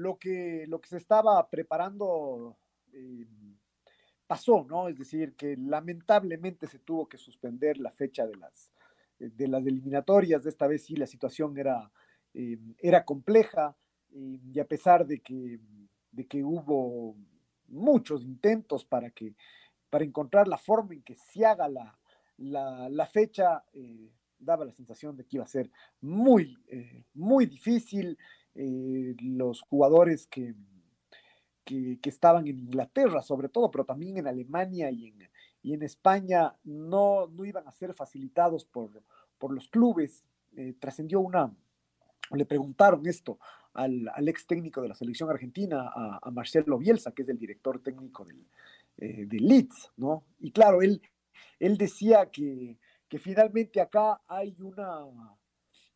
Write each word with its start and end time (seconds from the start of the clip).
lo 0.00 0.18
que, 0.18 0.64
lo 0.68 0.80
que 0.80 0.88
se 0.88 0.96
estaba 0.96 1.48
preparando 1.48 2.56
eh, 2.92 3.26
pasó, 4.26 4.64
¿no? 4.68 4.88
Es 4.88 4.98
decir, 4.98 5.34
que 5.34 5.56
lamentablemente 5.56 6.66
se 6.66 6.78
tuvo 6.78 7.08
que 7.08 7.18
suspender 7.18 7.78
la 7.78 7.90
fecha 7.90 8.26
de 8.26 8.36
las, 8.36 8.72
de 9.18 9.48
las 9.48 9.66
eliminatorias. 9.66 10.44
De 10.44 10.50
esta 10.50 10.66
vez 10.66 10.84
sí 10.84 10.96
la 10.96 11.06
situación 11.06 11.56
era 11.58 11.90
eh, 12.32 12.58
era 12.78 13.04
compleja 13.04 13.76
eh, 14.12 14.38
y 14.52 14.60
a 14.60 14.64
pesar 14.64 15.06
de 15.06 15.20
que, 15.20 15.58
de 16.12 16.26
que 16.26 16.44
hubo 16.44 17.16
muchos 17.66 18.22
intentos 18.22 18.84
para, 18.84 19.10
que, 19.10 19.34
para 19.90 20.04
encontrar 20.04 20.46
la 20.46 20.58
forma 20.58 20.94
en 20.94 21.02
que 21.02 21.16
se 21.16 21.44
haga 21.44 21.68
la, 21.68 21.98
la, 22.38 23.06
fecha, 23.06 23.64
eh, 23.72 24.12
daba 24.38 24.64
la 24.64 24.72
sensación 24.72 25.16
de 25.16 25.24
que 25.24 25.38
iba 25.38 25.44
a 25.44 25.48
ser 25.48 25.70
muy, 26.00 26.56
muy 27.14 27.46
difícil. 27.46 28.16
Los 28.54 29.62
jugadores 29.62 30.26
que, 30.26 30.54
que, 31.64 31.98
estaban 32.04 32.46
en 32.46 32.58
Inglaterra, 32.58 33.22
sobre 33.22 33.48
todo, 33.48 33.70
pero 33.70 33.84
también 33.84 34.18
en 34.18 34.26
Alemania 34.26 34.90
y 34.90 35.08
en, 35.08 35.28
y 35.62 35.74
en 35.74 35.82
España, 35.82 36.54
no, 36.64 37.28
no 37.28 37.44
iban 37.44 37.66
a 37.68 37.72
ser 37.72 37.94
facilitados 37.94 38.64
por, 38.64 39.02
por 39.38 39.52
los 39.52 39.68
clubes. 39.68 40.24
trascendió 40.80 41.20
una, 41.20 41.54
le 42.32 42.46
preguntaron 42.46 43.06
esto 43.06 43.38
al, 43.74 44.28
ex 44.28 44.46
técnico 44.46 44.82
de 44.82 44.88
la 44.88 44.94
selección 44.94 45.30
argentina, 45.30 45.90
a, 45.94 46.30
Marcelo 46.30 46.78
Bielsa, 46.78 47.12
que 47.12 47.22
es 47.22 47.28
el 47.28 47.38
director 47.38 47.80
técnico 47.82 48.24
del, 48.24 48.46
eh, 48.98 49.26
Leeds, 49.30 49.92
¿no? 49.96 50.24
Y 50.38 50.50
claro, 50.52 50.82
él, 50.82 51.00
él 51.58 51.76
decía 51.76 52.30
que, 52.30 52.78
que 53.08 53.18
finalmente 53.18 53.80
acá 53.80 54.20
hay 54.26 54.56
una, 54.60 55.04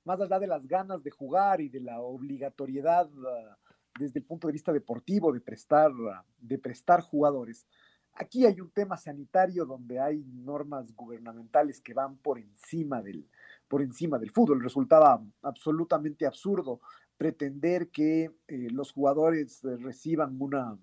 más 0.05 0.21
allá 0.21 0.39
de 0.39 0.47
las 0.47 0.67
ganas 0.67 1.03
de 1.03 1.11
jugar 1.11 1.61
y 1.61 1.69
de 1.69 1.81
la 1.81 2.01
obligatoriedad 2.01 3.09
ah, 3.27 3.59
desde 3.99 4.19
el 4.19 4.25
punto 4.25 4.47
de 4.47 4.53
vista 4.53 4.73
deportivo 4.73 5.33
de 5.33 5.41
prestar, 5.41 5.93
de 6.39 6.59
prestar 6.59 7.01
jugadores, 7.01 7.67
aquí 8.15 8.47
hay 8.47 8.61
un 8.61 8.71
tema 8.71 8.97
sanitario 8.97 9.65
donde 9.65 10.01
hay 10.01 10.25
normas 10.25 10.95
gubernamentales 10.95 11.81
que 11.81 11.95
van 11.95 12.17
por 12.17 12.39
encima 12.39 13.03
del, 13.03 13.29
por 13.69 13.83
encima 13.83 14.19
del 14.19 14.31
fútbol. 14.31 14.63
Resultaba 14.63 15.23
absolutamente 15.43 16.27
absurdo 16.27 16.81
pretender 17.17 17.91
que 17.91 18.31
eh, 18.49 18.69
los 18.71 18.93
jugadores 18.93 19.65
eh, 19.65 19.77
reciban 19.77 20.37
una, 20.41 20.77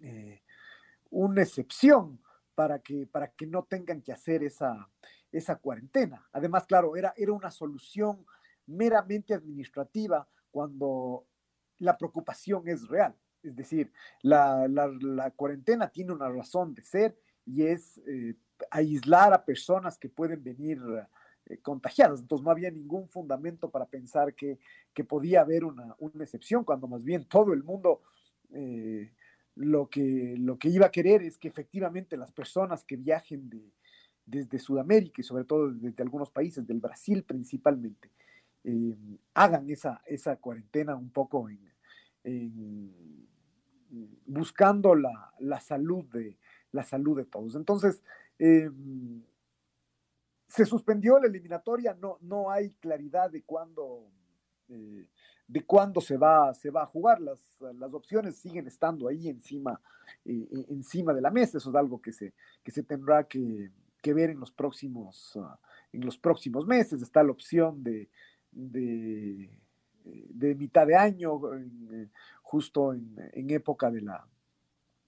eh, 0.00 0.42
una 1.10 1.42
excepción 1.42 2.20
para 2.54 2.80
que, 2.80 3.06
para 3.06 3.28
que 3.32 3.46
no 3.46 3.64
tengan 3.64 4.02
que 4.02 4.12
hacer 4.12 4.44
esa, 4.44 4.88
esa 5.32 5.56
cuarentena. 5.56 6.28
Además, 6.32 6.66
claro, 6.66 6.94
era, 6.96 7.12
era 7.16 7.32
una 7.32 7.50
solución 7.50 8.24
meramente 8.66 9.34
administrativa 9.34 10.28
cuando 10.50 11.26
la 11.78 11.96
preocupación 11.96 12.68
es 12.68 12.86
real. 12.86 13.16
Es 13.42 13.56
decir, 13.56 13.92
la, 14.20 14.68
la, 14.68 15.30
cuarentena 15.32 15.88
tiene 15.88 16.12
una 16.12 16.28
razón 16.28 16.74
de 16.74 16.82
ser 16.82 17.18
y 17.44 17.64
es 17.64 18.00
aislar 18.70 19.32
a 19.32 19.44
personas 19.44 19.98
que 19.98 20.08
pueden 20.08 20.44
venir 20.44 20.80
eh, 21.46 21.58
contagiadas. 21.58 22.20
Entonces 22.20 22.44
no 22.44 22.50
había 22.52 22.70
ningún 22.70 23.08
fundamento 23.08 23.68
para 23.68 23.86
pensar 23.86 24.34
que, 24.34 24.58
podía 25.08 25.40
haber 25.40 25.64
una, 25.64 25.96
excepción, 26.20 26.64
cuando 26.64 26.86
más 26.86 27.02
bien 27.02 27.24
todo 27.24 27.52
el 27.52 27.64
mundo 27.64 28.02
eh, 28.54 29.12
lo, 29.56 29.88
que, 29.88 30.36
lo 30.38 30.56
que 30.56 30.68
iba 30.68 30.86
a 30.86 30.92
querer 30.92 31.22
es 31.22 31.38
que 31.38 31.48
efectivamente 31.48 32.16
las 32.16 32.30
personas 32.30 32.84
que 32.84 32.96
viajen 32.96 33.50
desde 34.24 34.58
Sudamérica 34.58 35.20
y 35.20 35.24
sobre 35.24 35.44
todo 35.44 35.72
desde 35.72 36.02
algunos 36.02 36.30
países, 36.30 36.66
del 36.66 36.80
Brasil 36.80 37.24
principalmente, 37.24 38.10
eh, 38.64 38.96
hagan 39.34 39.68
esa, 39.70 40.00
esa 40.06 40.36
cuarentena 40.36 40.94
un 40.94 41.10
poco 41.10 41.48
buscando 44.26 44.94
la, 44.94 45.60
salud 45.60 46.04
de, 46.06 46.38
la 46.70 46.84
salud 46.84 47.16
de 47.16 47.24
todos. 47.24 47.56
Entonces, 47.56 48.02
se 50.52 50.66
suspendió 50.66 51.18
la 51.18 51.28
eliminatoria, 51.28 51.94
no, 51.94 52.18
no 52.20 52.50
hay 52.50 52.72
claridad 52.72 53.30
de 53.30 53.42
cuándo, 53.42 54.10
eh, 54.68 55.08
de 55.48 55.64
cuándo 55.64 56.02
se, 56.02 56.18
va, 56.18 56.52
se 56.52 56.68
va 56.68 56.82
a 56.82 56.86
jugar. 56.86 57.22
Las, 57.22 57.40
las 57.60 57.94
opciones 57.94 58.36
siguen 58.36 58.66
estando 58.66 59.08
ahí 59.08 59.28
encima, 59.28 59.80
eh, 60.26 60.46
encima 60.68 61.14
de 61.14 61.22
la 61.22 61.30
mesa. 61.30 61.56
Eso 61.56 61.70
es 61.70 61.76
algo 61.76 62.02
que 62.02 62.12
se, 62.12 62.34
que 62.62 62.70
se 62.70 62.82
tendrá 62.82 63.24
que, 63.24 63.70
ver 64.12 64.30
en 64.30 64.40
los 64.40 64.50
próximos, 64.50 65.36
ah, 65.36 65.58
en 65.92 66.04
los 66.04 66.18
próximos 66.18 66.66
meses. 66.66 67.00
Está 67.02 67.22
la 67.22 67.30
opción 67.30 67.82
de, 67.82 68.08
de, 68.50 69.50
de 70.04 70.54
mitad 70.54 70.86
de 70.86 70.96
año, 70.96 71.40
eh, 71.54 72.08
justo 72.42 72.92
en, 72.92 73.50
época 73.50 73.90
de 73.90 74.02
la, 74.02 74.26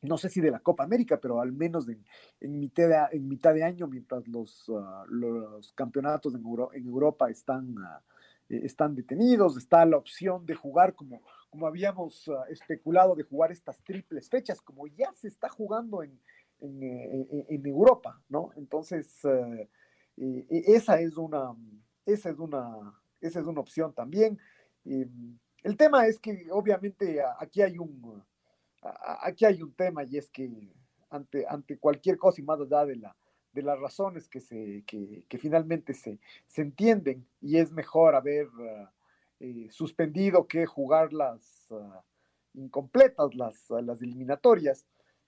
no 0.03 0.19
sé 0.19 0.29
si 0.29 0.41
de 0.41 0.51
la 0.51 0.61
Copa 0.61 0.85
América, 0.85 1.19
pero 1.21 1.41
al 1.41 1.53
menos 1.53 1.87
en, 1.89 2.59
mitad, 2.59 2.89
de, 2.89 3.17
en 3.17 3.29
mitad 3.29 3.55
de 3.55 3.65
año, 3.65 3.87
mientras 3.87 4.27
los, 4.29 4.71
ah, 4.71 5.05
los 5.09 5.73
campeonatos 5.73 6.35
en, 6.35 6.43
en 6.75 6.87
Europa 6.87 7.31
están, 7.31 7.75
ah, 7.79 8.03
eh, 8.49 8.61
están 8.65 8.95
detenidos, 8.95 9.57
está 9.57 9.85
la 9.85 9.97
opción 9.97 10.47
de 10.47 10.55
jugar 10.55 10.95
como, 10.95 11.23
como 11.51 11.67
habíamos 11.67 12.31
especulado, 12.49 13.15
de 13.15 13.25
jugar 13.25 13.53
estas 13.53 13.83
triples 13.83 14.29
fechas, 14.29 14.61
como 14.61 14.87
ya 14.87 15.13
se 15.15 15.29
está 15.29 15.49
jugando 15.49 16.03
en, 16.03 16.19
en, 16.65 16.83
eh, 16.83 17.61
Europa, 17.65 18.21
¿no? 18.29 18.51
Entonces, 18.57 19.25
eh, 19.25 19.69
esa, 20.49 21.01
es 21.01 21.17
una, 21.17 21.55
esa, 22.07 22.31
es 22.31 22.39
una, 22.39 23.01
esa 23.21 23.41
es 23.41 23.47
una 23.47 23.61
opción 23.61 23.93
también. 23.93 24.39
el 24.85 25.77
tema 25.77 26.07
es 26.07 26.19
que 26.19 26.47
obviamente 26.51 27.21
aquí 27.39 27.63
hay 27.63 27.79
un 27.79 28.23
aquí 29.23 29.47
hay 29.47 29.63
un 29.63 29.73
tema 29.73 30.05
y 30.05 30.19
es 30.19 30.29
que 30.31 30.51
ante, 31.11 31.47
ante 31.49 31.79
cualquier 31.79 32.19
cosa 32.19 32.41
y 32.41 32.45
más 32.45 32.61
allá 32.61 32.85
de, 32.85 32.97
la, 32.97 33.17
de 33.53 33.63
las 33.63 33.79
razones 33.79 34.29
que, 34.29 34.41
se, 34.41 34.85
que, 34.87 35.39
finalmente 35.39 35.95
se, 35.95 36.19
se, 36.47 36.63
entienden 36.63 37.27
y 37.41 37.57
es 37.57 37.73
mejor 37.73 38.15
haber 38.15 38.49
eh, 39.41 39.69
suspendido 39.71 40.47
que 40.47 40.65
jugar 40.65 41.13
las 41.13 41.67
ah, 41.71 42.03
incompletas, 42.55 43.35
las, 43.35 43.69
las 43.71 44.01
eliminatorias. 44.01 44.87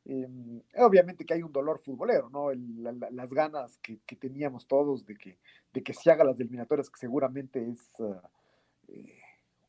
Em, 0.09 0.63
obviamente 0.77 1.27
que 1.27 1.35
hay 1.35 1.43
un 1.43 1.51
dolor 1.51 1.81
futbolero, 1.81 2.31
¿no? 2.31 2.53
las 2.53 3.33
ganas 3.33 3.77
que, 3.79 3.99
teníamos 4.17 4.69
todos 4.69 5.05
de 5.05 5.17
que, 5.17 5.39
de 5.73 5.83
que 5.83 5.93
se 5.93 6.13
haga 6.13 6.23
las 6.23 6.39
eliminatorias, 6.39 6.89
que 6.89 7.01
seguramente 7.01 7.69
es 7.69 7.91
uh, 7.99 8.15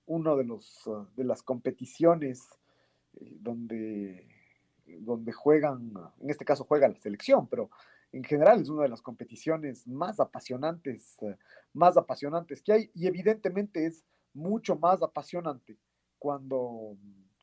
uno 0.06 0.38
de, 0.38 0.44
los, 0.44 0.88
de 1.16 1.24
las 1.24 1.42
competiciones 1.42 2.48
donde, 3.20 4.28
donde 5.00 5.32
juegan, 5.32 5.92
en 6.22 6.30
este 6.30 6.46
caso 6.46 6.66
juega 6.66 6.88
la 6.88 6.98
selección, 6.98 7.48
pero 7.48 7.72
en 8.12 8.24
general 8.24 8.62
es 8.62 8.70
una 8.70 8.84
de 8.84 8.90
las 8.90 9.02
competiciones 9.02 9.88
más 9.88 10.20
apasionantes, 10.20 11.18
eh, 11.22 11.36
más 11.74 11.98
apasionantes 11.98 12.62
que 12.62 12.74
hay 12.74 12.92
y 12.94 13.08
evidentemente 13.08 13.86
es 13.88 14.04
mucho 14.34 14.76
más 14.76 15.02
apasionante 15.02 15.78
cuando, 16.20 16.96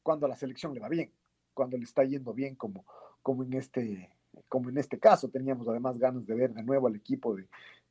cuando 0.02 0.26
a 0.26 0.28
la 0.28 0.36
selección 0.36 0.72
le 0.74 0.80
va 0.80 0.88
bien, 0.88 1.10
cuando 1.54 1.76
le 1.78 1.84
está 1.84 2.04
yendo 2.04 2.34
bien 2.34 2.54
como, 2.56 2.84
como, 3.22 3.42
en, 3.42 3.54
este, 3.54 4.10
como 4.48 4.68
en 4.68 4.78
este 4.78 4.98
caso. 4.98 5.28
Teníamos 5.30 5.68
además 5.68 5.98
ganas 5.98 6.26
de 6.26 6.34
ver 6.34 6.52
de 6.52 6.62
nuevo 6.62 6.86
al 6.86 6.96
equipo 6.96 7.36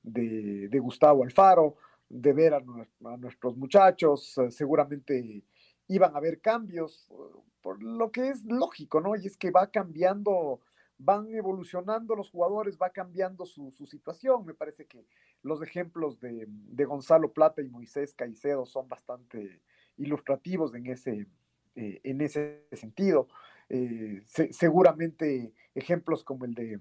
de, 0.04 0.80
Gustavo 0.80 1.24
Alfaro, 1.24 1.78
de 2.10 2.34
ver 2.34 2.54
a, 2.54 2.62
nuestros 3.18 3.58
muchachos, 3.58 4.38
eh, 4.38 4.52
seguramente 4.52 5.44
iban 5.88 6.14
a 6.14 6.18
haber 6.18 6.40
cambios, 6.40 7.10
por 7.62 7.82
lo 7.82 8.12
que 8.12 8.30
es 8.30 8.44
lógico, 8.46 9.02
¿no? 9.02 9.16
Y 9.16 9.26
es 9.26 9.38
que 9.38 9.52
va 9.52 9.72
cambiando, 9.72 10.62
van 10.98 11.34
evolucionando 11.34 12.16
los 12.16 12.30
jugadores, 12.30 12.78
va 12.80 12.90
cambiando 12.90 13.46
su, 13.46 13.72
situación. 13.88 14.46
Me 14.46 14.54
parece 14.54 14.86
que 14.86 15.06
los 15.42 15.62
ejemplos 15.62 16.20
de, 16.20 16.48
Gonzalo 16.86 17.32
Plata 17.32 17.62
y 17.62 17.70
Moisés 17.70 18.14
Caicedo 18.14 18.66
son 18.66 18.88
bastante 18.88 19.62
ilustrativos 19.98 20.74
en 20.76 20.88
ese, 20.88 21.28
eh, 21.76 22.02
en 22.04 22.22
ese 22.22 22.66
sentido. 22.74 23.28
Eh, 23.76 24.22
seguramente 24.52 25.52
ejemplos 25.74 26.24
como 26.24 26.46
el 26.46 26.54
de 26.54 26.80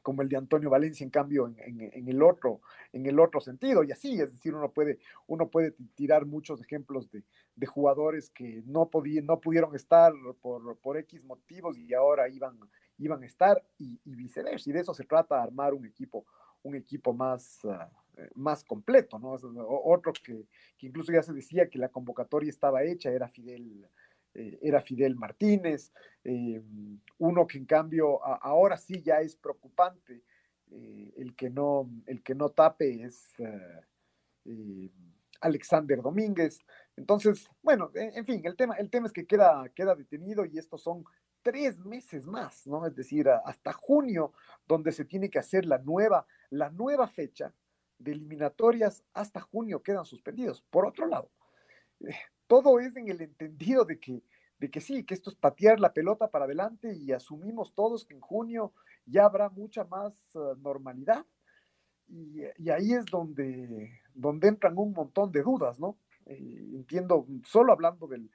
como 0.00 0.22
el 0.22 0.28
de 0.28 0.36
Antonio 0.36 0.68
Valencia, 0.68 1.02
en 1.02 1.10
cambio, 1.10 1.48
en, 1.48 2.08
el 2.08 2.22
otro, 2.22 2.60
en 2.92 3.06
el 3.06 3.18
otro 3.18 3.40
sentido, 3.40 3.82
y 3.82 3.90
así, 3.90 4.20
es 4.20 4.32
decir, 4.32 4.54
uno 4.54 4.70
puede, 4.70 4.98
uno 5.26 5.48
puede 5.48 5.74
tirar 5.94 6.26
muchos 6.26 6.60
ejemplos 6.60 7.10
de, 7.10 7.22
jugadores 7.66 8.28
que 8.28 8.62
no, 8.66 8.90
no 9.22 9.40
pudieron 9.40 9.74
estar 9.74 10.12
por, 10.42 10.76
por 10.76 10.98
X 10.98 11.24
motivos 11.24 11.78
y 11.78 11.94
ahora 11.94 12.28
iban, 12.28 12.58
iban 12.98 13.22
a 13.22 13.26
estar, 13.26 13.64
y, 13.78 13.98
viceversa, 14.04 14.68
y 14.68 14.74
de 14.74 14.80
eso 14.80 14.92
se 14.92 15.04
trata, 15.04 15.42
armar 15.42 15.72
un 15.72 15.86
equipo, 15.86 16.26
un 16.62 16.74
equipo 16.74 17.14
más, 17.14 17.64
ah, 17.64 17.90
más 18.34 18.62
completo, 18.62 19.18
¿no? 19.18 19.38
Otro 19.86 20.12
que, 20.12 20.44
que, 20.76 20.86
incluso 20.86 21.12
ya 21.12 21.22
se 21.22 21.32
decía 21.32 21.70
que 21.70 21.78
la 21.78 21.88
convocatoria 21.88 22.50
estaba 22.50 22.82
hecha, 22.82 23.10
era 23.10 23.26
Fidel 23.26 23.88
eh, 24.34 24.58
era 24.62 24.80
Fidel 24.80 25.14
Martínez, 25.14 25.92
eh, 26.24 26.60
uno 27.18 27.46
que 27.46 27.58
en 27.58 27.66
cambio 27.66 28.24
ahora 28.24 28.76
sí 28.76 29.00
ya 29.00 29.20
es 29.20 29.36
preocupante, 29.36 30.22
eh, 30.70 31.12
el, 31.16 31.36
que 31.36 31.50
no, 31.50 31.88
el 32.06 32.22
que 32.22 32.34
no 32.34 32.48
tape 32.48 33.04
es 33.04 33.32
Alexander 35.40 36.02
Domínguez. 36.02 36.58
Entonces, 36.96 37.48
bueno, 37.62 37.90
en, 37.94 38.24
fin, 38.26 38.42
el 38.44 38.56
tema, 38.56 38.74
el 38.74 38.90
tema 38.90 39.06
es 39.06 39.12
que 39.12 39.26
queda, 39.26 39.68
queda 39.74 39.94
detenido 39.94 40.44
y 40.44 40.58
estos 40.58 40.82
son 40.82 41.04
tres 41.42 41.78
meses 41.84 42.26
más, 42.26 42.66
¿no? 42.66 42.86
Es 42.86 42.96
decir, 42.96 43.28
hasta 43.28 43.72
junio, 43.72 44.32
donde 44.66 44.90
se 44.90 45.04
tiene 45.04 45.30
que 45.30 45.38
hacer 45.38 45.66
la 45.66 45.78
nueva, 45.78 46.26
la 46.50 46.70
nueva 46.70 47.06
fecha 47.06 47.54
de 47.98 48.12
eliminatorias, 48.12 49.04
hasta 49.12 49.40
junio 49.40 49.82
quedan 49.82 50.04
suspendidos. 50.04 50.62
Por 50.70 50.86
otro 50.86 51.06
lado, 51.06 51.30
todo 52.46 52.80
es 52.80 52.96
en 52.96 53.08
el 53.08 53.20
entendido 53.20 53.84
de 53.84 53.98
que, 53.98 54.22
de 54.58 54.70
que 54.70 54.80
sí, 54.80 55.04
que 55.04 55.14
esto 55.14 55.30
es 55.30 55.36
patear 55.36 55.80
la 55.80 55.92
pelota 55.92 56.30
para 56.30 56.44
adelante 56.44 56.94
y 56.94 57.12
asumimos 57.12 57.74
todos 57.74 58.04
que 58.04 58.14
en 58.14 58.20
junio 58.20 58.72
ya 59.06 59.24
habrá 59.24 59.48
mucha 59.48 59.84
más 59.84 60.14
ah, 60.36 60.54
normalidad. 60.58 61.24
Y, 62.06 62.42
ahí 62.70 62.92
es 62.92 63.06
donde, 63.06 64.00
donde 64.14 64.48
entran 64.48 64.76
un 64.76 64.92
montón 64.92 65.32
de 65.32 65.42
dudas, 65.42 65.80
¿no? 65.80 65.96
Eh, 66.26 66.70
entiendo, 66.74 67.26
solo 67.44 67.72
hablando 67.72 68.06
del, 68.06 68.30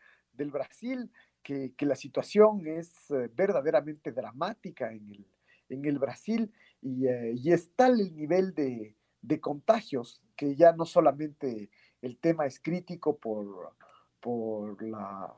Brasil, 0.51 1.11
que, 1.43 1.73
la 1.79 1.95
situación 1.95 2.65
es 2.65 3.11
eh, 3.11 3.29
verdaderamente 3.35 4.11
dramática 4.11 4.91
en 4.91 5.09
el, 5.09 5.27
en 5.67 5.85
el 5.85 5.99
Brasil 5.99 6.51
y, 6.81 7.07
eh, 7.07 7.33
y 7.35 7.51
es 7.51 7.71
tal 7.75 7.99
el 7.99 8.15
nivel 8.15 8.53
de, 8.53 8.95
de 9.21 9.39
contagios 9.39 10.21
que 10.35 10.55
ya 10.55 10.71
no 10.71 10.85
solamente 10.85 11.69
el 12.01 12.17
tema 12.17 12.45
es 12.45 12.59
crítico 12.59 13.17
por, 13.17 13.73
por 14.19 14.81
la, 14.81 15.33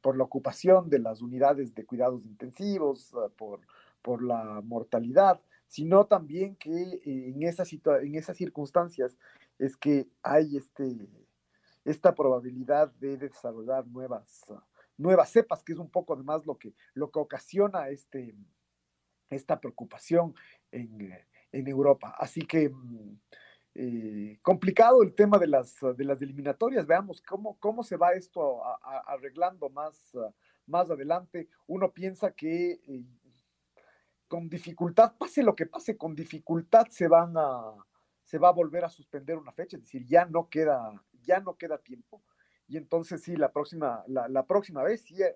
por 0.00 0.16
la 0.16 0.24
ocupación 0.24 0.88
de 0.88 0.98
las 0.98 1.22
unidades 1.22 1.74
de 1.74 1.84
cuidados 1.84 2.24
intensivos, 2.24 3.12
ah, 3.14 3.28
por, 3.36 3.60
por 4.02 4.22
la 4.22 4.60
mortalidad, 4.64 5.40
sino 5.66 6.06
también 6.06 6.56
que 6.56 7.00
en, 7.04 7.42
esa 7.42 7.64
en 8.00 8.14
esas 8.14 8.36
circunstancias 8.36 9.16
es 9.58 9.76
que 9.76 10.08
hay 10.22 10.56
este, 10.56 11.08
esta 11.84 12.14
probabilidad 12.14 12.90
de 12.92 13.16
desarrollar 13.16 13.86
nuevas, 13.86 14.44
ah, 14.50 14.64
nuevas 14.96 15.30
cepas, 15.30 15.62
que 15.62 15.72
es 15.72 15.78
un 15.78 15.90
poco 15.90 16.14
además 16.14 16.46
lo 16.46 16.56
que, 16.56 16.74
lo 16.94 17.10
que 17.10 17.18
ocasiona 17.18 17.88
este, 17.88 18.34
esta 19.30 19.60
preocupación 19.60 20.34
en, 20.72 21.12
en 21.52 21.68
Europa. 21.68 22.14
Así 22.18 22.42
que 22.42 22.70
mm, 22.70 23.18
eh, 23.80 24.40
complicado 24.42 25.04
el 25.04 25.14
tema 25.14 25.38
de 25.38 25.46
las, 25.46 25.76
de 25.96 26.04
las 26.04 26.20
eliminatorias. 26.20 26.84
Veamos 26.84 27.22
cómo, 27.22 27.56
cómo 27.60 27.84
se 27.84 27.96
va 27.96 28.10
esto 28.10 28.60
arreglando 29.06 29.68
más, 29.70 30.12
más 30.66 30.90
adelante. 30.90 31.48
Uno 31.68 31.92
piensa 31.92 32.32
que 32.32 32.72
eh, 32.72 33.04
con 34.26 34.48
dificultad, 34.48 35.12
pase 35.16 35.44
lo 35.44 35.54
que 35.54 35.66
pase, 35.66 35.96
con 35.96 36.16
dificultad 36.16 36.88
se 36.90 37.06
van 37.06 37.34
a 37.36 37.72
se 38.24 38.38
va 38.38 38.48
a 38.48 38.52
volver 38.52 38.84
a 38.84 38.90
suspender 38.90 39.38
una 39.38 39.52
fecha, 39.52 39.76
es 39.76 39.84
decir, 39.84 40.04
ya 40.04 40.26
no 40.26 40.50
queda, 40.50 41.00
ya 41.22 41.38
no 41.38 41.56
queda 41.56 41.78
tiempo. 41.78 42.20
Y 42.66 42.76
entonces 42.76 43.22
sí, 43.22 43.36
la 43.36 43.52
próxima, 43.52 44.04
la, 44.08 44.44
próxima 44.44 44.82
vez, 44.82 45.02
sí, 45.02 45.22
eh, 45.22 45.34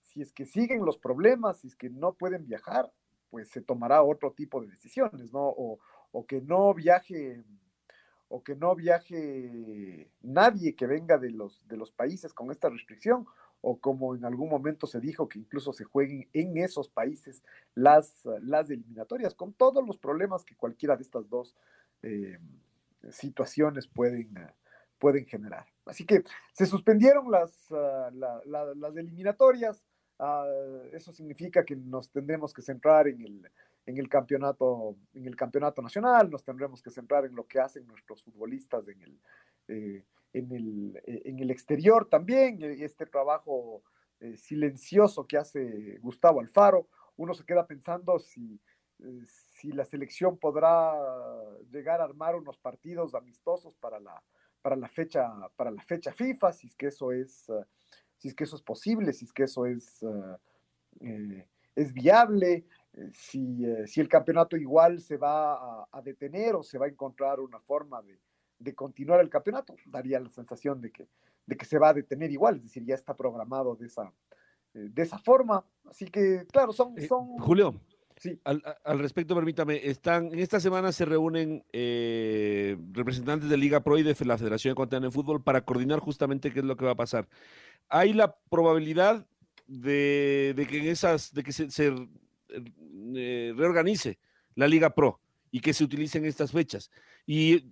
si 0.00 0.22
es 0.22 0.32
que 0.32 0.46
siguen 0.46 0.84
los 0.84 0.98
problemas, 0.98 1.58
si 1.58 1.68
es 1.68 1.76
que 1.76 1.90
no 1.90 2.14
pueden 2.14 2.46
viajar, 2.46 2.90
pues 3.28 3.50
se 3.50 3.60
tomará 3.60 4.02
otro 4.02 4.32
tipo 4.32 4.60
de 4.60 4.68
decisiones, 4.68 5.30
¿no? 5.32 5.54
O 6.12 6.26
que 6.26 6.40
no 6.40 6.74
viaje 6.74 7.44
o 8.32 8.44
que 8.44 8.54
no 8.54 8.76
viaje 8.76 10.08
nadie 10.22 10.76
que 10.76 10.86
venga 10.86 11.18
de 11.18 11.30
los, 11.30 11.66
de 11.66 11.76
los 11.76 11.90
países 11.90 12.32
con 12.32 12.52
esta 12.52 12.70
restricción, 12.70 13.26
o 13.60 13.78
como 13.78 14.14
en 14.14 14.24
algún 14.24 14.48
momento 14.48 14.86
se 14.86 15.00
dijo 15.00 15.28
que 15.28 15.40
incluso 15.40 15.72
se 15.72 15.84
jueguen 15.84 16.28
en 16.32 16.56
esos 16.56 16.88
países 16.88 17.42
las, 17.74 18.22
las 18.40 18.70
eliminatorias, 18.70 19.34
con 19.34 19.52
todos 19.52 19.84
los 19.84 19.98
problemas 19.98 20.44
que 20.44 20.54
cualquiera 20.54 20.96
de 20.96 21.02
estas 21.02 21.28
dos 21.28 21.56
eh, 22.02 22.38
situaciones 23.10 23.88
pueden, 23.88 24.32
pueden 25.00 25.26
generar. 25.26 25.66
Así 25.84 26.06
que 26.06 26.22
se 26.52 26.66
suspendieron 26.66 27.32
las, 27.32 27.66
ah, 27.72 28.10
las 28.12 28.96
eliminatorias, 28.96 29.84
ah, 30.20 30.46
eso 30.92 31.12
significa 31.12 31.64
que 31.64 31.74
nos 31.74 32.10
tendremos 32.10 32.54
que 32.54 32.62
centrar 32.62 33.08
en 33.08 33.20
el, 33.22 33.50
en 33.86 33.98
el 33.98 34.08
campeonato, 34.08 34.96
en 35.14 35.26
el 35.26 35.36
campeonato 35.36 35.82
nacional, 35.82 36.30
nos 36.30 36.44
tendremos 36.44 36.82
que 36.82 36.90
centrar 36.90 37.24
en 37.24 37.34
lo 37.34 37.46
que 37.46 37.60
hacen 37.60 37.86
nuestros 37.86 38.22
futbolistas 38.22 38.86
en 38.88 39.02
el, 39.02 39.20
eh, 39.68 40.04
en 40.32 40.52
el, 40.52 41.02
eh, 41.06 41.22
en 41.24 41.38
el 41.40 41.50
exterior 41.50 42.08
también, 42.08 42.62
eh, 42.62 42.84
este 42.84 43.06
trabajo 43.06 43.82
silencioso 44.36 45.26
que 45.26 45.38
hace 45.38 45.96
Gustavo 46.02 46.40
Alfaro. 46.40 46.88
Uno 47.16 47.32
se 47.32 47.46
queda 47.46 47.66
pensando 47.66 48.18
si, 48.18 48.60
si 49.24 49.72
la 49.72 49.86
selección 49.86 50.36
podrá 50.36 50.92
llegar 51.70 52.02
a 52.02 52.04
armar 52.04 52.36
unos 52.36 52.58
partidos 52.58 53.14
amistosos 53.14 53.74
para 53.76 53.98
la, 53.98 54.22
para 54.60 54.76
la 54.76 54.88
fecha, 54.90 55.26
para 55.56 55.70
la 55.70 55.82
fecha 55.82 56.12
FIFA, 56.12 56.52
si 56.52 56.66
es 56.66 56.74
que 56.74 56.88
eso 56.88 57.12
es, 57.12 57.50
si 58.18 58.28
es 58.28 58.34
que 58.34 58.44
eso 58.44 58.56
es 58.56 58.62
posible, 58.62 59.14
si 59.14 59.24
es 59.24 59.32
que 59.32 59.44
eso 59.44 59.64
es, 59.64 60.04
es 61.74 61.92
viable. 61.94 62.66
Eh, 62.94 63.10
si, 63.14 63.64
eh, 63.64 63.86
si, 63.86 64.00
el 64.00 64.08
campeonato 64.08 64.56
igual 64.56 65.00
se 65.00 65.16
va 65.16 65.84
a, 65.84 66.02
detener 66.02 66.56
o 66.56 66.62
se 66.62 66.78
va 66.78 66.86
a 66.86 66.88
encontrar 66.88 67.38
una 67.38 67.60
forma 67.60 68.02
de, 68.02 68.18
de, 68.58 68.74
continuar 68.74 69.20
el 69.20 69.30
campeonato, 69.30 69.76
daría 69.86 70.18
la 70.18 70.28
sensación 70.30 70.80
de 70.80 70.90
que, 70.90 71.08
de 71.46 71.56
que 71.56 71.64
se 71.64 71.78
va 71.78 71.90
a 71.90 71.94
detener 71.94 72.32
igual, 72.32 72.56
es 72.56 72.64
decir, 72.64 72.84
ya 72.84 72.96
está 72.96 73.14
programado 73.14 73.76
de 73.76 73.86
esa, 73.86 74.12
eh, 74.74 74.88
de 74.90 75.02
esa 75.02 75.18
forma. 75.18 75.64
Así 75.88 76.06
que, 76.06 76.46
claro, 76.50 76.72
son... 76.72 77.00
son 77.06 77.38
Julio. 77.38 77.80
Sí. 78.16 78.38
Al, 78.44 78.62
al, 78.84 78.98
respecto, 78.98 79.34
permítame, 79.34 79.88
están, 79.88 80.26
en 80.26 80.40
esta 80.40 80.60
semana 80.60 80.92
se 80.92 81.06
reúnen 81.06 81.64
representantes 82.92 83.48
de 83.48 83.56
Liga 83.56 83.80
Pro 83.80 83.96
y 83.96 84.02
de 84.02 84.14
la 84.26 84.36
Federación 84.36 84.72
Ecuatoriana 84.72 85.06
de 85.06 85.10
Fútbol 85.10 85.42
para 85.42 85.64
coordinar 85.64 86.00
justamente 86.00 86.52
qué 86.52 86.58
es 86.58 86.66
lo 86.66 86.76
que 86.76 86.84
va 86.84 86.90
a 86.90 86.96
pasar. 86.96 87.26
Hay 87.88 88.12
la 88.12 88.36
probabilidad 88.50 89.26
de, 89.66 90.52
de 90.54 90.66
que 90.66 90.80
en 90.80 90.88
esas, 90.88 91.32
de 91.32 91.42
que 91.42 91.52
se, 91.52 91.70
se 91.70 91.94
eh, 93.16 93.52
reorganice 93.56 94.18
la 94.54 94.68
Liga 94.68 94.90
Pro 94.90 95.20
y 95.50 95.60
que 95.60 95.72
se 95.72 95.84
utilicen 95.84 96.24
estas 96.24 96.52
fechas. 96.52 96.90
Y 97.26 97.70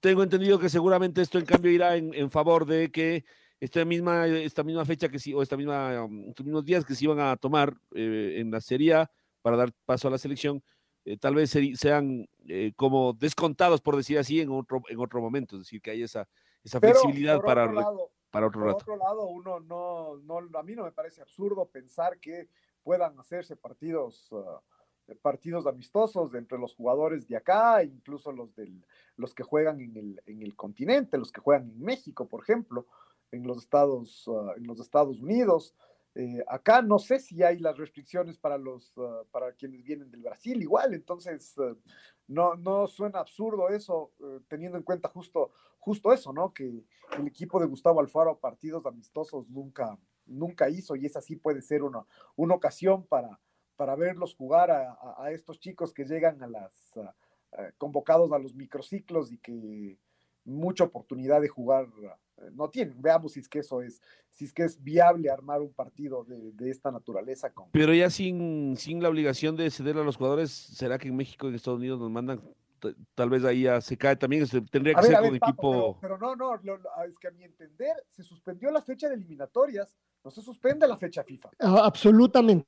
tengo 0.00 0.22
entendido 0.22 0.58
que 0.58 0.68
seguramente 0.68 1.22
esto 1.22 1.38
en 1.38 1.44
cambio 1.44 1.70
irá 1.70 1.96
en, 1.96 2.30
favor 2.30 2.66
de 2.66 2.90
que 2.90 3.24
esta 3.60 3.84
misma, 3.84 4.26
esta 4.26 4.64
misma 4.64 4.84
fecha 4.84 5.08
que 5.08 5.18
sí, 5.18 5.32
o 5.32 5.42
esta 5.42 5.56
misma, 5.56 6.08
estos 6.28 6.44
mismos 6.44 6.64
días 6.64 6.84
que 6.84 6.94
se 6.94 7.04
iban 7.04 7.20
a 7.20 7.36
tomar 7.36 7.74
eh, 7.94 8.36
en 8.38 8.50
la 8.50 8.60
Serie 8.60 9.06
para 9.40 9.56
dar 9.56 9.72
paso 9.84 10.08
a 10.08 10.10
la 10.10 10.18
selección, 10.18 10.62
eh, 11.04 11.16
tal 11.16 11.34
vez 11.34 11.56
sean 11.74 12.28
como 12.76 13.12
descontados, 13.12 13.80
por 13.80 13.96
decir 13.96 14.18
así, 14.18 14.40
en 14.40 14.50
otro, 14.50 14.82
en 14.88 14.98
otro 14.98 15.20
momento, 15.20 15.56
es 15.56 15.62
decir, 15.62 15.80
que 15.80 15.92
hay 15.92 16.02
esa, 16.02 16.28
esa 16.64 16.80
flexibilidad 16.80 17.40
para, 17.40 17.70
para 18.32 18.46
otro 18.46 18.64
rato. 18.64 18.84
Por 18.84 18.94
otro 18.94 18.96
lado, 18.96 19.26
uno 19.26 19.60
no, 19.60 20.16
no, 20.16 20.58
a 20.58 20.62
mí 20.62 20.74
no 20.74 20.84
me 20.84 20.92
parece 20.92 21.20
absurdo 21.20 21.66
pensar 21.66 22.18
que 22.18 22.48
puedan 22.82 23.18
hacerse 23.18 23.56
partidos, 23.56 24.28
ah, 24.32 24.60
partidos 25.20 25.66
amistosos 25.66 26.34
entre 26.34 26.58
los 26.58 26.74
jugadores 26.74 27.26
de 27.28 27.36
acá, 27.36 27.82
incluso 27.82 28.32
los, 28.32 28.54
del, 28.54 28.84
los 29.16 29.34
que 29.34 29.42
juegan 29.42 29.80
en 29.80 29.96
el, 29.96 30.22
en 30.26 30.42
el 30.42 30.54
continente, 30.56 31.18
los 31.18 31.32
que 31.32 31.40
juegan 31.40 31.70
en 31.70 31.80
México, 31.80 32.28
por 32.28 32.42
ejemplo, 32.42 32.86
en 33.30 33.46
los 33.46 33.58
Estados, 33.58 34.28
ah, 34.28 34.54
en 34.56 34.66
los 34.66 34.80
Estados 34.80 35.20
Unidos. 35.20 35.74
Eh, 36.14 36.44
acá 36.46 36.82
no 36.82 36.98
sé 36.98 37.18
si 37.18 37.42
hay 37.42 37.58
las 37.58 37.78
restricciones 37.78 38.36
para 38.36 38.58
los 38.58 38.94
uh, 38.98 39.24
para 39.30 39.54
quienes 39.54 39.82
vienen 39.82 40.10
del 40.10 40.20
Brasil 40.20 40.60
igual, 40.60 40.92
entonces 40.92 41.56
uh, 41.56 41.74
no, 42.28 42.54
no 42.54 42.86
suena 42.86 43.20
absurdo 43.20 43.70
eso, 43.70 44.12
uh, 44.18 44.40
teniendo 44.40 44.76
en 44.76 44.84
cuenta 44.84 45.08
justo, 45.08 45.52
justo 45.78 46.12
eso, 46.12 46.30
¿no? 46.34 46.52
Que 46.52 46.84
el 47.18 47.26
equipo 47.26 47.58
de 47.58 47.66
Gustavo 47.66 48.00
Alfaro 48.00 48.38
partidos 48.38 48.84
amistosos 48.84 49.48
nunca, 49.48 49.98
nunca 50.32 50.68
hizo 50.68 50.96
y 50.96 51.06
esa 51.06 51.20
sí 51.20 51.36
puede 51.36 51.62
ser 51.62 51.82
una, 51.82 52.04
una 52.36 52.54
ocasión 52.54 53.04
para, 53.06 53.38
para 53.76 53.96
verlos 53.96 54.34
jugar 54.34 54.70
a, 54.70 54.98
a, 55.18 55.30
estos 55.32 55.60
chicos 55.60 55.92
que 55.92 56.04
llegan 56.04 56.42
a 56.42 56.46
las 56.46 56.92
convocados 57.76 58.32
a 58.32 58.38
los 58.38 58.54
microciclos 58.54 59.30
y 59.30 59.38
que 59.38 59.98
mucha 60.44 60.84
oportunidad 60.84 61.40
de 61.40 61.48
jugar 61.48 61.86
no 62.52 62.70
tienen. 62.70 63.00
Veamos 63.00 63.32
si 63.32 63.40
es 63.40 63.48
que 63.48 63.60
eso 63.60 63.82
es, 63.82 64.00
si 64.30 64.44
es 64.44 64.52
que 64.52 64.64
es 64.64 64.82
viable 64.82 65.30
armar 65.30 65.60
un 65.60 65.72
partido 65.72 66.24
de, 66.24 66.52
de 66.52 66.70
esta 66.70 66.90
naturaleza. 66.90 67.52
Con... 67.52 67.70
Pero 67.70 67.94
ya 67.94 68.10
sin, 68.10 68.76
sin 68.76 69.02
la 69.02 69.08
obligación 69.08 69.56
de 69.56 69.70
ceder 69.70 69.96
a 69.96 70.02
los 70.02 70.16
jugadores, 70.16 70.50
¿será 70.50 70.98
que 70.98 71.08
en 71.08 71.16
México 71.16 71.46
y 71.46 71.50
en 71.50 71.56
Estados 71.56 71.78
Unidos 71.78 72.00
nos 72.00 72.10
mandan? 72.10 72.40
Tal 73.14 73.30
vez 73.30 73.44
ahí 73.44 73.62
ya 73.62 73.80
se 73.80 73.96
cae 73.96 74.16
también, 74.16 74.46
se, 74.46 74.60
tendría 74.62 74.94
que 74.94 75.00
a 75.00 75.02
ser 75.02 75.12
ver, 75.12 75.22
con 75.22 75.36
equipo. 75.36 75.98
Pero, 76.00 76.18
pero 76.18 76.18
no, 76.18 76.36
no, 76.36 76.56
lo, 76.62 76.76
lo, 76.76 76.90
es 77.06 77.18
que 77.18 77.28
a 77.28 77.30
mi 77.30 77.44
entender 77.44 77.94
se 78.08 78.22
suspendió 78.22 78.70
la 78.70 78.82
fecha 78.82 79.08
de 79.08 79.14
eliminatorias, 79.14 79.96
no 80.24 80.30
se 80.30 80.42
suspende 80.42 80.86
la 80.86 80.96
fecha 80.96 81.22
FIFA. 81.22 81.50
Ah, 81.60 81.82
Absolutamente. 81.84 82.66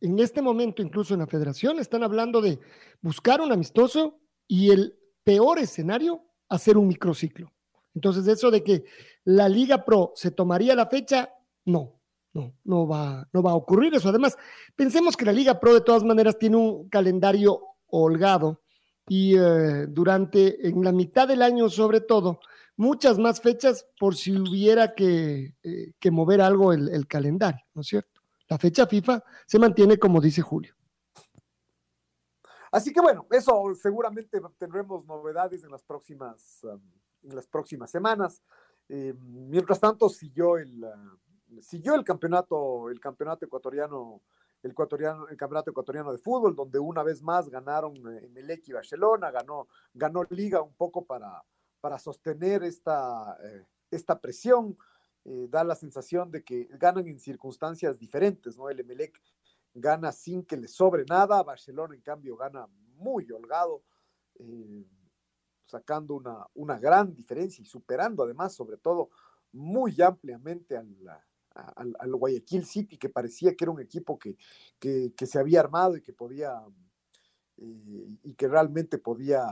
En 0.00 0.18
este 0.18 0.42
momento, 0.42 0.82
incluso 0.82 1.14
en 1.14 1.20
la 1.20 1.26
federación, 1.26 1.78
están 1.78 2.02
hablando 2.02 2.40
de 2.40 2.60
buscar 3.00 3.40
un 3.40 3.50
amistoso 3.50 4.20
y 4.46 4.70
el 4.70 4.98
peor 5.24 5.58
escenario, 5.58 6.22
hacer 6.48 6.76
un 6.76 6.86
microciclo. 6.86 7.52
Entonces, 7.94 8.26
eso 8.28 8.50
de 8.50 8.62
que 8.62 8.84
la 9.24 9.48
Liga 9.48 9.84
Pro 9.84 10.12
se 10.14 10.30
tomaría 10.30 10.74
la 10.74 10.86
fecha, 10.86 11.32
no, 11.64 12.00
no, 12.32 12.54
no 12.64 12.86
va, 12.86 13.26
no 13.32 13.42
va 13.42 13.52
a 13.52 13.56
ocurrir 13.56 13.94
eso. 13.94 14.08
Además, 14.08 14.36
pensemos 14.76 15.16
que 15.16 15.24
la 15.24 15.32
Liga 15.32 15.58
Pro 15.58 15.72
de 15.72 15.80
todas 15.80 16.04
maneras 16.04 16.38
tiene 16.38 16.56
un 16.56 16.88
calendario 16.88 17.60
holgado 17.86 18.63
y 19.08 19.36
eh, 19.36 19.86
durante, 19.88 20.66
en 20.66 20.82
la 20.82 20.92
mitad 20.92 21.28
del 21.28 21.42
año 21.42 21.68
sobre 21.68 22.00
todo, 22.00 22.40
muchas 22.76 23.18
más 23.18 23.40
fechas 23.40 23.86
por 23.98 24.16
si 24.16 24.36
hubiera 24.36 24.94
que, 24.94 25.54
eh, 25.62 25.92
que 25.98 26.10
mover 26.10 26.40
algo 26.40 26.72
el, 26.72 27.06
calendario, 27.06 27.64
¿no 27.74 27.82
es 27.82 27.88
cierto? 27.88 28.20
La 28.48 28.58
fecha 28.58 28.86
FIFA 28.86 29.22
se 29.46 29.58
mantiene 29.58 29.98
como 29.98 30.20
dice 30.20 30.42
Julio. 30.42 30.74
Así 32.70 32.92
que 32.92 33.00
bueno, 33.00 33.26
eso 33.30 33.72
seguramente 33.80 34.40
tendremos 34.58 35.06
novedades 35.06 35.62
en 35.62 35.70
las 35.70 35.84
próximas, 35.84 36.60
um, 36.64 36.80
en 37.22 37.36
las 37.36 37.46
próximas 37.46 37.90
semanas. 37.90 38.42
Eh, 38.88 39.14
mientras 39.18 39.78
tanto, 39.78 40.08
siguió 40.08 40.58
el, 40.58 40.82
uh, 40.82 41.62
siguió 41.62 41.94
el 41.94 42.04
campeonato, 42.04 42.90
el 42.90 42.98
campeonato 42.98 43.46
ecuatoriano, 43.46 44.20
el 44.64 44.70
ecuatoriano, 44.70 45.28
el 45.28 45.36
campeonato 45.36 45.70
ecuatoriano 45.70 46.10
de 46.10 46.18
fútbol, 46.18 46.56
donde 46.56 46.78
una 46.78 47.02
vez 47.02 47.22
más 47.22 47.50
ganaron 47.50 47.94
eh, 47.96 48.24
Emelec 48.24 48.66
y 48.68 48.72
Barcelona, 48.72 49.30
ganó, 49.30 49.68
ganó 49.92 50.24
Liga 50.30 50.62
un 50.62 50.72
poco 50.72 51.04
para, 51.04 51.44
para 51.82 51.98
sostener 51.98 52.62
esta, 52.64 53.36
eh, 53.44 53.66
esta 53.90 54.18
presión. 54.18 54.76
Eh, 55.26 55.48
da 55.50 55.64
la 55.64 55.74
sensación 55.74 56.30
de 56.30 56.42
que 56.42 56.66
ganan 56.72 57.06
en 57.06 57.18
circunstancias 57.18 57.98
diferentes, 57.98 58.56
¿no? 58.56 58.70
El 58.70 58.80
Emelec 58.80 59.20
gana 59.74 60.12
sin 60.12 60.44
que 60.44 60.56
le 60.56 60.68
sobre 60.68 61.04
nada, 61.04 61.42
Barcelona 61.42 61.94
en 61.94 62.00
cambio 62.00 62.36
gana 62.36 62.66
muy 62.96 63.30
holgado, 63.30 63.82
sacando 65.66 66.14
una, 66.14 66.46
una, 66.54 66.78
gran 66.78 67.14
diferencia 67.14 67.62
y 67.62 67.66
superando 67.66 68.22
además, 68.22 68.54
sobre 68.54 68.76
todo, 68.76 69.10
muy 69.52 70.00
ampliamente 70.00 70.76
al, 70.76 70.94
al, 71.54 71.94
al, 71.98 72.14
Guayaquil 72.14 72.64
City, 72.64 72.98
que 72.98 73.08
parecía 73.08 73.54
que 73.54 73.64
era 73.64 73.72
un 73.72 73.80
equipo 73.80 74.18
que, 74.18 74.36
que, 74.78 75.12
que 75.16 75.26
se 75.26 75.38
había 75.38 75.60
armado 75.60 75.96
y 75.96 76.02
que 76.02 76.12
podía, 76.12 76.60
eh, 77.56 78.18
y 78.22 78.34
que 78.34 78.48
realmente 78.48 78.98
podía, 78.98 79.46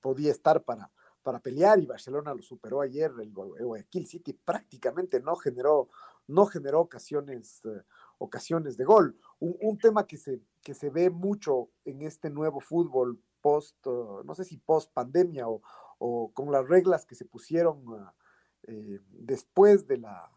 podía 0.00 0.30
estar 0.30 0.62
para, 0.64 0.90
para 1.22 1.40
pelear 1.40 1.78
y 1.78 1.86
Barcelona 1.86 2.34
lo 2.34 2.42
superó 2.42 2.80
ayer, 2.80 3.12
el 3.20 3.32
Guayaquil 3.32 4.06
City 4.06 4.32
prácticamente 4.32 5.20
no 5.20 5.36
generó, 5.36 5.88
no 6.26 6.46
generó 6.46 6.80
ocasiones, 6.80 7.62
eh, 7.64 7.82
ocasiones 8.18 8.76
de 8.76 8.84
gol. 8.84 9.18
Un, 9.38 9.56
un, 9.60 9.78
tema 9.78 10.06
que 10.06 10.16
se, 10.16 10.42
que 10.62 10.74
se 10.74 10.90
ve 10.90 11.10
mucho 11.10 11.70
en 11.84 12.02
este 12.02 12.30
nuevo 12.30 12.60
fútbol 12.60 13.20
post, 13.40 13.84
no 13.86 14.34
sé 14.34 14.44
si 14.44 14.56
post 14.58 14.92
pandemia 14.92 15.48
o, 15.48 15.62
o, 15.98 16.32
con 16.32 16.52
las 16.52 16.66
reglas 16.68 17.04
que 17.04 17.14
se 17.14 17.24
pusieron 17.24 17.84
eh, 18.64 19.00
después 19.10 19.86
de 19.86 19.98
la, 19.98 20.30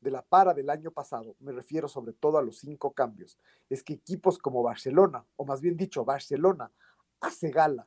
de 0.00 0.10
la 0.10 0.22
para 0.22 0.54
del 0.54 0.70
año 0.70 0.90
pasado, 0.90 1.36
me 1.40 1.52
refiero 1.52 1.88
sobre 1.88 2.12
todo 2.12 2.38
a 2.38 2.42
los 2.42 2.58
cinco 2.58 2.92
cambios, 2.92 3.38
es 3.68 3.82
que 3.82 3.94
equipos 3.94 4.38
como 4.38 4.62
Barcelona, 4.62 5.24
o 5.36 5.44
más 5.44 5.60
bien 5.60 5.76
dicho, 5.76 6.04
Barcelona, 6.04 6.70
hace 7.20 7.50
gala 7.50 7.86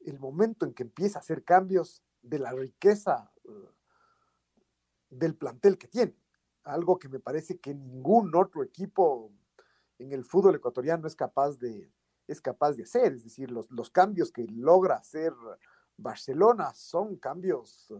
el 0.00 0.18
momento 0.18 0.64
en 0.64 0.72
que 0.72 0.84
empieza 0.84 1.18
a 1.18 1.22
hacer 1.22 1.44
cambios 1.44 2.02
de 2.22 2.38
la 2.38 2.52
riqueza 2.52 3.30
uh, 3.44 3.68
del 5.10 5.34
plantel 5.34 5.76
que 5.76 5.88
tiene 5.88 6.14
algo 6.64 6.98
que 6.98 7.08
me 7.08 7.20
parece 7.20 7.58
que 7.58 7.74
ningún 7.74 8.34
otro 8.34 8.62
equipo 8.62 9.32
en 9.98 10.12
el 10.12 10.24
fútbol 10.24 10.54
ecuatoriano 10.54 11.06
es 11.06 11.14
capaz 11.14 11.58
de, 11.58 11.90
es 12.26 12.40
capaz 12.40 12.72
de 12.72 12.84
hacer. 12.84 13.12
Es 13.12 13.24
decir, 13.24 13.50
los, 13.50 13.70
los 13.70 13.90
cambios 13.90 14.30
que 14.32 14.44
logra 14.44 14.96
hacer 14.96 15.32
Barcelona 15.96 16.72
son 16.74 17.16
cambios 17.16 17.92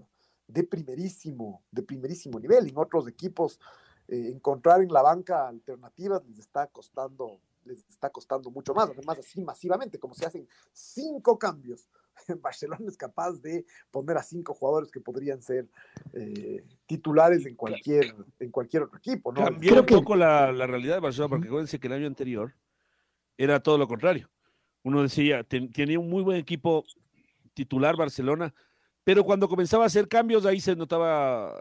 de 0.53 0.65
primerísimo, 0.65 1.63
de 1.71 1.83
primerísimo 1.83 2.39
nivel. 2.39 2.69
En 2.69 2.79
otros 2.79 3.09
equipos, 3.09 3.61
eh, 4.09 4.31
encontrar 4.33 4.83
en 4.83 4.93
la 4.93 5.03
banca 5.03 5.49
alternativas 5.49 6.25
les 6.27 6.39
está 6.39 6.67
costando, 6.67 7.41
les 7.65 7.89
está 7.89 8.11
costando 8.11 8.51
mucho 8.51 8.75
más, 8.75 8.91
además 8.91 9.19
así 9.19 9.41
masivamente, 9.43 9.99
como 9.99 10.15
se 10.15 10.27
hacen 10.27 10.49
cinco 10.73 11.39
cambios 11.39 11.89
Barcelona 12.43 12.85
es 12.89 12.97
capaz 12.97 13.41
de 13.41 13.65
poner 13.91 14.17
a 14.17 14.23
cinco 14.23 14.55
jugadores 14.55 14.91
que 14.91 15.01
podrían 15.01 15.41
ser 15.43 15.69
eh, 16.13 16.65
titulares 16.87 17.47
en 17.47 17.55
cualquier, 17.55 18.15
en 18.39 18.51
cualquier 18.51 18.85
otro 18.85 18.99
equipo. 18.99 19.33
¿no? 19.33 19.45
Cambió 19.45 19.71
Creo 19.71 19.83
un 19.83 19.87
que... 19.87 19.95
poco 19.95 20.17
la, 20.17 20.53
la, 20.53 20.67
realidad 20.67 20.95
de 20.97 21.01
Barcelona, 21.01 21.29
porque 21.29 21.49
acuérdense 21.49 21.79
que 21.79 21.87
el 21.87 21.95
año 21.95 22.07
anterior 22.07 22.55
era 23.37 23.63
todo 23.63 23.79
lo 23.79 23.89
contrario. 23.89 24.29
Uno 24.83 25.03
decía, 25.03 25.45
ten, 25.45 25.71
tenía 25.71 25.99
un 25.99 26.09
muy 26.09 26.23
buen 26.23 26.39
equipo 26.39 26.85
titular 27.55 27.97
Barcelona, 27.97 28.55
pero 29.05 29.25
cuando 29.25 29.49
comenzaba 29.49 29.85
a 29.85 29.87
hacer 29.87 30.09
cambios, 30.09 30.47
ahí 30.47 30.61
se 30.61 30.77
notaba 30.77 31.55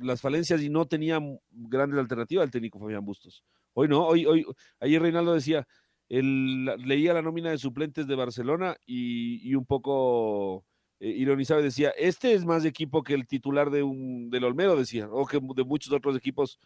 las 0.00 0.20
falencias 0.20 0.62
y 0.62 0.68
no 0.68 0.86
tenía 0.86 1.20
grandes 1.50 1.98
alternativas 1.98 2.44
el 2.44 2.50
técnico 2.50 2.78
Fabián 2.78 3.04
Bustos. 3.04 3.44
Hoy 3.74 3.88
no, 3.88 4.06
hoy, 4.06 4.26
hoy, 4.26 4.46
ayer 4.80 5.02
Reinaldo 5.02 5.34
decía, 5.34 5.66
leía 6.08 7.12
la 7.12 7.22
nómina 7.22 7.50
de 7.50 7.58
suplentes 7.58 8.06
de 8.06 8.14
Barcelona 8.14 8.76
y, 8.86 9.48
y 9.48 9.54
un 9.54 9.66
poco 9.66 10.64
eh, 10.98 11.10
ironizaba 11.10 11.60
y 11.60 11.64
decía, 11.64 11.90
este 11.90 12.32
es 12.32 12.44
más 12.44 12.64
equipo 12.64 13.02
que 13.02 13.14
el 13.14 13.26
titular 13.26 13.70
de 13.70 13.82
un, 13.82 14.30
del 14.30 14.44
Olmedo, 14.44 14.76
decía, 14.76 15.08
o 15.10 15.26
que 15.26 15.38
de 15.40 15.64
muchos 15.64 15.92
otros 15.92 16.16
equipos 16.16 16.58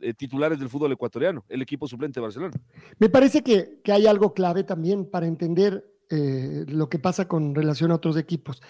eh, 0.00 0.12
titulares 0.12 0.58
del 0.58 0.68
fútbol 0.68 0.92
ecuatoriano, 0.92 1.44
el 1.48 1.62
equipo 1.62 1.86
suplente 1.86 2.20
de 2.20 2.24
Barcelona. 2.24 2.54
Me 2.98 3.08
parece 3.08 3.42
que, 3.42 3.80
que 3.82 3.92
hay 3.92 4.06
algo 4.06 4.34
clave 4.34 4.64
también 4.64 5.08
para 5.08 5.26
entender 5.26 5.84
eh, 6.10 6.64
lo 6.68 6.88
que 6.88 6.98
pasa 6.98 7.28
con 7.28 7.54
relación 7.54 7.90
a 7.90 7.94
otros 7.94 8.16
equipos. 8.16 8.60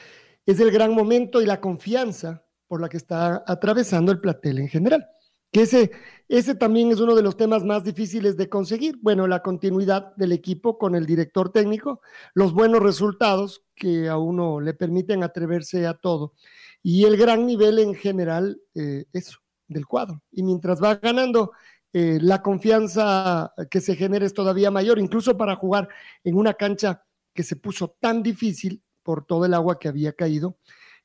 Es 0.50 0.59
el 0.61 0.71
gran 0.71 0.95
momento 0.95 1.40
y 1.40 1.47
la 1.47 1.61
confianza 1.61 2.45
por 2.66 2.80
la 2.80 2.88
que 2.88 2.97
está 2.97 3.45
atravesando 3.47 4.11
el 4.11 4.21
platel 4.21 4.59
en 4.59 4.69
general 4.69 5.07
que 5.52 5.62
ese, 5.62 5.90
ese 6.28 6.54
también 6.54 6.90
es 6.92 7.00
uno 7.00 7.14
de 7.14 7.23
los 7.23 7.37
temas 7.37 7.64
más 7.64 7.83
difíciles 7.83 8.37
de 8.37 8.49
conseguir. 8.49 8.99
Bueno, 9.02 9.26
la 9.26 9.42
continuidad 9.42 10.14
del 10.16 10.33
equipo 10.33 10.78
con 10.78 10.95
el 10.95 11.07
director 11.07 11.50
técnico, 11.50 12.00
los 12.35 12.52
buenos 12.52 12.80
resultados 12.80 13.64
que 13.75 14.09
a 14.09 14.16
uno 14.16 14.61
le 14.61 14.75
permiten 14.75 15.23
atreverse 15.23 15.87
a 15.87 15.95
todo 15.95 16.35
y 16.83 17.04
el 17.04 17.16
gran 17.16 17.47
nivel 17.47 17.78
en 17.78 17.95
general, 17.95 18.61
eh, 18.75 19.07
eso, 19.12 19.38
del 19.66 19.87
cuadro. 19.87 20.23
Y 20.30 20.42
mientras 20.42 20.83
va 20.83 20.95
ganando, 20.97 21.52
eh, 21.92 22.19
la 22.23 22.42
confianza 22.42 23.52
que 23.71 23.80
se 23.80 23.97
genera 23.97 24.25
es 24.25 24.35
todavía 24.35 24.71
mayor, 24.71 24.99
incluso 24.99 25.37
para 25.37 25.57
jugar 25.57 25.88
en 26.23 26.37
una 26.37 26.54
cancha 26.54 27.02
que 27.35 27.42
se 27.42 27.57
puso 27.57 27.97
tan 28.00 28.23
difícil 28.23 28.83
por 29.02 29.25
todo 29.25 29.45
el 29.45 29.54
agua 29.54 29.78
que 29.78 29.88
había 29.88 30.12
caído 30.12 30.57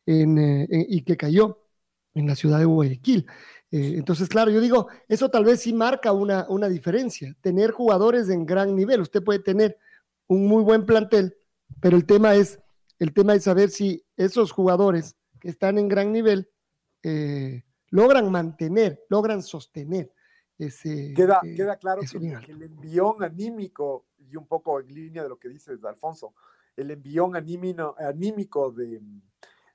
en, 0.05 0.37
eh, 0.37 0.67
y 0.69 1.01
que 1.01 1.17
cayó 1.17 1.61
en 2.13 2.27
la 2.27 2.35
ciudad 2.35 2.59
de 2.59 2.65
Guayaquil. 2.65 3.27
Eh, 3.71 3.95
entonces, 3.97 4.29
claro, 4.29 4.51
yo 4.51 4.61
digo, 4.61 4.87
eso 5.07 5.29
tal 5.29 5.43
vez 5.43 5.61
sí 5.61 5.73
marca 5.73 6.11
una, 6.13 6.45
una 6.49 6.69
diferencia, 6.69 7.35
tener 7.41 7.71
jugadores 7.71 8.29
en 8.29 8.45
gran 8.45 8.75
nivel. 8.75 9.01
Usted 9.01 9.23
puede 9.23 9.39
tener 9.39 9.77
un 10.27 10.47
muy 10.47 10.63
buen 10.63 10.85
plantel, 10.85 11.35
pero 11.81 11.97
el 11.97 12.05
tema 12.05 12.35
es, 12.35 12.59
el 12.99 13.13
tema 13.13 13.35
es 13.35 13.43
saber 13.43 13.69
si 13.69 14.05
esos 14.15 14.51
jugadores 14.51 15.15
que 15.39 15.49
están 15.49 15.77
en 15.77 15.87
gran 15.87 16.11
nivel 16.11 16.49
eh, 17.03 17.63
logran 17.89 18.31
mantener, 18.31 19.03
logran 19.09 19.43
sostener 19.43 20.11
ese. 20.57 21.13
Queda, 21.13 21.41
eh, 21.43 21.55
queda 21.55 21.77
claro 21.77 22.01
que, 22.01 22.39
que, 22.45 22.51
el 22.51 22.63
envión 22.63 23.23
anímico, 23.23 24.05
y 24.17 24.35
un 24.35 24.47
poco 24.47 24.79
en 24.79 24.87
línea 24.87 25.23
de 25.23 25.29
lo 25.29 25.37
que 25.37 25.49
dices, 25.49 25.83
Alfonso, 25.83 26.33
el 26.75 26.91
envión 26.91 27.35
anímico, 27.35 28.71
de, 28.71 29.01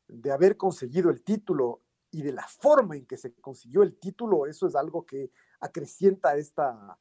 de 0.09 0.33
haber 0.33 0.57
conseguido 0.57 1.11
el 1.11 1.23
título 1.23 1.83
y 2.11 2.23
de 2.23 2.33
la 2.33 2.47
forma 2.47 2.97
en 2.97 3.07
que 3.07 3.17
se 3.17 3.33
consiguió 3.35 3.83
el 3.83 3.97
título, 3.99 4.47
eso 4.47 4.67
es 4.67 4.75
algo 4.75 5.07
que 5.07 5.31
acrecienta 5.61 6.37
esta, 6.37 6.99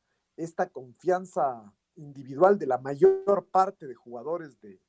confianza 0.71 1.73
individual 1.95 2.57
de 2.57 2.67
la 2.67 2.77
mayor 2.77 3.47
parte 3.51 3.87
de 3.87 3.95
jugadores 3.95 4.59
de, 4.61 4.79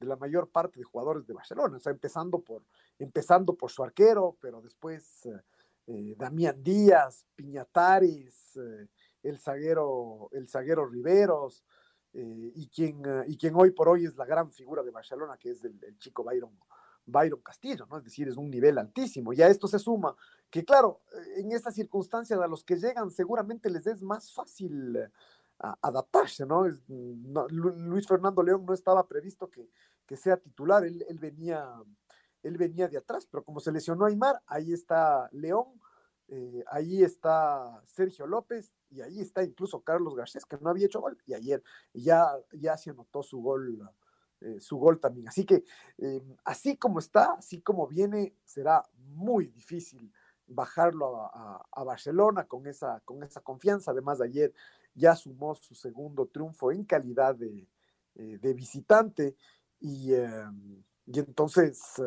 la 0.00 0.16
mayor 0.16 0.50
parte 0.50 0.78
de 0.78 0.84
jugadores 0.84 1.26
de 1.26 1.32
Barcelona, 1.32 1.78
o 1.82 1.90
empezando 1.90 2.40
por, 2.40 2.62
empezando 2.98 3.56
por 3.56 3.70
su 3.70 3.82
arquero, 3.82 4.36
pero 4.38 4.60
después 4.60 5.26
eh, 5.86 6.14
Damián 6.16 6.62
Díaz, 6.62 7.26
Piñatares, 7.34 8.56
eh, 8.56 8.88
el 9.22 9.38
zaguero, 9.38 10.28
el 10.32 10.46
zaguero 10.46 10.86
Riveros, 10.86 11.64
eh, 12.14 12.52
y, 12.54 12.68
quien, 12.68 13.02
y 13.26 13.36
quien 13.36 13.54
hoy 13.56 13.72
por 13.72 13.88
hoy 13.88 14.06
es 14.06 14.16
la 14.16 14.24
gran 14.24 14.50
figura 14.52 14.82
de 14.82 14.90
Barcelona, 14.90 15.36
que 15.36 15.50
es 15.50 15.64
el, 15.64 15.98
chico 15.98 16.22
Byron, 16.22 16.56
Byron 17.06 17.40
Castillo, 17.42 17.86
¿no? 17.90 17.98
Es 17.98 18.04
decir, 18.04 18.28
es 18.28 18.36
un 18.36 18.50
nivel 18.50 18.78
altísimo. 18.78 19.32
Y 19.32 19.42
a 19.42 19.48
esto 19.48 19.66
se 19.66 19.78
suma 19.78 20.16
que, 20.48 20.64
claro, 20.64 21.00
en 21.36 21.52
estas 21.52 21.74
circunstancias 21.74 22.40
a 22.40 22.46
los 22.46 22.64
que 22.64 22.76
llegan 22.76 23.10
seguramente 23.10 23.68
les 23.68 23.86
es 23.86 24.02
más 24.02 24.32
fácil 24.32 24.96
adaptarse, 25.58 26.46
¿no? 26.46 26.66
Luis 27.48 28.06
Fernando 28.06 28.42
León 28.42 28.64
no 28.66 28.74
estaba 28.74 29.06
previsto 29.06 29.50
que, 29.50 29.68
que 30.06 30.16
sea 30.16 30.36
titular, 30.36 30.84
él, 30.84 31.04
él, 31.08 31.18
venía, 31.18 31.68
él 32.42 32.56
venía 32.58 32.88
de 32.88 32.98
atrás, 32.98 33.26
pero 33.30 33.44
como 33.44 33.60
se 33.60 33.72
lesionó 33.72 34.04
Aymar, 34.04 34.40
ahí 34.46 34.72
está 34.72 35.28
León, 35.32 35.66
eh, 36.28 36.64
ahí 36.68 37.02
está 37.02 37.82
Sergio 37.86 38.26
López 38.26 38.72
y 38.90 39.02
ahí 39.02 39.20
está 39.20 39.44
incluso 39.44 39.82
Carlos 39.82 40.14
Garcés, 40.14 40.46
que 40.46 40.56
no 40.60 40.70
había 40.70 40.86
hecho 40.86 41.00
gol, 41.00 41.18
y 41.26 41.34
ayer 41.34 41.62
ya, 41.92 42.26
ya 42.52 42.76
se 42.76 42.90
anotó 42.90 43.22
su 43.22 43.40
gol, 43.40 43.88
eh, 44.40 44.60
su 44.60 44.78
gol 44.78 45.00
también. 45.00 45.28
Así 45.28 45.44
que 45.44 45.64
eh, 45.98 46.22
así 46.44 46.76
como 46.76 46.98
está, 46.98 47.34
así 47.34 47.60
como 47.60 47.86
viene, 47.86 48.34
será 48.44 48.82
muy 48.96 49.48
difícil 49.48 50.12
bajarlo 50.46 51.30
a, 51.32 51.84
Barcelona 51.84 52.46
con 52.46 52.66
esa, 52.66 53.00
con 53.00 53.22
esa 53.22 53.40
confianza. 53.40 53.90
Además, 53.90 54.20
ayer 54.20 54.52
ya 54.94 55.16
sumó 55.16 55.54
su 55.54 55.74
segundo 55.74 56.26
triunfo 56.26 56.72
en 56.72 56.84
calidad 56.84 57.34
de, 57.34 57.68
eh, 58.14 58.38
visitante 58.54 59.36
y, 59.80 60.12
y 60.14 61.18
entonces 61.18 62.00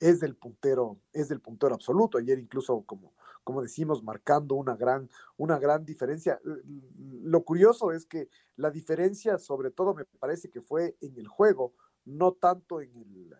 es 0.00 0.18
del 0.20 0.34
puntero, 0.34 0.98
es 1.12 1.28
del 1.28 1.40
puntero 1.40 1.74
absoluto. 1.74 2.18
Ayer 2.18 2.38
incluso, 2.38 2.82
como, 2.86 3.14
como 3.44 3.62
decimos, 3.62 4.02
marcando 4.02 4.54
una 4.54 4.74
gran, 4.74 5.08
una 5.36 5.58
gran 5.58 5.84
diferencia. 5.84 6.40
Lo 6.42 7.44
curioso 7.44 7.92
es 7.92 8.06
que 8.06 8.28
la 8.56 8.70
diferencia, 8.70 9.38
sobre 9.38 9.70
todo, 9.70 9.94
me 9.94 10.04
parece 10.04 10.50
que 10.50 10.62
fue 10.62 10.96
en 11.00 11.16
el 11.18 11.28
juego, 11.28 11.74
no 12.06 12.32
tanto 12.32 12.80
en 12.80 12.96
el, 12.96 13.36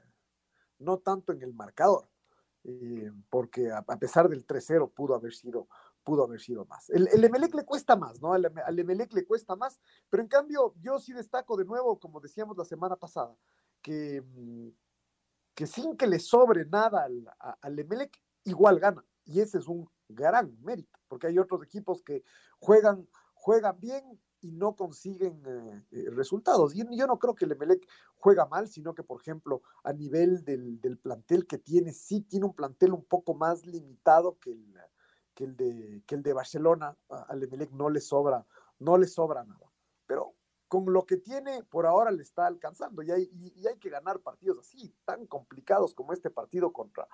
no 0.78 0.98
tanto 0.98 1.32
en 1.32 1.42
el 1.42 1.54
marcador. 1.54 2.08
porque 3.30 3.72
a, 3.72 3.82
pesar 3.98 4.28
del 4.28 4.46
3-0 4.46 4.92
pudo 4.92 5.14
haber 5.14 5.32
sido 5.32 5.66
pudo 6.02 6.24
haber 6.24 6.40
sido 6.40 6.64
más. 6.64 6.88
El, 6.90 7.08
el 7.08 7.24
Emelec 7.24 7.54
le 7.54 7.64
cuesta 7.64 7.94
más, 7.94 8.22
¿no? 8.22 8.32
Al, 8.32 8.50
al, 8.64 8.78
Emelec 8.78 9.12
le 9.12 9.26
cuesta 9.26 9.54
más, 9.54 9.78
pero 10.08 10.22
en 10.22 10.28
cambio 10.28 10.74
yo 10.80 10.98
sí 10.98 11.12
destaco 11.12 11.58
de 11.58 11.66
nuevo, 11.66 11.98
como 12.00 12.20
decíamos 12.20 12.56
la 12.56 12.64
semana 12.64 12.96
pasada, 12.96 13.36
que, 13.82 14.22
mm, 14.22 14.68
que 15.60 15.66
sin 15.66 15.94
que 15.94 16.06
le 16.06 16.18
sobre 16.18 16.64
nada 16.64 17.04
al, 17.04 17.30
al 17.60 17.78
Emelec, 17.78 18.18
igual 18.44 18.80
gana. 18.80 19.04
Y 19.26 19.40
ese 19.40 19.58
es 19.58 19.68
un 19.68 19.90
gran 20.08 20.56
mérito, 20.62 20.98
porque 21.06 21.26
hay 21.26 21.38
otros 21.38 21.62
equipos 21.62 22.02
que 22.02 22.24
juegan, 22.58 23.06
juegan 23.34 23.78
bien 23.78 24.02
y 24.40 24.52
no 24.52 24.74
consiguen 24.74 25.42
eh, 25.44 25.84
eh, 25.90 26.04
resultados. 26.12 26.74
Y 26.74 26.78
yo 26.96 27.06
no 27.06 27.18
creo 27.18 27.34
que 27.34 27.44
el 27.44 27.52
Emelec 27.52 27.86
juega 28.16 28.46
mal, 28.46 28.68
sino 28.68 28.94
que, 28.94 29.02
por 29.02 29.20
ejemplo, 29.20 29.60
a 29.84 29.92
nivel 29.92 30.46
del, 30.46 30.80
del 30.80 30.96
plantel 30.96 31.46
que 31.46 31.58
tiene, 31.58 31.92
sí 31.92 32.22
tiene 32.22 32.46
un 32.46 32.54
plantel 32.54 32.94
un 32.94 33.04
poco 33.04 33.34
más 33.34 33.66
limitado 33.66 34.38
que 34.38 34.52
el, 34.52 34.74
que 35.34 35.44
el 35.44 35.56
de, 35.58 36.02
que 36.06 36.14
el 36.14 36.22
de 36.22 36.32
Barcelona, 36.32 36.96
al 37.10 37.42
Emelec 37.42 37.70
no 37.72 37.90
le 37.90 38.00
sobra, 38.00 38.46
no 38.78 38.96
le 38.96 39.06
sobra 39.06 39.44
nada. 39.44 39.70
Pero 40.06 40.36
con 40.70 40.92
lo 40.92 41.04
que 41.04 41.16
tiene, 41.16 41.64
por 41.64 41.84
ahora 41.84 42.12
le 42.12 42.22
está 42.22 42.46
alcanzando 42.46 43.02
y 43.02 43.10
hay, 43.10 43.28
y, 43.34 43.66
hay 43.66 43.76
que 43.78 43.90
ganar 43.90 44.20
partidos 44.20 44.60
así, 44.60 44.94
tan 45.04 45.26
complicados 45.26 45.96
como 45.96 46.12
este 46.12 46.30
partido 46.30 46.72
contra, 46.72 47.08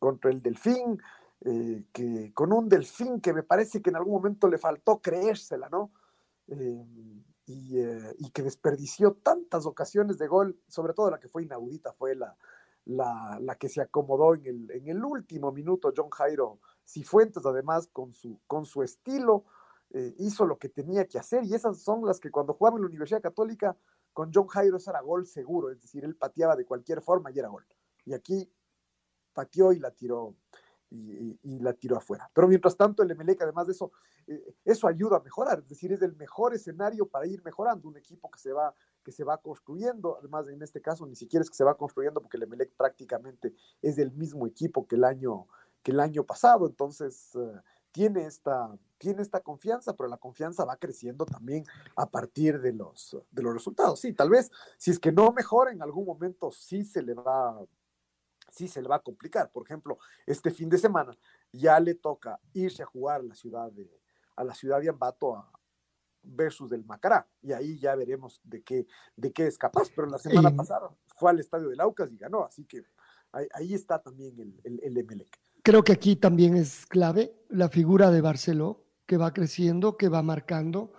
contra 0.00 0.28
el 0.32 0.42
Delfín, 0.42 1.00
eh, 1.42 1.84
que 1.92 2.34
con 2.34 2.52
un 2.52 2.68
Delfín 2.68 3.20
que 3.20 3.32
me 3.32 3.44
parece 3.44 3.80
que 3.80 3.90
en 3.90 3.96
algún 3.96 4.14
momento 4.14 4.48
le 4.48 4.58
faltó 4.58 5.00
creérsela, 5.00 5.68
¿no? 5.68 5.92
Eh, 6.48 7.22
y, 7.46 7.78
eh, 7.78 8.16
y, 8.18 8.30
que 8.30 8.42
desperdició 8.42 9.12
tantas 9.22 9.66
ocasiones 9.66 10.18
de 10.18 10.26
gol, 10.26 10.60
sobre 10.66 10.92
todo 10.92 11.08
la 11.08 11.20
que 11.20 11.28
fue 11.28 11.44
inaudita, 11.44 11.92
fue 11.92 12.16
la, 12.16 12.36
la, 12.86 13.38
la 13.40 13.54
que 13.54 13.68
se 13.68 13.82
acomodó 13.82 14.34
en 14.34 14.46
el, 14.46 14.70
en 14.72 14.88
el 14.88 15.04
último 15.04 15.52
minuto 15.52 15.92
John 15.96 16.10
Jairo 16.10 16.58
Cifuentes, 16.84 17.46
además, 17.46 17.86
con 17.86 18.12
su, 18.12 18.40
con 18.48 18.66
su 18.66 18.82
estilo, 18.82 19.44
eh, 19.96 20.14
hizo 20.18 20.44
lo 20.44 20.58
que 20.58 20.68
tenía 20.68 21.06
que 21.06 21.18
hacer, 21.18 21.44
y 21.44 21.54
esas 21.54 21.78
son 21.80 22.04
las 22.04 22.20
que 22.20 22.30
cuando 22.30 22.52
jugaba 22.52 22.76
en 22.76 22.82
la 22.82 22.88
Universidad 22.88 23.22
Católica, 23.22 23.74
con 24.12 24.30
John 24.32 24.46
Jairo 24.46 24.76
era 24.86 25.00
gol 25.00 25.26
seguro, 25.26 25.70
es 25.70 25.80
decir, 25.80 26.04
él 26.04 26.16
pateaba 26.16 26.54
de 26.54 26.66
cualquier 26.66 27.00
forma 27.00 27.30
y 27.30 27.38
era 27.38 27.48
gol. 27.48 27.64
Y 28.04 28.12
aquí 28.12 28.50
pateó 29.32 29.72
y 29.72 29.78
la 29.78 29.90
tiró, 29.90 30.34
y, 30.90 31.38
y, 31.42 31.58
la 31.60 31.72
tiró 31.72 31.96
afuera. 31.96 32.30
Pero 32.34 32.46
mientras 32.46 32.76
tanto, 32.76 33.02
el 33.02 33.10
Emelec, 33.10 33.40
además 33.40 33.66
de 33.68 33.72
eso, 33.72 33.90
eh, 34.26 34.54
eso 34.66 34.86
ayuda 34.86 35.16
a 35.16 35.20
mejorar, 35.20 35.60
es 35.60 35.68
decir, 35.68 35.90
es 35.92 36.02
el 36.02 36.14
mejor 36.14 36.54
escenario 36.54 37.06
para 37.08 37.26
ir 37.26 37.42
mejorando, 37.42 37.88
un 37.88 37.96
equipo 37.96 38.30
que 38.30 38.38
se 38.38 38.52
va 38.52 38.74
que 39.02 39.12
se 39.12 39.22
va 39.22 39.38
construyendo, 39.38 40.18
además 40.18 40.48
en 40.48 40.60
este 40.62 40.82
caso 40.82 41.06
ni 41.06 41.14
siquiera 41.14 41.44
es 41.44 41.48
que 41.48 41.54
se 41.54 41.62
va 41.62 41.76
construyendo 41.76 42.20
porque 42.20 42.38
el 42.38 42.42
Emelec 42.42 42.72
prácticamente 42.76 43.54
es 43.80 43.94
del 43.94 44.10
mismo 44.10 44.48
equipo 44.48 44.84
que 44.84 44.96
el 44.96 45.04
año, 45.04 45.46
que 45.84 45.92
el 45.92 46.00
año 46.00 46.24
pasado, 46.24 46.66
entonces 46.66 47.30
uh, 47.36 47.56
tiene, 47.96 48.26
esta, 48.26 48.78
tiene 48.98 49.22
esta 49.22 49.40
confianza, 49.40 49.96
pero 49.96 50.10
la 50.10 50.18
confianza 50.18 50.66
va 50.66 50.76
creciendo 50.76 51.24
también 51.24 51.64
a 51.96 52.04
partir 52.04 52.60
de 52.60 52.74
los, 52.74 53.16
de 53.30 53.42
los 53.42 53.54
resultados. 53.54 54.00
Sí, 54.00 54.12
tal 54.12 54.28
vez 54.28 54.50
si 54.76 54.90
es 54.90 54.98
que 54.98 55.12
no 55.12 55.32
mejora 55.32 55.72
en 55.72 55.80
algún 55.80 56.04
momento 56.04 56.50
sí 56.50 56.84
se 56.84 57.00
le 57.00 57.14
va 57.14 57.58
sí 58.50 58.68
se 58.68 58.82
le 58.82 58.88
va 58.88 58.96
a 58.96 59.02
complicar. 59.02 59.50
Por 59.50 59.64
ejemplo, 59.64 59.96
este 60.26 60.50
fin 60.50 60.68
de 60.68 60.76
semana 60.76 61.16
ya 61.50 61.80
le 61.80 61.94
toca 61.94 62.38
irse 62.52 62.82
a 62.82 62.86
jugar 62.86 63.20
a 63.20 63.24
la 63.24 63.34
ciudad 63.34 63.72
de, 63.72 63.90
a 64.36 64.44
la 64.44 64.54
ciudad 64.54 64.78
de 64.82 64.90
Ambato 64.90 65.34
a, 65.34 65.50
versus 66.22 66.68
del 66.68 66.84
Macará. 66.84 67.26
Y 67.40 67.54
ahí 67.54 67.78
ya 67.78 67.94
veremos 67.94 68.42
de 68.44 68.62
qué, 68.62 68.86
de 69.16 69.32
qué 69.32 69.46
es 69.46 69.56
capaz. 69.56 69.88
Pero 69.96 70.06
la 70.06 70.18
semana 70.18 70.54
pasada 70.54 70.90
fue 71.16 71.30
al 71.30 71.40
estadio 71.40 71.70
del 71.70 71.80
Aucas 71.80 72.12
y 72.12 72.18
ganó. 72.18 72.44
Así 72.44 72.66
que 72.66 72.84
ahí, 73.32 73.48
ahí 73.54 73.72
está 73.72 74.02
también 74.02 74.38
el, 74.38 74.60
el, 74.64 74.80
el 74.82 74.98
Emelec. 74.98 75.45
Creo 75.66 75.82
que 75.82 75.94
aquí 75.94 76.14
también 76.14 76.54
es 76.54 76.86
clave 76.86 77.34
la 77.48 77.68
figura 77.68 78.12
de 78.12 78.20
Barceló, 78.20 78.84
que 79.04 79.16
va 79.16 79.34
creciendo, 79.34 79.96
que 79.96 80.08
va 80.08 80.22
marcando. 80.22 80.92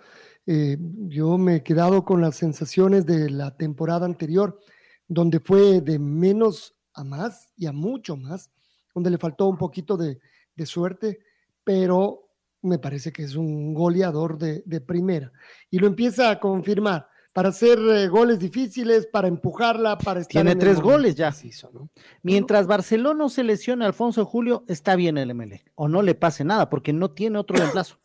Eh, 0.44 0.76
yo 1.06 1.38
me 1.38 1.54
he 1.54 1.62
quedado 1.62 2.04
con 2.04 2.20
las 2.20 2.36
sensaciones 2.36 3.06
de 3.06 3.30
la 3.30 3.56
temporada 3.56 4.04
anterior, 4.04 4.60
donde 5.06 5.40
fue 5.40 5.80
de 5.80 5.98
menos 5.98 6.76
a 6.92 7.02
más 7.02 7.50
y 7.56 7.64
a 7.64 7.72
mucho 7.72 8.18
más, 8.18 8.50
donde 8.94 9.08
le 9.08 9.16
faltó 9.16 9.46
un 9.46 9.56
poquito 9.56 9.96
de, 9.96 10.20
de 10.54 10.66
suerte, 10.66 11.20
pero 11.64 12.28
me 12.60 12.78
parece 12.78 13.10
que 13.10 13.22
es 13.22 13.36
un 13.36 13.72
goleador 13.72 14.36
de, 14.36 14.62
de, 14.66 14.82
primera. 14.82 15.32
Y 15.70 15.78
lo 15.78 15.86
empieza 15.86 16.28
a 16.28 16.38
confirmar 16.38 17.08
para 17.38 17.50
hacer 17.50 17.78
eh, 17.78 18.08
goles 18.08 18.40
difíciles, 18.40 19.06
para 19.06 19.28
empujarla, 19.28 19.96
para 19.96 20.18
estar 20.18 20.42
Tiene 20.42 20.56
tres 20.56 20.80
goles 20.80 21.14
ya. 21.14 21.32
Hizo, 21.44 21.70
¿no? 21.72 21.88
Mientras 22.20 22.66
Barcelona 22.66 23.16
no 23.16 23.28
se 23.28 23.44
lesiona 23.44 23.84
a 23.84 23.86
Alfonso 23.86 24.24
Julio, 24.24 24.64
está 24.66 24.96
bien 24.96 25.16
el 25.18 25.32
ML. 25.32 25.62
O 25.76 25.86
no 25.86 26.02
le 26.02 26.16
pase 26.16 26.42
nada, 26.42 26.68
porque 26.68 26.92
no 26.92 27.12
tiene 27.12 27.38
otro 27.38 27.54
reemplazo. 27.56 28.00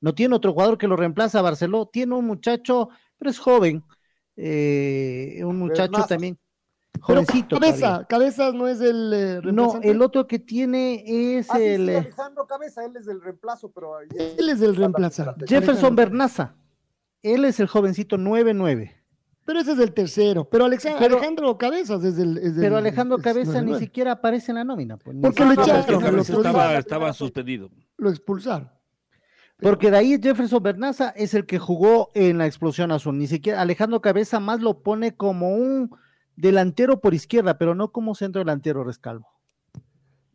No 0.00 0.14
tiene 0.14 0.34
otro 0.34 0.54
jugador 0.54 0.78
que 0.78 0.88
lo 0.88 0.96
reemplaza 0.96 1.40
a 1.40 1.42
Barcelona. 1.42 1.84
Tiene 1.92 2.14
un 2.14 2.24
muchacho, 2.24 2.88
pero 3.18 3.30
es 3.30 3.38
joven. 3.38 3.84
Eh, 4.36 5.42
un 5.44 5.58
muchacho 5.58 6.06
también. 6.08 6.38
Jovencito. 6.98 7.60
Cabeza, 7.60 8.06
Cabeza 8.08 8.52
no 8.52 8.68
es 8.68 8.80
el. 8.80 9.12
Eh, 9.12 9.52
no, 9.52 9.80
el 9.82 10.00
otro 10.00 10.26
que 10.26 10.38
tiene 10.38 11.04
es 11.36 11.50
ah, 11.50 11.60
el. 11.60 11.88
Sí, 11.88 11.92
sí, 11.92 11.96
Alejandro 11.98 12.46
Cabeza, 12.46 12.86
él 12.86 12.96
es 12.96 13.06
el 13.06 13.20
reemplazo, 13.20 13.70
pero. 13.70 14.00
Él 14.00 14.48
es 14.48 14.62
el 14.62 14.74
reemplazante. 14.76 15.44
Jefferson 15.46 15.94
Bernaza. 15.94 16.56
Él 17.22 17.44
es 17.44 17.60
el 17.60 17.66
jovencito 17.66 18.16
9-9. 18.18 18.92
Pero 19.44 19.58
ese 19.58 19.72
es 19.72 19.78
el 19.78 19.92
tercero. 19.92 20.48
Pero, 20.48 20.66
Alejandro 20.66 21.58
Cabezas 21.58 22.04
es 22.04 22.18
el. 22.18 22.38
Es 22.38 22.54
pero 22.58 22.76
Alejandro 22.76 23.18
Cabeza 23.18 23.60
ni 23.60 23.76
siquiera 23.78 24.12
aparece 24.12 24.52
en 24.52 24.56
la 24.56 24.64
nómina. 24.64 24.96
Pues, 24.96 25.16
Porque 25.20 25.44
lo 25.44 25.52
echaron. 25.52 26.18
Estaba, 26.18 26.78
estaba 26.78 27.12
suspendido. 27.12 27.70
Lo 27.96 28.10
expulsaron. 28.10 28.70
Porque 29.60 29.90
de 29.90 29.96
ahí 29.96 30.18
Jefferson 30.20 30.62
Bernaza 30.62 31.10
es 31.10 31.34
el 31.34 31.46
que 31.46 31.58
jugó 31.58 32.10
en 32.14 32.38
la 32.38 32.46
explosión 32.46 32.90
azul. 32.90 33.16
Ni 33.16 33.28
siquiera 33.28 33.60
Alejandro 33.60 34.00
Cabeza 34.00 34.40
más 34.40 34.60
lo 34.60 34.82
pone 34.82 35.14
como 35.16 35.54
un 35.54 35.90
delantero 36.34 37.00
por 37.00 37.14
izquierda, 37.14 37.58
pero 37.58 37.74
no 37.74 37.92
como 37.92 38.14
centro 38.14 38.40
delantero 38.40 38.82
rescalvo. 38.82 39.28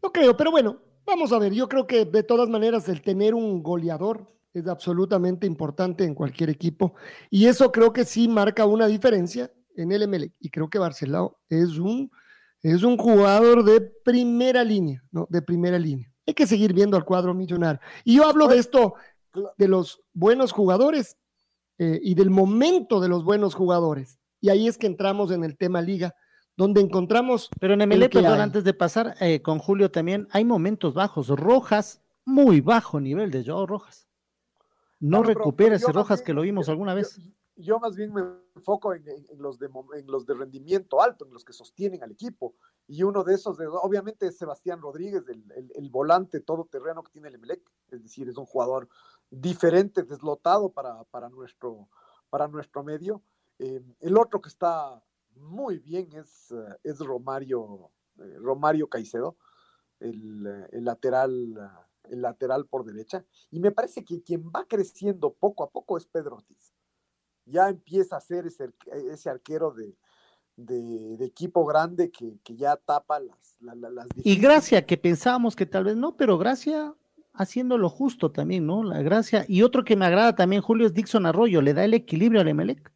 No 0.02 0.12
creo, 0.14 0.38
pero 0.38 0.52
bueno, 0.52 0.80
vamos 1.06 1.34
a 1.34 1.40
ver. 1.40 1.54
Yo 1.54 1.68
creo 1.68 1.88
que 1.88 2.06
de 2.06 2.24
todas 2.24 2.48
maneras 2.48 2.88
el 2.88 3.02
tener 3.02 3.34
un 3.34 3.64
goleador 3.64 4.32
es 4.60 4.68
absolutamente 4.68 5.48
importante 5.48 6.04
en 6.04 6.16
cualquier 6.16 6.50
equipo. 6.50 6.96
Y 7.30 7.46
eso 7.46 7.72
creo 7.72 7.94
que 7.94 8.06
sí 8.06 8.28
marca 8.28 8.66
una 8.66 8.88
diferencia 8.88 9.52
en 9.76 9.92
el 9.92 10.08
MLE. 10.08 10.34
Y 10.40 10.50
creo 10.50 10.70
que 10.70 10.80
Barcelona 10.80 11.30
es 11.50 11.78
un 11.78 12.12
Es 12.64 12.84
un 12.84 12.98
jugador 12.98 13.64
de 13.64 13.80
primera 13.82 14.64
línea, 14.64 15.04
¿no? 15.12 15.28
De 15.30 15.42
primera 15.42 15.78
línea. 15.78 16.12
Hay 16.26 16.34
que 16.34 16.48
seguir 16.48 16.74
viendo 16.74 16.98
al 16.98 17.06
cuadro 17.06 17.34
millonario. 17.34 17.80
Y 18.04 18.18
yo 18.18 18.28
hablo 18.28 18.48
de 18.48 18.58
esto, 18.58 18.96
de 19.58 19.68
los 19.68 20.02
buenos 20.14 20.52
jugadores 20.52 21.18
eh, 21.78 22.00
y 22.02 22.16
del 22.16 22.30
momento 22.30 23.00
de 23.00 23.08
los 23.08 23.24
buenos 23.24 23.54
jugadores. 23.54 24.20
Y 24.42 24.50
ahí 24.50 24.68
es 24.68 24.78
que 24.78 24.88
entramos 24.88 25.32
en 25.32 25.44
el 25.44 25.56
tema 25.56 25.82
liga, 25.82 26.16
donde 26.58 26.82
encontramos. 26.82 27.50
Pero 27.60 27.76
en 27.76 27.88
MLE, 27.88 28.10
perdón, 28.10 28.42
antes 28.42 28.64
de 28.64 28.74
pasar 28.74 29.16
eh, 29.22 29.42
con 29.42 29.60
Julio 29.60 29.92
también, 29.92 30.28
hay 30.32 30.44
momentos 30.44 30.94
bajos. 30.94 31.30
Rojas, 31.30 32.02
muy 32.26 32.60
bajo 32.60 33.00
nivel 33.00 33.32
de 33.32 33.46
Joao 33.46 33.68
Rojas. 33.68 34.07
No, 35.00 35.24
recupera 35.24 35.76
ese 35.76 35.92
Rojas 35.92 36.22
que 36.22 36.34
lo 36.34 36.42
vimos 36.42 36.70
alguna 36.70 36.94
vez. 36.94 37.20
Yo, 37.56 37.80
más 37.80 37.96
bien 37.96 38.14
me 38.14 38.22
enfoco 38.56 38.94
en, 38.94 39.04
los 39.38 39.58
de, 39.58 39.68
en 39.96 40.08
los 40.08 40.26
de 40.28 40.36
rendimiento 40.36 41.02
alto, 41.02 41.26
en 41.26 41.34
los 41.34 41.44
que 41.44 41.54
sostienen 41.54 42.04
al 42.04 42.12
equipo. 42.12 42.56
Y 42.88 43.04
uno 43.04 43.24
de 43.24 43.34
esos, 43.34 43.58
de, 43.58 43.68
obviamente, 43.68 44.28
es 44.28 44.38
Sebastián 44.38 44.80
Rodríguez, 44.80 45.24
el, 45.28 45.72
el, 45.76 45.90
volante 45.90 46.40
todoterreno 46.40 47.04
que 47.04 47.12
tiene 47.12 47.30
el 47.30 47.36
Emelec. 47.36 47.62
Es 47.90 48.04
decir, 48.04 48.30
es 48.30 48.38
un 48.38 48.46
jugador 48.46 48.88
diferente, 49.30 50.04
deslotado 50.04 50.70
para, 50.70 51.04
para, 51.06 51.30
nuestro, 51.30 51.90
para 52.30 52.48
nuestro 52.48 52.84
medio. 52.84 53.24
Eh, 53.60 53.82
el 54.02 54.18
otro 54.18 54.40
que 54.40 54.50
está 54.50 55.02
muy 55.36 55.80
bien 55.80 56.14
es, 56.14 56.52
eh, 56.52 56.78
es 56.84 57.00
Romario, 57.00 57.92
eh, 58.20 58.38
Romario 58.40 58.88
Caicedo, 58.88 59.36
el, 60.00 60.68
el, 60.72 60.86
lateral, 60.86 61.87
el 62.12 62.22
lateral 62.22 62.66
por 62.66 62.86
derecha. 62.86 63.26
Y 63.52 63.60
me 63.60 63.72
parece 63.72 64.04
que 64.04 64.22
quien 64.22 64.50
va 64.50 64.66
creciendo 64.68 65.34
poco 65.34 65.64
a 65.64 65.70
poco 65.70 65.98
es 65.98 66.06
Pedro 66.06 66.36
Ortiz. 66.36 66.74
Ya 67.46 67.70
empieza 67.70 68.18
a 68.18 68.22
ser 68.22 68.46
ese, 68.48 68.72
ese 69.12 69.30
arquero 69.30 69.72
de, 69.72 69.96
de, 70.58 71.26
equipo 71.26 71.66
grande 71.66 72.12
que, 72.12 72.40
que 72.44 72.56
ya 72.56 72.76
tapa 72.76 73.20
las, 73.20 73.58
las, 73.62 74.08
Y 74.24 74.38
Gracia, 74.38 74.86
que 74.86 74.98
pensábamos 74.98 75.56
que 75.56 75.66
tal 75.66 75.86
vez 75.86 75.96
no, 75.96 76.18
pero 76.18 76.38
Gracia 76.38 76.94
haciendo 77.34 77.78
lo 77.78 77.90
justo 77.90 78.32
también, 78.32 78.66
¿no? 78.66 78.84
La 78.84 79.02
Gracia. 79.02 79.46
Y 79.48 79.62
otro 79.62 79.84
que 79.84 79.96
me 79.96 80.06
agrada 80.06 80.36
también, 80.36 80.62
Julio, 80.62 80.88
es 80.88 80.94
Dixon 80.94 81.26
Arroyo, 81.26 81.62
le 81.62 81.74
da 81.74 81.86
el 81.86 81.94
equilibrio 81.94 82.42
al 82.42 82.48
Emelec. 82.48 82.92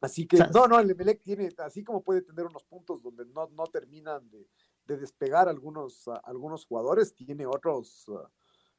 Así 0.00 0.26
que, 0.26 0.38
no, 0.54 0.66
no, 0.66 0.80
el 0.80 0.90
Emelec 0.90 1.22
tiene, 1.22 1.50
así 1.58 1.84
como 1.84 2.02
puede 2.02 2.22
tener 2.22 2.46
unos 2.46 2.64
puntos 2.64 3.02
donde 3.02 3.26
no, 3.26 3.48
no 3.50 3.64
terminan 3.64 4.28
de, 4.30 4.46
de 4.86 4.96
despegar 4.96 5.48
algunos, 5.48 6.08
algunos 6.24 6.64
jugadores, 6.64 7.14
tiene 7.14 7.46
otros, 7.46 8.06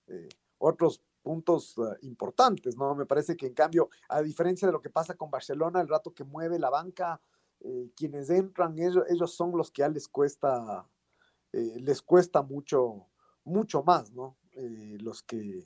eh, 0.07 0.29
otros 0.57 1.01
puntos 1.21 1.75
importantes, 2.01 2.75
¿no? 2.75 2.95
Me 2.95 3.05
parece 3.05 3.37
que 3.37 3.47
en 3.47 3.53
cambio, 3.53 3.89
a 4.09 4.21
diferencia 4.21 4.67
de 4.67 4.71
lo 4.71 4.81
que 4.81 4.89
pasa 4.89 5.15
con 5.15 5.29
Barcelona, 5.29 5.81
el 5.81 5.87
rato 5.87 6.13
que 6.13 6.23
mueve 6.23 6.59
la 6.59 6.69
banca, 6.69 7.21
eh, 7.59 7.91
quienes 7.95 8.29
entran, 8.29 8.77
ellos, 8.79 9.05
ellos 9.07 9.33
son 9.33 9.55
los 9.55 9.71
que 9.71 9.81
ya 9.81 9.89
les 9.89 10.07
cuesta, 10.07 10.87
eh, 11.53 11.77
les 11.79 12.01
cuesta 12.01 12.41
mucho, 12.41 13.07
mucho 13.43 13.83
más, 13.83 14.11
¿no? 14.11 14.37
los 14.53 15.23
que 15.23 15.65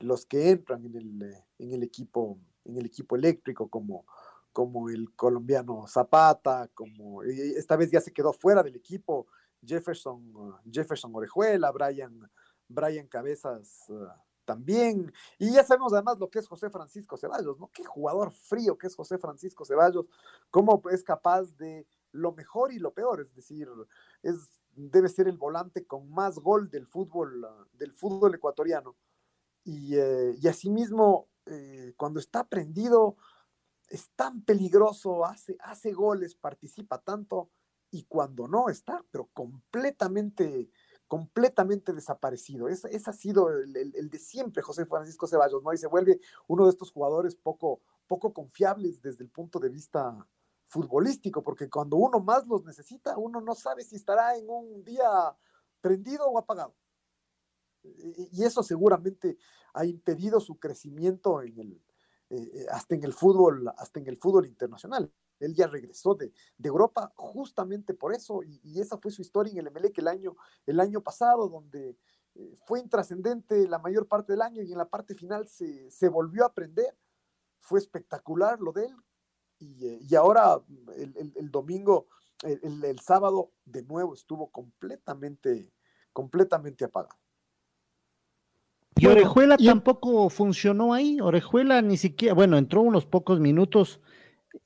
los 0.00 0.26
que 0.26 0.50
entran 0.50 0.84
en 0.84 0.96
el, 0.96 1.44
en 1.58 1.72
el 1.72 1.82
equipo, 1.82 2.38
en 2.64 2.76
el 2.76 2.86
equipo 2.86 3.16
eléctrico, 3.16 3.68
como, 3.68 4.04
como 4.52 4.88
el 4.88 5.12
colombiano 5.14 5.86
Zapata, 5.86 6.68
como 6.74 7.22
esta 7.22 7.76
vez 7.76 7.90
ya 7.90 8.00
se 8.00 8.12
quedó 8.12 8.32
fuera 8.32 8.62
del 8.62 8.76
equipo 8.76 9.26
Jefferson, 9.64 10.36
uh, 10.36 10.54
Jefferson 10.70 11.14
Orejuela, 11.14 11.70
Brian, 11.72 12.30
Brian 12.68 13.06
Cabezas 13.06 13.84
uh, 13.88 14.08
también. 14.44 15.12
Y 15.38 15.52
ya 15.52 15.64
sabemos 15.64 15.92
además 15.92 16.18
lo 16.18 16.30
que 16.30 16.38
es 16.38 16.48
José 16.48 16.70
Francisco 16.70 17.16
Ceballos, 17.16 17.58
¿no? 17.58 17.70
Qué 17.72 17.84
jugador 17.84 18.30
frío 18.30 18.78
que 18.78 18.86
es 18.86 18.96
José 18.96 19.18
Francisco 19.18 19.64
Ceballos, 19.64 20.06
cómo 20.50 20.82
es 20.90 21.02
capaz 21.02 21.56
de 21.56 21.86
lo 22.12 22.32
mejor 22.32 22.72
y 22.72 22.78
lo 22.78 22.92
peor, 22.92 23.20
es 23.20 23.34
decir, 23.34 23.68
es, 24.22 24.36
debe 24.74 25.08
ser 25.08 25.28
el 25.28 25.36
volante 25.36 25.86
con 25.86 26.10
más 26.10 26.38
gol 26.38 26.70
del 26.70 26.86
fútbol, 26.86 27.44
uh, 27.44 27.76
del 27.76 27.92
fútbol 27.92 28.34
ecuatoriano. 28.34 28.96
Y, 29.64 29.96
eh, 29.96 30.36
y 30.40 30.46
asimismo, 30.46 31.28
eh, 31.46 31.92
cuando 31.96 32.20
está 32.20 32.48
prendido, 32.48 33.16
es 33.88 34.10
tan 34.14 34.42
peligroso, 34.42 35.24
hace, 35.24 35.56
hace 35.60 35.92
goles, 35.92 36.34
participa 36.34 37.00
tanto, 37.00 37.50
y 37.96 38.04
cuando 38.04 38.46
no 38.46 38.68
está, 38.68 39.02
pero 39.10 39.30
completamente, 39.32 40.70
completamente 41.08 41.94
desaparecido. 41.94 42.68
Ese, 42.68 42.90
ha 43.06 43.12
sido 43.14 43.48
el, 43.48 43.72
de 44.10 44.18
siempre 44.18 44.62
José 44.62 44.84
Francisco 44.84 45.26
Ceballos, 45.26 45.62
¿no? 45.62 45.72
Y 45.72 45.78
se 45.78 45.86
vuelve 45.86 46.20
uno 46.46 46.64
de 46.66 46.70
estos 46.70 46.92
jugadores 46.92 47.34
poco, 47.34 47.80
poco 48.06 48.34
confiables 48.34 49.00
desde 49.00 49.24
el 49.24 49.30
punto 49.30 49.58
de 49.58 49.70
vista 49.70 50.28
futbolístico, 50.66 51.42
porque 51.42 51.70
cuando 51.70 51.96
uno 51.96 52.20
más 52.20 52.46
los 52.46 52.66
necesita, 52.66 53.16
uno 53.16 53.40
no 53.40 53.54
sabe 53.54 53.82
si 53.82 53.96
estará 53.96 54.36
en 54.36 54.50
un 54.50 54.84
día 54.84 55.08
prendido 55.80 56.26
o 56.26 56.38
apagado. 56.38 56.74
Y 57.82 58.44
eso 58.44 58.62
seguramente 58.62 59.38
ha 59.72 59.86
impedido 59.86 60.38
su 60.40 60.58
crecimiento 60.58 61.40
en 61.40 61.58
el, 61.58 61.82
eh, 62.28 62.50
eh, 62.52 62.66
hasta 62.70 62.94
en 62.94 63.04
el 63.04 63.14
fútbol, 63.14 63.72
hasta 63.78 64.00
en 64.00 64.08
el 64.08 64.18
fútbol 64.18 64.44
internacional. 64.46 65.10
Él 65.40 65.54
ya 65.54 65.66
regresó 65.66 66.14
de, 66.14 66.32
Europa 66.62 67.12
justamente 67.14 67.94
por 67.94 68.14
eso, 68.14 68.42
y, 68.42 68.80
esa 68.80 68.98
fue 68.98 69.10
su 69.10 69.22
historia 69.22 69.52
en 69.52 69.66
el 69.66 69.72
MLE 69.72 69.92
el 69.94 70.08
año, 70.08 70.36
el 70.66 70.80
año 70.80 71.00
pasado, 71.00 71.48
donde 71.48 71.96
eh, 72.34 72.54
fue 72.64 72.80
intrascendente 72.80 73.68
la 73.68 73.78
mayor 73.78 74.06
parte 74.06 74.32
del 74.32 74.42
año 74.42 74.62
y 74.62 74.72
en 74.72 74.78
la 74.78 74.88
parte 74.88 75.14
final 75.14 75.46
se, 75.46 76.08
volvió 76.08 76.44
a 76.44 76.48
aprender. 76.48 76.96
Fue 77.58 77.78
espectacular 77.78 78.60
lo 78.60 78.72
de 78.72 78.86
él, 78.86 78.96
y, 79.58 79.86
eh, 79.86 80.16
ahora 80.16 80.60
el, 80.96 81.50
domingo, 81.50 82.06
el, 82.42 82.98
sábado, 83.00 83.52
de 83.64 83.82
nuevo 83.82 84.14
estuvo 84.14 84.50
completamente, 84.50 85.72
completamente 86.12 86.84
apagado. 86.84 87.16
Y 88.98 89.06
Orejuela 89.06 89.58
tampoco 89.58 90.30
funcionó 90.30 90.94
ahí. 90.94 91.20
Orejuela 91.20 91.82
ni 91.82 91.98
siquiera, 91.98 92.34
bueno, 92.34 92.56
entró 92.56 92.80
unos 92.80 93.04
pocos 93.04 93.40
minutos 93.40 94.00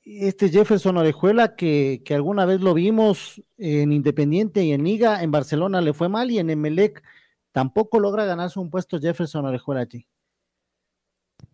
este 0.03 0.49
Jefferson 0.49 0.97
Orejuela 0.97 1.55
que, 1.55 2.01
que, 2.05 2.13
alguna 2.13 2.45
vez 2.45 2.61
lo 2.61 2.73
vimos 2.73 3.41
en 3.57 3.91
Independiente 3.91 4.63
y 4.63 4.73
en 4.73 4.83
Liga, 4.83 5.23
en 5.23 5.31
Barcelona 5.31 5.81
le 5.81 5.93
fue 5.93 6.09
mal 6.09 6.31
y 6.31 6.39
en 6.39 6.49
Emelec 6.49 7.03
tampoco 7.51 7.99
logra 7.99 8.25
ganarse 8.25 8.59
un 8.59 8.69
puesto 8.69 8.99
Jefferson 8.99 9.45
Orejuela 9.45 9.81
allí. 9.81 10.07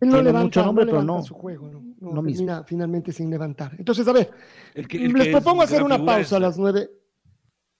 Él 0.00 0.10
no 0.10 0.22
levanta, 0.22 0.44
mucho 0.44 0.64
nombre, 0.64 0.86
pero 0.86 1.02
no. 1.02 1.22
Su 1.22 1.34
juego, 1.34 1.70
no, 2.00 2.22
termina 2.22 2.62
finalmente 2.64 3.12
sin 3.12 3.30
levantar. 3.30 3.74
Entonces, 3.78 4.06
a 4.06 4.12
ver, 4.12 4.30
les 4.74 5.28
propongo 5.28 5.62
hacer 5.62 5.82
una 5.82 6.04
pausa 6.04 6.36
a 6.36 6.40
las 6.40 6.58
nueve. 6.58 6.90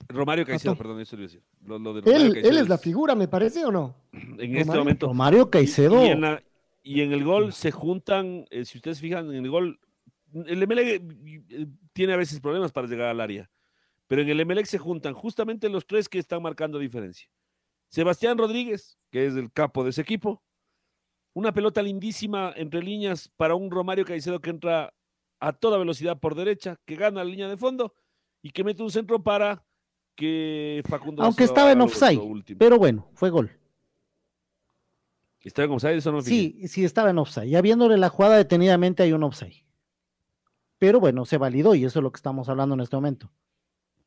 Romario 0.08 0.46
Caicedo, 0.46 0.74
perdón, 0.74 1.00
eso 1.00 1.16
lo 1.16 1.22
decir. 1.22 1.42
él, 2.06 2.36
él 2.38 2.56
es 2.56 2.68
la 2.68 2.78
figura, 2.78 3.14
me 3.14 3.28
parece, 3.28 3.64
¿o 3.64 3.70
no? 3.70 3.96
En 4.38 4.56
este 4.56 4.76
momento. 4.76 5.06
Romario 5.06 5.50
Caicedo. 5.50 6.02
Y 6.82 7.02
en, 7.02 7.12
el 7.12 7.22
gol 7.22 7.52
se 7.52 7.70
juntan, 7.70 8.46
eh, 8.50 8.64
si 8.64 8.78
ustedes 8.78 9.00
fijan, 9.00 9.28
en 9.28 9.44
el 9.44 9.50
gol 9.50 9.78
el 10.32 10.66
MLE 10.66 10.94
eh, 10.94 11.66
tiene 11.92 12.12
a 12.12 12.16
veces 12.16 12.40
problemas 12.40 12.72
para 12.72 12.86
llegar 12.86 13.08
al 13.08 13.20
área, 13.20 13.50
pero 14.06 14.22
en 14.22 14.28
el 14.28 14.44
MLE 14.44 14.64
se 14.66 14.78
juntan 14.78 15.14
justamente 15.14 15.68
los 15.68 15.86
tres 15.86 16.08
que 16.08 16.18
están 16.18 16.42
marcando 16.42 16.78
diferencia. 16.78 17.28
Sebastián 17.88 18.36
Rodríguez, 18.36 18.98
que 19.10 19.26
es 19.26 19.34
el 19.34 19.50
capo 19.50 19.84
de 19.84 19.90
ese 19.90 20.02
equipo, 20.02 20.42
una 21.32 21.52
pelota 21.52 21.82
lindísima 21.82 22.52
entre 22.56 22.82
líneas 22.82 23.30
para 23.36 23.54
un 23.54 23.70
Romario 23.70 24.04
Caicedo 24.04 24.40
que 24.40 24.50
entra 24.50 24.92
a 25.40 25.52
toda 25.52 25.78
velocidad 25.78 26.18
por 26.18 26.34
derecha, 26.34 26.78
que 26.84 26.96
gana 26.96 27.22
la 27.22 27.30
línea 27.30 27.48
de 27.48 27.56
fondo 27.56 27.94
y 28.42 28.50
que 28.50 28.64
mete 28.64 28.82
un 28.82 28.90
centro 28.90 29.22
para 29.22 29.64
que 30.16 30.82
Facundo. 30.88 31.22
Aunque 31.22 31.44
estaba 31.44 31.70
en 31.72 31.80
offside, 31.80 32.20
pero 32.58 32.76
bueno, 32.76 33.08
fue 33.14 33.30
gol. 33.30 33.50
¿Estaba 35.40 35.66
en 35.66 35.72
offside? 35.72 35.96
Eso 35.96 36.12
no 36.12 36.20
sí, 36.20 36.66
sí, 36.66 36.84
estaba 36.84 37.10
en 37.10 37.18
offside. 37.18 37.48
Ya 37.48 37.62
viéndole 37.62 37.96
la 37.96 38.08
jugada 38.08 38.36
detenidamente 38.36 39.04
hay 39.04 39.12
un 39.12 39.22
offside 39.22 39.67
pero 40.78 41.00
bueno, 41.00 41.24
se 41.24 41.38
validó 41.38 41.74
y 41.74 41.84
eso 41.84 41.98
es 41.98 42.02
lo 42.02 42.12
que 42.12 42.18
estamos 42.18 42.48
hablando 42.48 42.74
en 42.74 42.80
este 42.80 42.96
momento. 42.96 43.30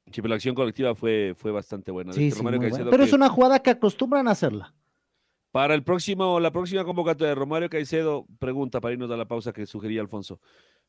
Sí, 0.05 0.21
pero 0.21 0.29
la 0.29 0.35
acción 0.35 0.55
colectiva 0.55 0.95
fue, 0.95 1.33
fue 1.35 1.51
bastante 1.51 1.91
buena. 1.91 2.11
Sí, 2.13 2.31
sí, 2.31 2.43
Pero 2.43 3.03
es 3.03 3.13
una 3.13 3.29
jugada 3.29 3.59
que 3.59 3.69
acostumbran 3.69 4.27
a 4.27 4.31
hacerla. 4.31 4.73
Para 5.51 5.75
el 5.75 5.83
próximo, 5.83 6.39
la 6.39 6.51
próxima 6.51 6.83
convocatoria 6.85 7.29
de 7.29 7.35
Romario 7.35 7.69
Caicedo, 7.69 8.25
pregunta 8.39 8.79
para 8.79 8.93
irnos 8.93 9.11
a 9.11 9.17
la 9.17 9.25
pausa 9.25 9.51
que 9.51 9.65
sugería 9.65 10.01
Alfonso. 10.01 10.39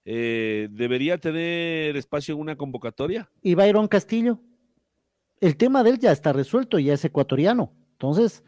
Eh, 0.04 0.68
¿Debería 0.70 1.18
tener 1.18 1.96
espacio 1.96 2.34
en 2.34 2.40
una 2.40 2.56
convocatoria? 2.56 3.28
¿Y 3.42 3.54
Byron 3.54 3.88
Castillo? 3.88 4.38
El 5.40 5.56
tema 5.56 5.82
de 5.82 5.90
él 5.90 5.98
ya 5.98 6.12
está 6.12 6.32
resuelto, 6.32 6.78
ya 6.78 6.94
es 6.94 7.04
ecuatoriano. 7.04 7.72
Entonces, 7.92 8.44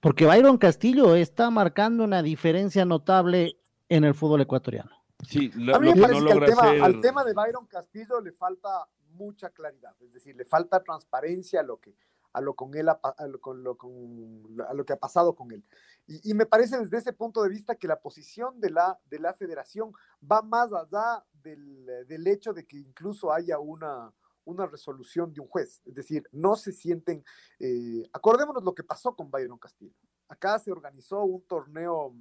porque 0.00 0.26
Byron 0.26 0.58
Castillo 0.58 1.14
está 1.14 1.50
marcando 1.50 2.04
una 2.04 2.22
diferencia 2.22 2.84
notable 2.84 3.58
en 3.88 4.04
el 4.04 4.14
fútbol 4.14 4.40
ecuatoriano. 4.40 4.97
Sí, 5.26 5.50
a 5.72 5.78
mí 5.78 5.92
me 5.92 6.00
parece 6.00 6.24
que 6.24 6.32
al, 6.32 6.44
tema, 6.44 6.84
al 6.84 7.00
tema 7.00 7.24
de 7.24 7.32
Byron 7.34 7.66
Castillo 7.66 8.20
le 8.20 8.32
falta 8.32 8.88
mucha 9.10 9.50
claridad, 9.50 9.94
es 10.00 10.12
decir, 10.12 10.36
le 10.36 10.44
falta 10.44 10.82
transparencia 10.82 11.60
a 11.60 11.62
lo 11.64 11.78
que 11.80 11.94
a 12.32 12.40
lo 12.40 12.54
con 12.54 12.74
él 12.76 12.88
a, 12.88 13.00
lo, 13.26 13.40
con 13.40 13.64
lo, 13.64 13.76
con, 13.76 14.60
a 14.68 14.74
lo 14.74 14.84
que 14.84 14.92
ha 14.92 14.98
pasado 14.98 15.34
con 15.34 15.50
él. 15.50 15.64
Y, 16.06 16.34
me 16.34 16.46
parece 16.46 16.78
desde 16.78 16.98
ese 16.98 17.12
punto 17.12 17.42
de 17.42 17.48
vista 17.48 17.74
que 17.74 17.88
la 17.88 18.00
posición 18.00 18.60
de 18.60 18.70
la, 18.70 18.98
de 19.06 19.18
la 19.18 19.32
federación 19.32 19.92
va 20.20 20.42
más 20.42 20.70
allá 20.72 21.24
del, 21.32 22.06
del 22.06 22.26
hecho 22.26 22.52
de 22.52 22.66
que 22.66 22.76
incluso 22.76 23.32
haya 23.32 23.58
una, 23.58 24.12
una 24.44 24.66
resolución 24.66 25.32
de 25.32 25.40
un 25.40 25.48
juez. 25.48 25.80
Es 25.84 25.94
decir, 25.94 26.28
no 26.30 26.54
se 26.54 26.70
sienten, 26.70 27.24
eh, 27.58 28.08
acordémonos 28.12 28.62
lo 28.62 28.74
que 28.74 28.84
pasó 28.84 29.16
con 29.16 29.30
Byron 29.30 29.58
Castillo. 29.58 29.94
Acá 30.28 30.58
se 30.58 30.70
organizó 30.70 31.24
un 31.24 31.42
torneo, 31.42 32.14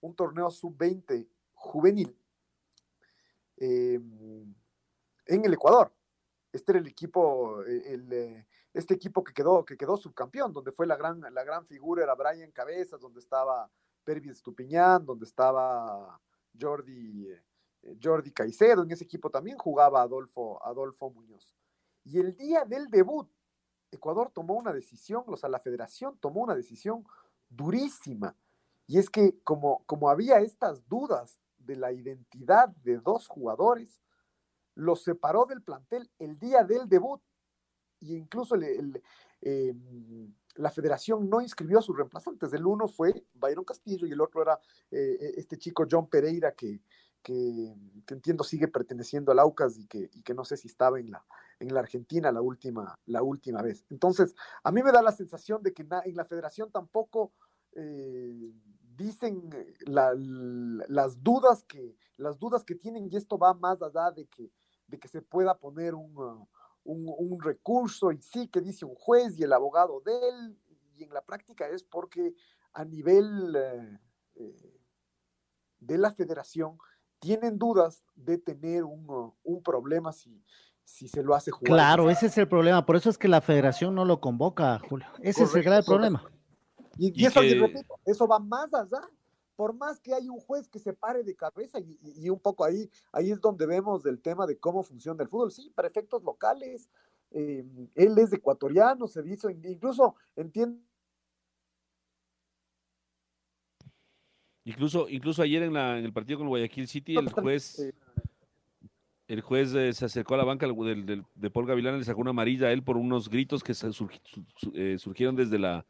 un 0.00 0.14
torneo 0.14 0.50
sub-20 0.50 1.26
juvenil 1.54 2.16
eh, 3.56 4.00
en 5.26 5.44
el 5.44 5.54
Ecuador. 5.54 5.92
Este 6.52 6.72
era 6.72 6.78
el 6.78 6.86
equipo, 6.86 7.62
el, 7.62 8.46
este 8.72 8.94
equipo 8.94 9.24
que 9.24 9.32
quedó, 9.32 9.64
que 9.64 9.76
quedó 9.76 9.96
subcampeón, 9.96 10.52
donde 10.52 10.72
fue 10.72 10.86
la 10.86 10.96
gran, 10.96 11.20
la 11.20 11.44
gran 11.44 11.66
figura, 11.66 12.04
era 12.04 12.14
Brian 12.14 12.50
Cabezas, 12.52 13.00
donde 13.00 13.20
estaba 13.20 13.70
Pervis 14.04 14.32
Estupiñán, 14.32 15.04
donde 15.04 15.24
estaba 15.24 16.20
Jordi, 16.58 17.28
eh, 17.82 17.98
Jordi 18.02 18.32
Caicedo, 18.32 18.82
en 18.82 18.90
ese 18.90 19.04
equipo 19.04 19.30
también 19.30 19.58
jugaba 19.58 20.02
Adolfo, 20.02 20.64
Adolfo 20.64 21.10
Muñoz. 21.10 21.54
Y 22.04 22.18
el 22.20 22.36
día 22.36 22.64
del 22.64 22.88
debut, 22.88 23.28
Ecuador 23.90 24.30
tomó 24.32 24.54
una 24.54 24.72
decisión, 24.72 25.24
o 25.26 25.36
sea, 25.36 25.48
la 25.48 25.58
federación 25.58 26.18
tomó 26.18 26.42
una 26.42 26.54
decisión 26.54 27.04
durísima. 27.48 28.36
Y 28.86 28.98
es 28.98 29.10
que 29.10 29.38
como, 29.42 29.84
como 29.86 30.08
había 30.08 30.38
estas 30.40 30.86
dudas 30.88 31.38
de 31.66 31.76
la 31.76 31.92
identidad 31.92 32.68
de 32.68 32.98
dos 32.98 33.26
jugadores, 33.26 34.00
los 34.74 35.02
separó 35.02 35.46
del 35.46 35.62
plantel 35.62 36.10
el 36.18 36.38
día 36.38 36.64
del 36.64 36.88
debut. 36.88 37.20
Y 38.00 38.14
incluso 38.14 38.56
em, 38.56 40.34
la 40.54 40.70
federación 40.70 41.28
no 41.28 41.40
inscribió 41.40 41.78
a 41.78 41.82
sus 41.82 41.96
reemplazantes. 41.96 42.52
El 42.52 42.66
uno 42.66 42.88
fue 42.88 43.24
Byron 43.34 43.64
Castillo 43.64 44.06
y 44.06 44.12
el 44.12 44.20
otro 44.20 44.42
era 44.42 44.60
eh, 44.90 45.16
eh, 45.20 45.34
este 45.36 45.58
chico 45.58 45.86
John 45.90 46.08
Pereira 46.08 46.52
que, 46.52 46.80
que, 47.22 47.74
entiendo 48.08 48.44
sigue 48.44 48.68
perteneciendo 48.68 49.32
al 49.32 49.40
Aucas 49.40 49.78
y 49.78 49.86
que, 49.86 50.10
y 50.12 50.22
que 50.22 50.34
no 50.34 50.44
sé 50.44 50.56
si 50.56 50.68
estaba 50.68 51.00
en 51.00 51.10
la, 51.10 51.24
en 51.58 51.72
la 51.74 51.80
Argentina 51.80 52.30
la 52.30 52.40
última, 52.40 52.94
la 53.06 53.22
última 53.22 53.62
vez. 53.62 53.84
Entonces, 53.90 54.34
a 54.62 54.70
mí 54.70 54.82
me 54.82 54.92
da 54.92 55.02
la 55.02 55.12
sensación 55.12 55.62
de 55.62 55.72
que 55.72 55.82
en 55.82 56.16
la 56.16 56.24
federación 56.24 56.70
tampoco 56.70 57.32
eh, 57.72 58.52
dicen 58.96 59.50
las, 59.86 61.22
dudas 61.22 61.64
que, 61.64 61.96
las 62.16 62.38
dudas 62.38 62.64
que 62.64 62.74
tienen 62.74 63.08
y 63.10 63.16
esto 63.16 63.38
va 63.38 63.54
más 63.54 63.80
allá 63.82 64.10
de 64.10 64.26
que, 64.26 64.50
de 64.86 64.98
que 64.98 65.08
se 65.08 65.22
pueda 65.22 65.58
poner 65.58 65.94
un, 65.94 66.46
un, 66.84 67.40
recurso 67.40 68.12
y 68.12 68.20
sí 68.22 68.48
que 68.48 68.60
dice 68.60 68.84
un 68.84 68.94
juez 68.94 69.38
y 69.38 69.42
el 69.42 69.52
abogado 69.52 70.00
de 70.00 70.12
él 70.28 70.58
y 70.94 71.04
en 71.04 71.12
la 71.12 71.22
práctica 71.22 71.68
es 71.68 71.82
porque 71.82 72.34
a 72.72 72.84
nivel 72.84 73.54
eh, 73.56 73.98
eh, 74.36 74.80
de 75.78 75.98
la 75.98 76.12
federación 76.12 76.78
tienen 77.18 77.58
dudas 77.58 78.04
de 78.14 78.38
tener 78.38 78.84
un, 78.84 79.34
un 79.42 79.62
problema 79.62 80.12
si, 80.12 80.42
si 80.84 81.08
se 81.08 81.22
lo 81.22 81.34
hace 81.34 81.50
jugar. 81.50 81.72
Claro, 81.72 82.10
ese 82.10 82.26
es 82.26 82.38
el 82.38 82.48
problema. 82.48 82.86
Por 82.86 82.96
eso 82.96 83.10
es 83.10 83.18
que 83.18 83.28
la 83.28 83.40
federación 83.40 83.94
no 83.94 84.04
lo 84.04 84.20
convoca, 84.20 84.78
Julio. 84.88 85.08
Ese 85.20 85.44
es 85.44 85.54
el 85.54 85.62
grave 85.62 85.82
problema. 85.82 86.24
Y, 86.98 87.24
eso, 87.24 87.40
repito, 87.40 87.98
eso 88.04 88.26
va 88.26 88.38
más 88.38 88.72
allá. 88.72 89.02
Por 89.54 89.72
más 89.74 89.98
que 90.00 90.12
hay 90.12 90.28
un 90.28 90.38
juez 90.38 90.68
que 90.68 90.78
se 90.78 90.92
pare 90.92 91.22
de 91.22 91.34
cabeza 91.34 91.78
y, 91.80 92.28
un 92.28 92.38
poco 92.38 92.64
ahí, 92.64 92.90
ahí 93.10 93.30
es 93.30 93.40
donde 93.40 93.66
vemos 93.66 94.04
el 94.04 94.20
tema 94.20 94.46
de 94.46 94.58
cómo 94.58 94.82
funciona 94.82 95.22
el 95.22 95.28
fútbol. 95.28 95.50
Sí, 95.50 95.72
para 95.74 95.88
efectos 95.88 96.22
locales, 96.22 96.90
eh, 97.30 97.64
él 97.94 98.18
es 98.18 98.32
ecuatoriano, 98.32 99.06
se 99.06 99.22
dice, 99.22 99.50
incluso 99.64 100.14
entiendo 100.36 100.78
Incluso, 104.66 105.08
incluso 105.08 105.42
ayer 105.42 105.62
en, 105.62 105.74
la, 105.74 105.96
en 105.96 106.04
el 106.04 106.12
partido 106.12 106.40
con 106.40 106.48
Guayaquil 106.48 106.88
City, 106.88 107.14
el 107.16 107.30
juez, 107.30 107.94
el 109.28 109.40
juez 109.40 109.72
eh, 109.72 109.92
se 109.92 110.04
acercó 110.04 110.34
a 110.34 110.38
la 110.38 110.44
banca 110.44 110.66
de 110.66 111.50
Paul 111.52 111.66
Gavilán 111.66 111.94
y 111.94 111.98
le 111.98 112.04
sacó 112.04 112.20
una 112.20 112.30
amarilla 112.30 112.66
a 112.66 112.72
él 112.72 112.82
por 112.82 112.96
unos 112.96 113.30
gritos 113.30 113.62
que 113.62 113.72
eh, 114.74 114.98
surgieron 114.98 115.36
desde 115.36 115.60
la, 115.60 115.86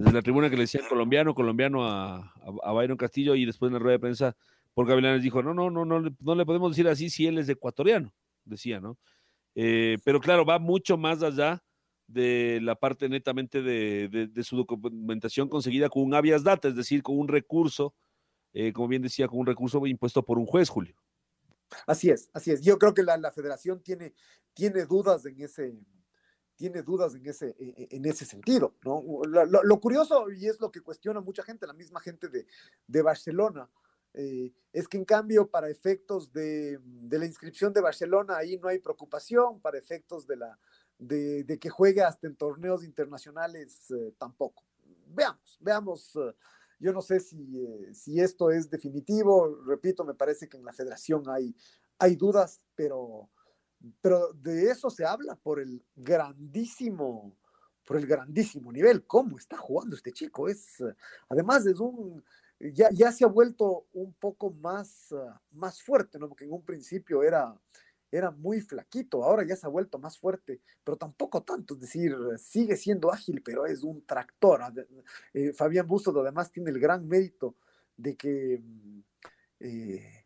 desde 0.00 0.12
la 0.12 0.22
tribuna 0.22 0.48
que 0.48 0.56
le 0.56 0.62
decían 0.62 0.84
colombiano, 0.88 1.34
colombiano 1.34 1.86
a, 1.86 2.32
a, 2.62 2.72
Byron 2.72 2.96
Castillo 2.96 3.34
y 3.34 3.44
después 3.44 3.68
en 3.68 3.74
la 3.74 3.78
rueda 3.78 3.96
de 3.96 4.00
prensa 4.00 4.36
Paul 4.74 4.86
Gavilán 4.86 5.14
les 5.14 5.22
dijo, 5.22 5.42
no, 5.42 5.52
no, 5.52 5.70
no, 5.70 5.84
no, 5.84 6.00
no 6.18 6.34
le 6.34 6.46
podemos 6.46 6.72
decir 6.72 6.88
así 6.88 7.10
si 7.10 7.26
él 7.26 7.38
es 7.38 7.48
ecuatoriano, 7.48 8.12
decía, 8.44 8.80
¿no? 8.80 8.96
Eh, 9.54 9.98
pero 10.04 10.20
claro, 10.20 10.44
va 10.44 10.58
mucho 10.58 10.96
más 10.96 11.22
allá 11.22 11.62
de 12.06 12.60
la 12.62 12.76
parte 12.76 13.08
netamente 13.08 13.62
de, 13.62 14.28
de, 14.32 14.44
su 14.44 14.56
documentación 14.56 15.48
conseguida 15.48 15.88
con 15.88 16.04
un 16.04 16.14
habeas 16.14 16.44
data, 16.44 16.68
es 16.68 16.76
decir, 16.76 17.02
con 17.02 17.18
un 17.18 17.28
recurso 17.28 17.94
eh, 18.52 18.72
como 18.72 18.88
bien 18.88 19.02
decía, 19.02 19.28
con 19.28 19.38
un 19.38 19.46
recurso 19.46 19.86
impuesto 19.86 20.24
por 20.24 20.38
un 20.38 20.46
juez, 20.46 20.68
Julio. 20.68 20.96
Así 21.86 22.10
es, 22.10 22.30
así 22.32 22.50
es. 22.50 22.62
Yo 22.62 22.78
creo 22.78 22.94
que 22.94 23.02
la, 23.02 23.30
federación 23.30 23.80
tiene, 23.80 24.12
tiene 24.54 24.84
dudas 24.86 25.24
en 25.24 25.40
ese, 25.40 25.78
tiene 26.60 26.82
dudas 26.82 27.14
en 27.14 27.26
ese, 27.26 27.56
e, 27.58 27.74
e, 27.74 27.96
en 27.96 28.04
ese 28.04 28.26
sentido. 28.26 28.74
¿no? 28.84 29.02
Lo, 29.24 29.80
curioso, 29.80 30.30
y 30.30 30.46
es 30.46 30.60
lo 30.60 30.70
que 30.70 30.82
cuestiona 30.82 31.22
mucha 31.22 31.42
gente, 31.42 31.66
la 31.66 31.72
misma 31.72 32.00
gente 32.00 32.28
de, 32.28 33.02
Barcelona, 33.02 33.66
eh, 34.12 34.52
es 34.70 34.86
que 34.86 34.98
en 34.98 35.06
cambio 35.06 35.48
para 35.48 35.70
efectos 35.70 36.30
de, 36.34 36.78
la 37.10 37.24
inscripción 37.24 37.72
de 37.72 37.80
Barcelona 37.80 38.36
ahí 38.36 38.58
no 38.58 38.68
hay 38.68 38.78
preocupación, 38.78 39.58
para 39.58 39.78
efectos 39.78 40.26
de, 40.26 40.36
la, 40.36 40.58
de, 40.98 41.58
que 41.58 41.70
juegue 41.70 42.02
hasta 42.02 42.26
en 42.26 42.36
torneos 42.36 42.84
internacionales 42.84 43.90
eh, 43.92 44.12
tampoco. 44.18 44.62
Veamos, 45.06 45.56
veamos. 45.60 46.12
Yo 46.78 46.92
no 46.92 47.00
sé 47.00 47.20
si, 47.20 47.58
eh, 47.58 47.94
si 47.94 48.20
esto 48.20 48.50
es 48.50 48.68
definitivo, 48.68 49.62
repito, 49.64 50.04
me 50.04 50.12
parece 50.12 50.46
que 50.46 50.58
en 50.58 50.64
la 50.66 50.74
federación 50.74 51.22
hay, 51.30 51.56
hay 51.98 52.16
dudas, 52.16 52.60
pero, 52.74 53.30
pero 54.00 54.32
de 54.34 54.70
eso 54.70 54.90
se 54.90 55.04
habla 55.04 55.36
por 55.36 55.60
el 55.60 55.82
grandísimo, 55.96 57.36
por 57.86 57.96
el 57.96 58.06
grandísimo 58.06 58.72
nivel, 58.72 59.06
cómo 59.06 59.38
está 59.38 59.56
jugando 59.56 59.96
este 59.96 60.12
chico. 60.12 60.48
Es, 60.48 60.82
además, 61.28 61.66
es 61.66 61.80
un, 61.80 62.22
ya, 62.60 62.90
ya 62.92 63.10
se 63.12 63.24
ha 63.24 63.28
vuelto 63.28 63.86
un 63.92 64.12
poco 64.14 64.50
más, 64.50 65.14
más 65.52 65.82
fuerte, 65.82 66.18
¿no? 66.18 66.28
Porque 66.28 66.44
en 66.44 66.52
un 66.52 66.62
principio 66.62 67.22
era, 67.22 67.54
era 68.12 68.30
muy 68.30 68.60
flaquito, 68.60 69.24
ahora 69.24 69.44
ya 69.46 69.56
se 69.56 69.66
ha 69.66 69.70
vuelto 69.70 69.98
más 69.98 70.18
fuerte, 70.18 70.60
pero 70.84 70.96
tampoco 70.96 71.42
tanto, 71.42 71.74
es 71.74 71.80
decir, 71.80 72.14
sigue 72.38 72.76
siendo 72.76 73.12
ágil, 73.12 73.42
pero 73.42 73.66
es 73.66 73.82
un 73.82 74.04
tractor. 74.04 74.60
Eh, 75.32 75.52
Fabián 75.52 75.86
Bustos 75.86 76.14
además 76.16 76.50
tiene 76.50 76.70
el 76.70 76.80
gran 76.80 77.06
mérito 77.06 77.56
de 77.96 78.16
que, 78.16 78.60
mm, 78.62 79.00
eh, 79.60 80.24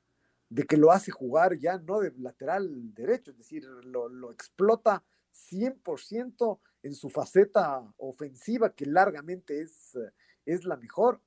de 0.55 0.63
que 0.63 0.77
lo 0.77 0.93
hace 0.93 1.11
jugar 1.11 1.59
ya 1.59 1.79
no 1.79 1.99
de 1.99 2.13
lateral 2.17 2.95
derecho, 2.95 3.33
es 3.33 3.39
decir, 3.39 3.65
lo, 3.65 4.31
explota 4.31 5.03
100% 5.51 6.61
en 6.85 6.95
su 6.95 7.11
faceta 7.11 7.93
ofensiva, 7.97 8.73
que 8.73 8.87
largamente 8.87 9.63
es, 9.63 9.99
es 10.47 10.65
la 10.65 10.77
mejor, 10.77 11.21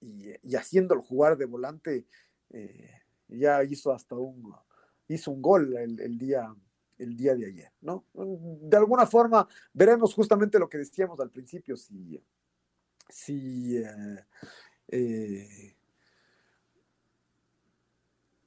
y, 0.00 0.54
haciéndolo 0.54 1.02
jugar 1.02 1.36
de 1.36 1.46
volante, 1.46 2.06
eh, 2.50 3.02
ya 3.26 3.64
hizo 3.64 3.92
hasta 3.92 4.14
un 4.14 4.54
hizo 5.08 5.32
un 5.32 5.42
gol 5.42 5.76
el, 5.76 6.16
día, 6.16 6.54
el 6.98 7.16
día 7.16 7.34
de 7.34 7.46
ayer, 7.46 7.72
¿no? 7.80 8.04
De 8.14 8.76
alguna 8.76 9.06
forma 9.06 9.48
veremos 9.72 10.14
justamente 10.14 10.58
lo 10.58 10.68
que 10.68 10.78
decíamos 10.78 11.18
al 11.18 11.30
principio, 11.30 11.76
si, 11.76 12.22
si 13.08 13.78
eh, 13.78 14.24
eh, 14.86 15.77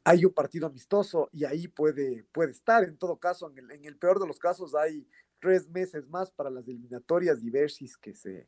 hay 0.04 0.26
un 0.26 0.34
partido 0.34 0.68
amistoso 0.68 1.30
y 1.32 1.46
ahí 1.46 1.68
puede, 1.68 2.26
puede 2.32 2.52
estar. 2.52 2.84
En 2.84 2.98
todo 2.98 3.18
caso, 3.18 3.50
en 3.50 3.60
el, 3.60 3.72
en 3.72 3.86
el, 3.86 3.98
peor 3.98 4.20
de 4.20 4.28
los 4.28 4.40
casos 4.40 4.74
hay 4.76 5.08
tres 5.40 5.70
meses 5.70 6.08
más 6.08 6.32
para 6.32 6.50
las 6.50 6.68
eliminatorias 6.68 7.42
y 7.44 7.50
ver 7.50 7.70
si 7.70 7.86
es 7.86 7.98
que 7.98 8.16
se, 8.16 8.48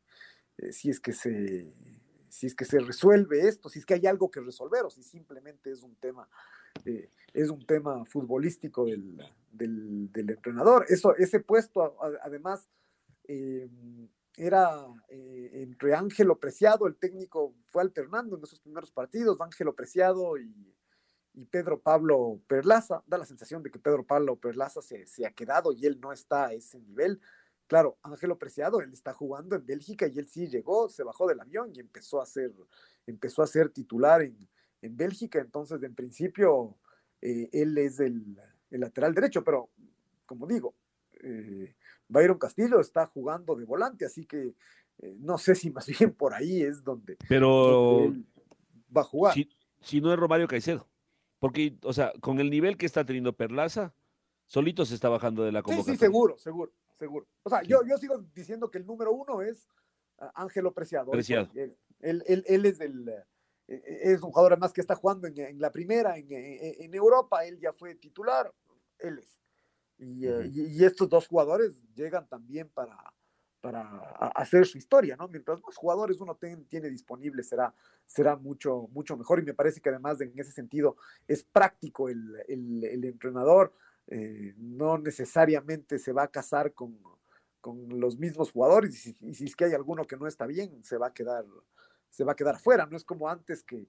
eh, 0.57 0.73
si 0.73 0.89
es 0.89 0.99
que 0.99 1.13
se, 1.13 1.73
si 2.29 2.47
es 2.47 2.55
que 2.55 2.65
se 2.65 2.79
resuelve 2.79 3.47
esto, 3.47 3.69
si 3.69 3.79
es 3.79 3.85
que 3.85 3.93
hay 3.93 4.05
algo 4.07 4.31
que 4.31 4.41
resolver 4.41 4.83
o 4.83 4.89
si 4.89 5.03
simplemente 5.03 5.71
es 5.71 5.83
un 5.83 5.95
tema 5.95 6.27
eh, 6.85 7.09
es 7.33 7.49
un 7.49 7.65
tema 7.65 8.03
futbolístico 8.05 8.85
del, 8.85 10.09
entrenador. 10.13 10.85
Eso, 10.89 11.15
ese 11.15 11.39
puesto, 11.39 11.95
además, 12.21 12.67
eh, 13.27 13.69
era 14.37 14.85
entre 15.09 15.93
Ángelo 15.93 16.39
Preciado, 16.39 16.87
el 16.87 16.95
técnico 16.95 17.53
fue 17.67 17.83
alternando 17.83 18.35
en 18.35 18.43
esos 18.43 18.59
primeros 18.59 18.91
partidos, 18.91 19.41
Ángelo 19.41 19.75
Preciado 19.75 20.37
y, 20.37 20.73
Pedro 21.49 21.79
Pablo 21.79 22.39
Perlaza. 22.47 23.03
Da 23.07 23.17
la 23.17 23.25
sensación 23.25 23.63
de 23.63 23.71
que 23.71 23.79
Pedro 23.79 24.05
Pablo 24.05 24.35
Perlaza 24.35 24.81
se, 24.81 25.05
se, 25.05 25.25
ha 25.25 25.31
quedado 25.31 25.71
y 25.71 25.85
él 25.85 25.99
no 25.99 26.11
está 26.11 26.47
a 26.47 26.53
ese 26.53 26.79
nivel. 26.79 27.19
Claro, 27.67 27.97
Ángelo 28.03 28.37
Preciado, 28.37 28.81
él 28.81 28.91
está 28.93 29.13
jugando 29.13 29.55
en 29.55 29.65
Bélgica 29.65 30.07
y 30.07 30.19
él 30.19 30.27
sí 30.27 30.47
llegó, 30.47 30.89
se 30.89 31.03
bajó 31.03 31.27
del 31.27 31.39
avión 31.39 31.71
y 31.73 31.79
empezó 31.79 32.21
a 32.21 32.25
ser, 32.25 32.51
empezó 33.07 33.41
a 33.41 33.47
ser 33.47 33.69
titular 33.69 34.21
en, 34.21 34.37
en 34.83 34.97
Bélgica, 34.97 35.39
entonces 35.39 35.81
en 35.81 35.95
principio 35.95 36.77
eh, 37.21 37.49
él 37.53 37.77
es 37.77 37.99
el, 38.01 38.37
lateral 38.69 39.13
derecho, 39.13 39.43
pero 39.43 39.69
como 40.25 40.45
digo, 40.45 40.75
eh, 41.21 41.73
Byron 42.09 42.37
Castillo 42.37 42.81
está 42.81 43.05
jugando 43.05 43.55
de 43.55 43.63
volante, 43.63 44.05
así 44.05 44.25
que 44.25 44.55
eh, 44.99 45.17
no 45.21 45.37
sé 45.37 45.55
si 45.55 45.69
más 45.71 45.87
bien 45.99 46.13
por 46.13 46.33
ahí 46.33 46.61
es 46.61 46.83
donde, 46.83 47.17
pero 47.29 48.13
va 48.95 49.01
a 49.01 49.05
jugar. 49.05 49.35
Si, 49.81 50.01
no 50.01 50.11
es 50.11 50.19
Romario 50.19 50.47
Caicedo, 50.47 50.87
porque, 51.43 51.77
o 51.83 51.91
sea, 51.91 52.13
con 52.21 52.39
el 52.39 52.49
nivel 52.49 52.77
que 52.77 52.85
está 52.85 53.05
teniendo 53.05 53.33
Perlaza, 53.35 53.93
Solito 54.45 54.85
se 54.85 54.95
está 54.95 55.09
bajando 55.09 55.43
de 55.43 55.51
la 55.51 55.59
Sí, 55.59 55.63
convocatoria. 55.65 55.93
sí, 55.93 55.99
seguro, 55.99 56.37
seguro, 56.37 56.71
seguro. 56.97 57.27
O 57.43 57.49
sea, 57.49 57.63
yo, 57.63 57.81
yo 57.85 57.97
sigo 57.97 58.17
diciendo 58.33 58.71
que 58.71 58.77
el 58.77 58.85
número 58.85 59.11
uno 59.11 59.41
es 59.41 59.67
ah, 60.19 60.31
Ángelo 60.35 60.73
Preciado. 60.73 61.11
Preciado. 61.11 61.49
Él, 61.53 61.75
él- 61.99 62.23
él- 62.27 62.45
él 62.47 62.65
es 62.65 62.77
del 62.77 63.09
eh, 63.09 63.25
eh, 63.67 63.99
es 64.03 64.21
un 64.21 64.31
jugador 64.31 64.53
además 64.53 64.71
que 64.71 64.79
está 64.79 64.95
jugando 64.95 65.27
en, 65.27 65.37
en 65.37 65.59
la 65.59 65.69
primera, 65.69 66.17
en, 66.17 66.27
en- 66.31 66.93
Europa, 66.95 67.43
él 67.45 67.59
ya 67.59 67.73
fue 67.73 67.93
titular, 67.95 68.49
él 68.99 69.19
es. 69.19 69.41
Y, 69.97 70.25
eh, 70.25 70.31
Ujú. 70.31 70.41
y- 70.53 70.77
y 70.77 70.85
estos 70.85 71.09
dos 71.09 71.27
jugadores 71.27 71.83
llegan 71.93 72.25
también 72.27 72.69
para, 72.69 72.97
para 73.63 73.81
hacer 74.35 74.65
su 74.65 74.77
historia, 74.77 75.15
¿no? 75.15 75.29
Mientras 75.29 75.61
más 75.63 75.77
jugadores 75.77 76.19
uno 76.19 76.35
tiene 76.35 76.89
disponibles, 76.89 77.47
será, 77.47 77.73
será 78.05 78.35
mucho, 78.35 78.89
mucho 78.91 79.15
mejor. 79.15 79.39
Y 79.39 79.43
me 79.43 79.53
parece 79.53 79.79
que 79.79 79.87
además 79.87 80.17
de- 80.17 80.25
en 80.25 80.37
ese 80.37 80.51
sentido 80.51 80.97
es 81.29 81.45
práctico 81.45 82.09
el, 82.09 82.43
el- 82.49 82.83
el 82.83 83.05
entrenador, 83.05 83.73
eh, 84.07 84.53
no 84.57 84.97
necesariamente 84.97 85.97
se 85.97 86.11
va 86.11 86.23
a 86.23 86.27
casar 86.27 86.73
con, 86.73 86.99
con 87.61 87.87
los 88.01 88.17
mismos 88.19 88.51
jugadores, 88.51 88.93
y 88.95 88.97
si, 89.13 89.17
y 89.21 89.33
si 89.33 89.45
es 89.45 89.55
que 89.55 89.63
hay 89.63 89.73
alguno 89.73 90.03
que 90.03 90.17
no 90.17 90.27
está 90.27 90.45
bien, 90.45 90.83
se 90.83 90.97
va 90.97 91.07
a 91.07 91.13
quedar, 91.13 91.45
se 92.09 92.25
va 92.25 92.33
a 92.33 92.35
quedar 92.35 92.59
fuera. 92.59 92.85
No 92.85 92.97
es 92.97 93.05
como 93.05 93.29
antes 93.29 93.63
que, 93.63 93.87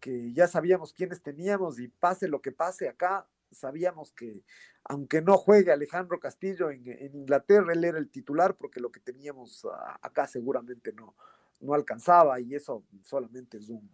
que 0.00 0.32
ya 0.32 0.48
sabíamos 0.48 0.92
quiénes 0.92 1.22
teníamos 1.22 1.78
y 1.78 1.86
pase 1.86 2.26
lo 2.26 2.42
que 2.42 2.50
pase 2.50 2.88
acá, 2.88 3.28
sabíamos 3.52 4.12
que 4.12 4.42
aunque 4.84 5.22
no 5.22 5.36
juegue 5.38 5.72
Alejandro 5.72 6.18
Castillo 6.18 6.70
en, 6.70 6.86
en 6.88 7.14
Inglaterra, 7.14 7.72
él 7.72 7.84
era 7.84 7.98
el 7.98 8.10
titular 8.10 8.56
porque 8.56 8.80
lo 8.80 8.90
que 8.90 9.00
teníamos 9.00 9.64
ah, 9.72 9.98
acá 10.02 10.26
seguramente 10.26 10.92
no, 10.92 11.14
no 11.60 11.74
alcanzaba 11.74 12.40
y 12.40 12.54
eso 12.54 12.84
solamente 13.04 13.58
es 13.58 13.68
un, 13.68 13.88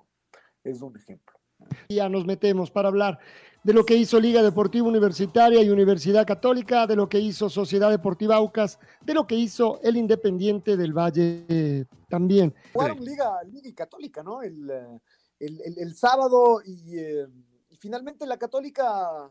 es 0.65 0.81
un 0.81 0.97
ejemplo. 0.97 1.37
Ya 1.89 2.09
nos 2.09 2.25
metemos 2.25 2.71
para 2.71 2.89
hablar 2.89 3.19
de 3.65 3.73
lo 3.73 3.85
que 3.85 3.97
hizo 3.97 4.21
Liga 4.21 4.43
Deportiva 4.45 4.87
Universitaria 4.87 5.61
y 5.61 5.69
Universidad 5.69 6.25
Católica, 6.25 6.87
de 6.87 6.95
lo 6.95 7.09
que 7.09 7.19
hizo 7.19 7.51
Sociedad 7.51 7.91
Deportiva 7.91 8.37
Aucas, 8.37 8.79
de 9.03 9.13
lo 9.13 9.27
que 9.27 9.35
hizo 9.35 9.81
el 9.83 9.97
Independiente 9.97 10.77
del 10.77 10.93
Valle 10.93 11.45
eh, 11.49 11.85
también. 12.09 12.55
Jugaron 12.73 13.05
Liga, 13.05 13.43
Liga 13.43 13.69
y 13.69 13.75
Católica, 13.75 14.23
¿no? 14.23 14.41
El, 14.43 14.71
eh, 14.71 15.01
el, 15.41 15.61
el- 15.63 15.79
el 15.81 15.95
sábado 15.97 16.61
y, 16.65 16.97
eh, 16.97 17.27
y 17.71 17.77
finalmente 17.77 18.25
la 18.27 18.39
Católica 18.39 19.29
eh, 19.29 19.31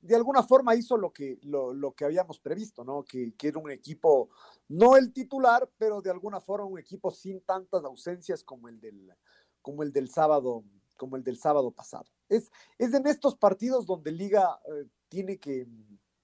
de 0.00 0.16
alguna 0.16 0.42
forma 0.42 0.74
hizo 0.74 0.96
lo 0.96 1.12
que, 1.12 1.38
lo, 1.42 1.72
lo 1.74 1.92
que 1.92 2.04
habíamos 2.06 2.38
previsto, 2.40 2.82
¿no? 2.84 3.04
Que, 3.04 3.32
que 3.36 3.48
era 3.48 3.58
un 3.58 3.70
equipo, 3.70 4.30
no 4.68 4.96
el 4.96 5.12
titular, 5.12 5.68
pero 5.76 6.00
de 6.00 6.10
alguna 6.10 6.40
forma 6.40 6.64
un 6.66 6.78
equipo 6.78 7.10
sin 7.10 7.40
tantas 7.42 7.84
ausencias 7.84 8.42
como 8.42 8.68
el 8.68 8.80
del, 8.80 9.12
como 9.60 9.82
el 9.82 9.92
del 9.92 10.08
sábado, 10.08 10.64
como 10.96 11.16
el 11.16 11.22
del 11.24 11.36
sábado 11.38 11.70
pasado. 11.72 12.06
Es, 12.28 12.50
es 12.78 12.94
en 12.94 13.06
estos 13.06 13.36
partidos 13.36 13.84
donde 13.86 14.12
Liga 14.12 14.58
eh, 14.66 14.86
tiene 15.08 15.38
que, 15.38 15.66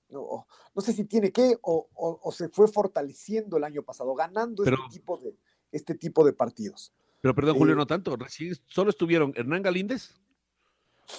no, 0.08 0.46
no 0.74 0.82
sé 0.82 0.92
si 0.94 1.04
tiene 1.04 1.30
que, 1.30 1.58
o, 1.62 1.88
o- 1.94 2.20
o 2.22 2.32
se 2.32 2.48
fue 2.48 2.68
fortaleciendo 2.68 3.58
el 3.58 3.64
año 3.64 3.82
pasado, 3.82 4.14
ganando 4.14 4.64
Pero- 4.64 4.76
este 4.84 4.98
tipo 4.98 5.18
de, 5.18 5.36
este 5.70 5.94
tipo 5.94 6.24
de 6.24 6.32
partidos. 6.32 6.92
Pero 7.20 7.34
perdón, 7.34 7.56
Julio, 7.58 7.74
Eh, 7.74 7.76
no 7.76 7.86
tanto. 7.86 8.16
Recién 8.16 8.54
solo 8.66 8.90
estuvieron 8.90 9.32
Hernán 9.36 9.62
Galíndez, 9.62 10.14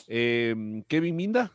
eh, 0.07 0.83
Kevin 0.87 1.15
Minda 1.15 1.53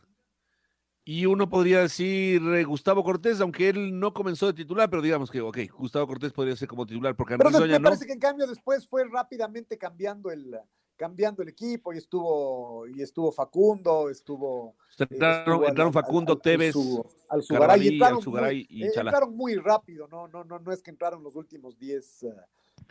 y 1.11 1.25
uno 1.25 1.49
podría 1.49 1.79
decir 1.79 2.39
eh, 2.53 2.63
Gustavo 2.63 3.03
Cortés, 3.03 3.41
aunque 3.41 3.69
él 3.69 3.99
no 3.99 4.13
comenzó 4.13 4.45
de 4.45 4.53
titular, 4.53 4.87
pero 4.91 5.01
digamos 5.01 5.31
que, 5.31 5.41
ok, 5.41 5.57
Gustavo 5.75 6.05
Cortés 6.05 6.31
podría 6.31 6.55
ser 6.55 6.67
como 6.67 6.85
titular, 6.85 7.15
porque 7.15 7.33
Andrés 7.33 7.51
Doña 7.53 7.73
me 7.73 7.79
no. 7.79 7.83
parece 7.85 8.05
que 8.05 8.13
en 8.13 8.19
cambio 8.19 8.45
después 8.45 8.87
fue 8.87 9.05
rápidamente 9.09 9.75
cambiando 9.75 10.29
el, 10.29 10.55
cambiando 10.95 11.41
el 11.41 11.49
equipo 11.49 11.93
y 11.93 11.97
estuvo, 11.97 12.85
y 12.87 13.01
estuvo 13.01 13.31
Facundo, 13.31 14.07
estuvo... 14.11 14.75
eh, 14.99 15.07
Entraron, 15.09 15.39
estuvo 15.39 15.63
al- 15.63 15.69
entraron 15.69 15.87
al- 15.87 15.93
Facundo, 16.03 16.33
al- 16.33 16.41
Tevez, 16.41 16.75
al 16.75 17.03
Alzugaray, 17.29 17.59
Carvalí, 17.67 17.87
y 17.87 17.93
entraron 17.93 18.17
Alzugaray 18.17 18.55
muy- 18.55 18.67
y 18.69 18.83
eh, 18.83 18.91
entraron 18.95 19.35
muy 19.35 19.55
rápido, 19.55 20.07
no, 20.09 20.27
no, 20.27 20.43
no, 20.43 20.59
no 20.59 20.71
es 20.71 20.83
que 20.83 20.91
entraron 20.91 21.23
los 21.23 21.35
últimos 21.35 21.75
10 21.79 22.27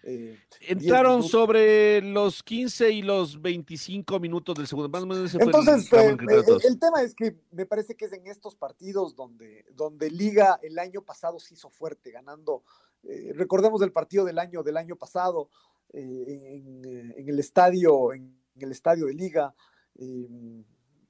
eh, 0.03 0.39
Entraron 0.61 1.23
sobre 1.23 2.01
los 2.01 2.43
15 2.43 2.91
y 2.91 3.03
los 3.03 3.41
25 3.41 4.21
minutos 4.21 4.57
del 4.57 4.67
segundo. 4.67 4.89
Más 4.89 5.03
o 5.03 5.07
menos 5.07 5.25
ese 5.27 5.39
fue 5.39 5.51
el 5.53 5.57
Entonces, 5.57 5.93
eh, 5.93 6.17
eh, 6.31 6.59
el 6.69 6.79
tema 6.79 7.03
es 7.03 7.15
que 7.15 7.37
me 7.51 7.67
parece 7.67 7.97
que 7.97 8.05
es 8.05 8.13
en 8.13 8.27
estos 8.27 8.55
partidos 8.55 9.17
donde, 9.17 9.65
donde 9.75 10.11
Liga 10.11 10.59
el 10.63 10.79
año 10.79 11.03
pasado 11.03 11.39
se 11.41 11.55
hizo 11.55 11.69
fuerte, 11.69 12.11
ganando. 12.11 12.63
eh, 13.03 13.33
recordemos 13.35 13.83
el 13.83 13.93
partido 13.93 14.25
del 14.25 14.39
año 14.39 14.63
del 14.63 14.77
año 14.77 14.97
pasado 14.97 15.51
en, 15.93 16.85
en 16.85 17.29
el 17.29 17.39
estadio, 17.39 18.13
en, 18.13 18.37
el 18.57 18.71
estadio 18.73 19.07
de 19.07 19.15
Liga, 19.15 19.55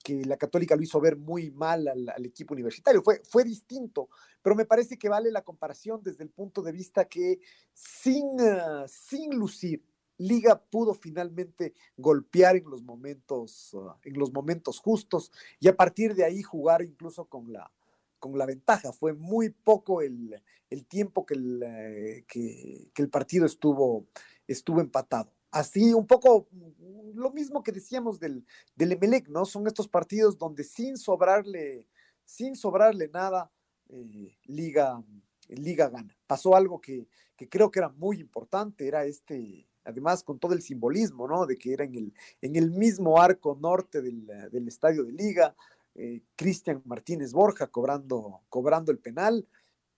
que 0.02 0.24
la 0.24 0.36
Católica 0.36 0.76
lo 0.76 0.82
hizo 0.82 1.00
ver 1.00 1.16
muy 1.16 1.50
mal 1.50 1.88
al, 1.88 2.24
equipo 2.24 2.54
universitario. 2.54 3.02
Fue, 3.02 3.20
fue 3.24 3.44
distinto, 3.44 4.08
pero 4.42 4.56
me 4.56 4.64
parece 4.64 4.98
que 4.98 5.08
vale 5.08 5.30
la 5.30 5.42
comparación 5.42 6.00
desde 6.02 6.24
el 6.24 6.30
punto 6.30 6.62
de 6.62 6.72
vista 6.72 7.06
que 7.06 7.40
sin, 7.72 8.38
eh, 8.40 8.86
sin 8.86 9.34
lucir, 9.34 9.84
Liga 10.18 10.60
pudo 10.60 10.94
finalmente 10.94 11.74
golpear 11.96 12.56
en 12.56 12.68
los 12.68 12.82
momentos, 12.82 13.72
uh, 13.74 13.92
en 14.02 14.18
los 14.18 14.32
momentos 14.32 14.80
justos 14.80 15.30
y 15.60 15.68
a 15.68 15.76
partir 15.76 16.16
de 16.16 16.24
ahí 16.24 16.42
jugar 16.42 16.82
incluso 16.82 17.26
con 17.26 17.52
la, 17.52 17.70
con 18.18 18.36
la 18.36 18.44
ventaja. 18.44 18.92
Fue 18.92 19.12
muy 19.12 19.50
poco 19.50 20.02
el, 20.02 20.42
el 20.70 20.86
tiempo 20.86 21.24
que 21.24 21.34
el, 21.34 21.62
eh, 21.64 22.24
que 22.26 22.90
el 22.96 23.08
partido 23.08 23.46
estuvo, 23.46 24.08
estuvo 24.48 24.80
empatado. 24.80 25.32
Así 25.50 25.94
un 25.94 26.06
poco 26.06 26.48
mm, 26.50 27.18
lo 27.18 27.30
mismo 27.30 27.62
que 27.62 27.72
decíamos 27.72 28.20
del, 28.20 28.44
del 28.76 28.92
Emelec, 28.92 29.28
¿no? 29.28 29.44
Son 29.44 29.66
estos 29.66 29.88
partidos 29.88 30.38
donde 30.38 30.64
sin 30.64 30.96
sobrarle, 30.96 31.88
sin 32.24 32.54
sobrarle 32.54 33.08
nada, 33.08 33.50
eh, 33.88 34.36
Liga, 34.44 35.02
Liga 35.48 35.88
gana. 35.88 36.16
Pasó 36.26 36.54
algo 36.54 36.80
que, 36.80 37.08
que 37.36 37.48
creo 37.48 37.70
que 37.70 37.80
era 37.80 37.88
muy 37.88 38.20
importante, 38.20 38.86
era 38.86 39.04
este, 39.04 39.66
además 39.84 40.22
con 40.22 40.38
todo 40.38 40.52
el 40.52 40.62
simbolismo, 40.62 41.26
¿no? 41.26 41.46
De 41.46 41.56
que 41.56 41.72
era 41.72 41.84
en 41.84 41.94
el, 41.94 42.14
en 42.42 42.56
el 42.56 42.70
mismo 42.70 43.20
arco 43.20 43.56
norte 43.60 44.02
del, 44.02 44.26
del 44.50 44.68
estadio 44.68 45.04
de 45.04 45.12
Liga, 45.12 45.54
eh, 45.94 46.22
Cristian 46.36 46.80
Martínez 46.84 47.32
Borja 47.32 47.66
cobrando, 47.66 48.42
cobrando 48.48 48.92
el 48.92 48.98
penal 48.98 49.48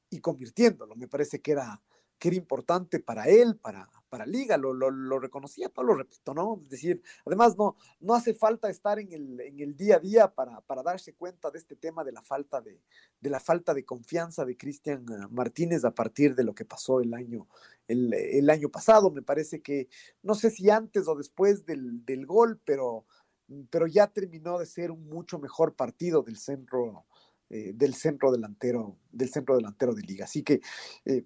y 0.08 0.20
convirtiéndolo. 0.20 0.94
Me 0.96 1.08
parece 1.08 1.40
que 1.40 1.52
era, 1.52 1.82
que 2.18 2.28
era 2.28 2.36
importante 2.36 3.00
para 3.00 3.24
él, 3.24 3.56
para, 3.56 3.86
para 4.10 4.26
Liga, 4.26 4.58
lo, 4.58 4.74
lo, 4.74 4.90
lo 4.90 5.18
reconocía, 5.18 5.68
todo 5.68 5.86
lo 5.86 5.94
repito, 5.94 6.34
¿no? 6.34 6.60
Es 6.64 6.68
decir, 6.68 7.02
además 7.24 7.56
no, 7.56 7.76
no 8.00 8.14
hace 8.14 8.34
falta 8.34 8.68
estar 8.68 8.98
en 8.98 9.12
el, 9.12 9.40
en 9.40 9.60
el 9.60 9.76
día 9.76 9.96
a 9.96 10.00
día 10.00 10.34
para, 10.34 10.60
para 10.62 10.82
darse 10.82 11.14
cuenta 11.14 11.50
de 11.50 11.58
este 11.58 11.76
tema 11.76 12.02
de 12.04 12.12
la 12.12 12.20
falta 12.20 12.60
de, 12.60 12.82
de 13.20 13.30
la 13.30 13.38
falta 13.40 13.72
de 13.72 13.84
confianza 13.84 14.44
de 14.44 14.56
Cristian 14.56 15.06
eh, 15.08 15.26
Martínez 15.30 15.84
a 15.84 15.94
partir 15.94 16.34
de 16.34 16.44
lo 16.44 16.54
que 16.54 16.64
pasó 16.64 17.00
el 17.00 17.14
año, 17.14 17.46
el, 17.86 18.12
el 18.12 18.50
año 18.50 18.68
pasado. 18.68 19.10
Me 19.10 19.22
parece 19.22 19.62
que, 19.62 19.88
no 20.22 20.34
sé 20.34 20.50
si 20.50 20.68
antes 20.68 21.06
o 21.06 21.14
después 21.14 21.64
del, 21.64 22.04
del 22.04 22.26
gol, 22.26 22.60
pero, 22.64 23.06
pero 23.70 23.86
ya 23.86 24.08
terminó 24.08 24.58
de 24.58 24.66
ser 24.66 24.90
un 24.90 25.06
mucho 25.06 25.38
mejor 25.38 25.76
partido 25.76 26.22
del 26.22 26.36
centro, 26.36 27.06
eh, 27.48 27.72
del 27.74 27.94
centro 27.94 28.32
delantero, 28.32 28.98
del 29.12 29.30
centro 29.30 29.54
delantero 29.56 29.94
de 29.94 30.02
liga. 30.02 30.24
Así 30.24 30.42
que 30.42 30.60
eh, 31.04 31.24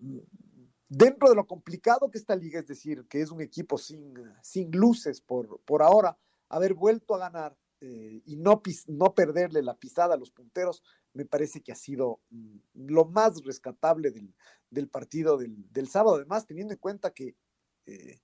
dentro 0.97 1.29
de 1.29 1.35
lo 1.35 1.47
complicado 1.47 2.11
que 2.11 2.19
esta 2.19 2.37
liga, 2.37 2.61
es 2.61 2.67
decir, 2.67 3.07
que 3.09 3.21
es 3.21 3.31
un 3.31 3.41
equipo 3.41 3.79
sin, 3.79 4.15
sin 4.43 4.71
luces 4.71 5.21
por, 5.21 5.61
por 5.61 5.83
ahora, 5.83 6.19
haber 6.49 6.75
vuelto 6.75 7.15
a 7.15 7.19
ganar 7.19 7.57
eh, 7.81 8.23
y 8.25 8.37
no, 8.37 8.63
no 8.89 9.15
perderle 9.15 9.63
la 9.63 9.77
pisada 9.77 10.15
a 10.15 10.19
los 10.19 10.31
punteros, 10.31 10.83
me 11.13 11.25
parece 11.25 11.61
que 11.61 11.73
ha 11.73 11.77
sido 11.77 12.21
mm, 12.31 12.59
lo 12.75 13.05
más 13.07 13.43
rescatable 13.45 14.11
del, 14.11 14.35
del 14.71 14.89
partido 14.89 15.37
del, 15.37 15.71
del, 15.73 15.89
sábado. 15.89 16.17
Además, 16.17 16.47
teniendo 16.47 16.73
en 16.73 16.79
cuenta 16.79 17.13
que 17.13 17.37
eh, 17.87 18.21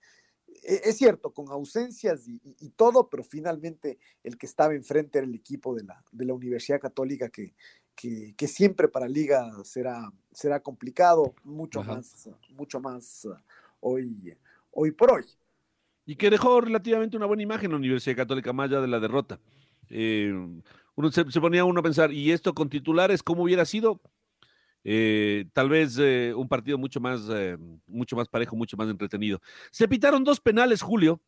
es 0.62 0.96
cierto, 0.96 1.32
con 1.32 1.48
ausencias 1.48 2.26
y, 2.26 2.70
todo, 2.70 3.08
pero 3.08 3.22
finalmente 3.22 3.98
el 4.22 4.36
que 4.36 4.46
estaba 4.46 4.74
enfrente 4.74 5.18
era 5.18 5.26
el 5.26 5.34
equipo 5.34 5.74
de 5.74 5.84
la, 5.84 6.04
de 6.10 6.24
la 6.24 6.34
Universidad 6.34 6.80
Católica 6.80 7.28
que, 7.28 7.54
que, 7.94 8.34
que, 8.36 8.48
siempre 8.48 8.88
para 8.88 9.08
Liga 9.08 9.50
será, 9.64 10.10
será 10.32 10.60
complicado, 10.60 11.34
mucho 11.44 11.80
Ajá. 11.80 11.94
más, 11.94 12.28
mucho 12.50 12.80
más 12.80 13.24
uh, 13.24 13.34
hoy, 13.80 14.36
hoy 14.70 14.90
por 14.92 15.12
hoy. 15.12 15.24
Y 16.06 16.16
que 16.16 16.30
dejó 16.30 16.60
relativamente 16.60 17.16
una 17.16 17.26
buena 17.26 17.42
imagen 17.42 17.70
la 17.70 17.76
Universidad 17.76 18.16
Católica, 18.16 18.52
allá 18.56 18.80
de 18.80 18.88
la 18.88 19.00
derrota. 19.00 19.38
Eh, 19.90 20.32
uno 20.94 21.12
se, 21.12 21.30
se, 21.30 21.40
ponía 21.40 21.64
uno 21.64 21.80
a 21.80 21.82
pensar, 21.82 22.12
¿y 22.12 22.32
esto 22.32 22.54
con 22.54 22.68
titulares 22.68 23.22
cómo 23.22 23.42
hubiera 23.42 23.64
sido? 23.64 24.00
Eh, 24.82 25.46
tal 25.52 25.68
vez 25.68 25.98
eh, 25.98 26.32
un 26.34 26.48
partido 26.48 26.78
mucho 26.78 27.00
más, 27.00 27.22
eh, 27.30 27.56
mucho 27.86 28.16
más 28.16 28.28
parejo, 28.28 28.56
mucho 28.56 28.76
más 28.76 28.88
entretenido. 28.88 29.40
Se 29.70 29.86
pitaron 29.88 30.24
dos 30.24 30.40
penales, 30.40 30.82
Julio, 30.82 31.20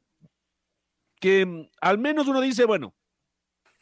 que 1.20 1.44
mm, 1.44 1.68
al 1.80 1.98
menos 1.98 2.26
uno 2.28 2.40
dice, 2.40 2.64
bueno, 2.64 2.94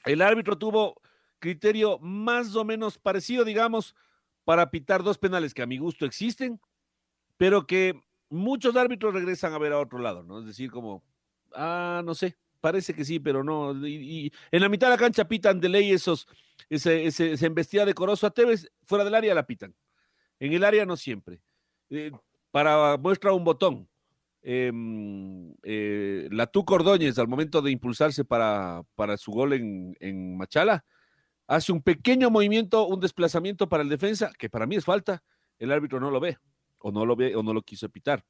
el 0.04 0.22
árbitro 0.22 0.58
tuvo 0.58 1.00
criterio 1.40 1.98
más 1.98 2.54
o 2.54 2.64
menos 2.64 2.98
parecido, 2.98 3.44
digamos, 3.44 3.96
para 4.44 4.70
pitar 4.70 5.02
dos 5.02 5.18
penales 5.18 5.54
que 5.54 5.62
a 5.62 5.66
mi 5.66 5.78
gusto 5.78 6.06
existen, 6.06 6.60
pero 7.36 7.66
que 7.66 8.00
muchos 8.28 8.76
árbitros 8.76 9.12
regresan 9.14 9.52
a 9.52 9.58
ver 9.58 9.72
a 9.72 9.80
otro 9.80 9.98
lado, 9.98 10.22
¿no? 10.22 10.40
Es 10.40 10.46
decir, 10.46 10.70
como, 10.70 11.02
ah, 11.54 12.02
no 12.04 12.14
sé, 12.14 12.36
parece 12.60 12.94
que 12.94 13.04
sí, 13.04 13.18
pero 13.18 13.42
no. 13.42 13.74
Y, 13.86 14.32
en 14.50 14.60
la 14.60 14.68
mitad 14.68 14.86
de 14.86 14.94
la 14.94 14.98
cancha 14.98 15.26
pitan 15.26 15.60
de 15.60 15.68
ley 15.68 15.90
esos, 15.90 16.28
ese, 16.68 17.06
ese, 17.06 17.32
esa 17.32 17.46
embestida 17.46 17.84
de 17.84 17.94
Corozo 17.94 18.26
a 18.26 18.30
Tevez, 18.30 18.70
fuera 18.84 19.04
del 19.04 19.14
área 19.14 19.34
la 19.34 19.46
pitan. 19.46 19.74
En 20.38 20.52
el 20.52 20.64
área 20.64 20.86
no 20.86 20.96
siempre. 20.96 21.40
Eh, 21.90 22.12
para 22.50 22.96
muestra 22.96 23.32
un 23.32 23.44
botón. 23.44 23.88
Em, 24.42 25.52
eh, 25.62 26.28
Cordóñez, 26.64 27.18
al 27.18 27.28
momento 27.28 27.60
de 27.60 27.70
impulsarse 27.70 28.24
para, 28.24 28.82
para 28.94 29.16
su 29.18 29.32
gol 29.32 29.52
en, 29.52 29.96
en, 30.00 30.36
Machala, 30.36 30.84
hace 31.50 31.72
un 31.72 31.82
pequeño 31.82 32.30
movimiento, 32.30 32.86
un 32.86 33.00
desplazamiento 33.00 33.68
para 33.68 33.82
el 33.82 33.88
defensa, 33.88 34.30
que 34.38 34.48
para 34.48 34.66
mí 34.66 34.76
es 34.76 34.84
falta. 34.84 35.24
El 35.58 35.72
árbitro 35.72 35.98
no 35.98 36.08
lo 36.12 36.20
ve, 36.20 36.38
o 36.78 36.92
no 36.92 37.04
lo 37.04 37.16
ve, 37.16 37.34
o 37.34 37.42
no 37.42 37.52
lo 37.52 37.62
quiso 37.62 37.88
pitar. 37.88 38.24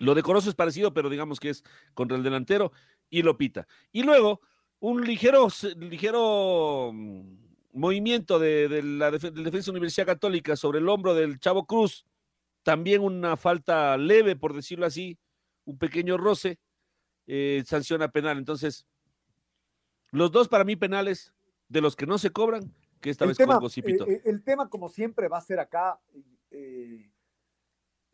Lo 0.00 0.12
decoroso 0.12 0.48
es 0.48 0.56
parecido, 0.56 0.92
pero 0.92 1.08
digamos 1.08 1.38
que 1.38 1.50
es 1.50 1.62
contra 1.94 2.16
el 2.16 2.24
delantero 2.24 2.72
y 3.08 3.22
lo 3.22 3.38
pita. 3.38 3.68
Y 3.92 4.02
luego, 4.02 4.40
un 4.80 5.06
ligero, 5.06 5.46
ligero 5.78 6.90
mm, 6.92 7.36
movimiento 7.74 8.40
de, 8.40 8.82
la 8.82 9.12
del 9.12 9.44
Defensa 9.44 9.70
Universidad 9.70 10.06
Católica 10.06 10.56
sobre 10.56 10.80
el 10.80 10.88
hombro 10.88 11.14
del 11.14 11.38
Chavo 11.38 11.64
Cruz, 11.64 12.06
también 12.64 13.02
una 13.02 13.36
falta 13.36 13.96
leve, 13.96 14.34
por 14.34 14.52
decirlo 14.52 14.84
así, 14.84 15.16
un 15.64 15.78
pequeño 15.78 16.16
roce, 16.16 16.58
eh, 17.28 17.62
sanciona 17.64 18.08
penal. 18.08 18.36
Entonces, 18.36 18.84
los 20.10 20.32
dos 20.32 20.48
para 20.48 20.64
mí 20.64 20.74
penales 20.74 21.32
de 21.68 21.80
los 21.80 21.96
que 21.96 22.06
no 22.06 22.18
se 22.18 22.30
cobran, 22.30 22.72
que 23.00 23.10
esta 23.10 23.24
el 23.24 23.30
vez 23.30 23.38
tema, 23.38 23.54
con 23.54 23.64
Gocipito. 23.64 24.06
eh, 24.06 24.22
el 24.24 24.42
tema, 24.42 24.68
como 24.68 24.88
siempre, 24.88 25.28
va 25.28 25.38
a 25.38 25.42
ser 25.42 25.58
acá 25.60 26.00
eh, 26.50 27.10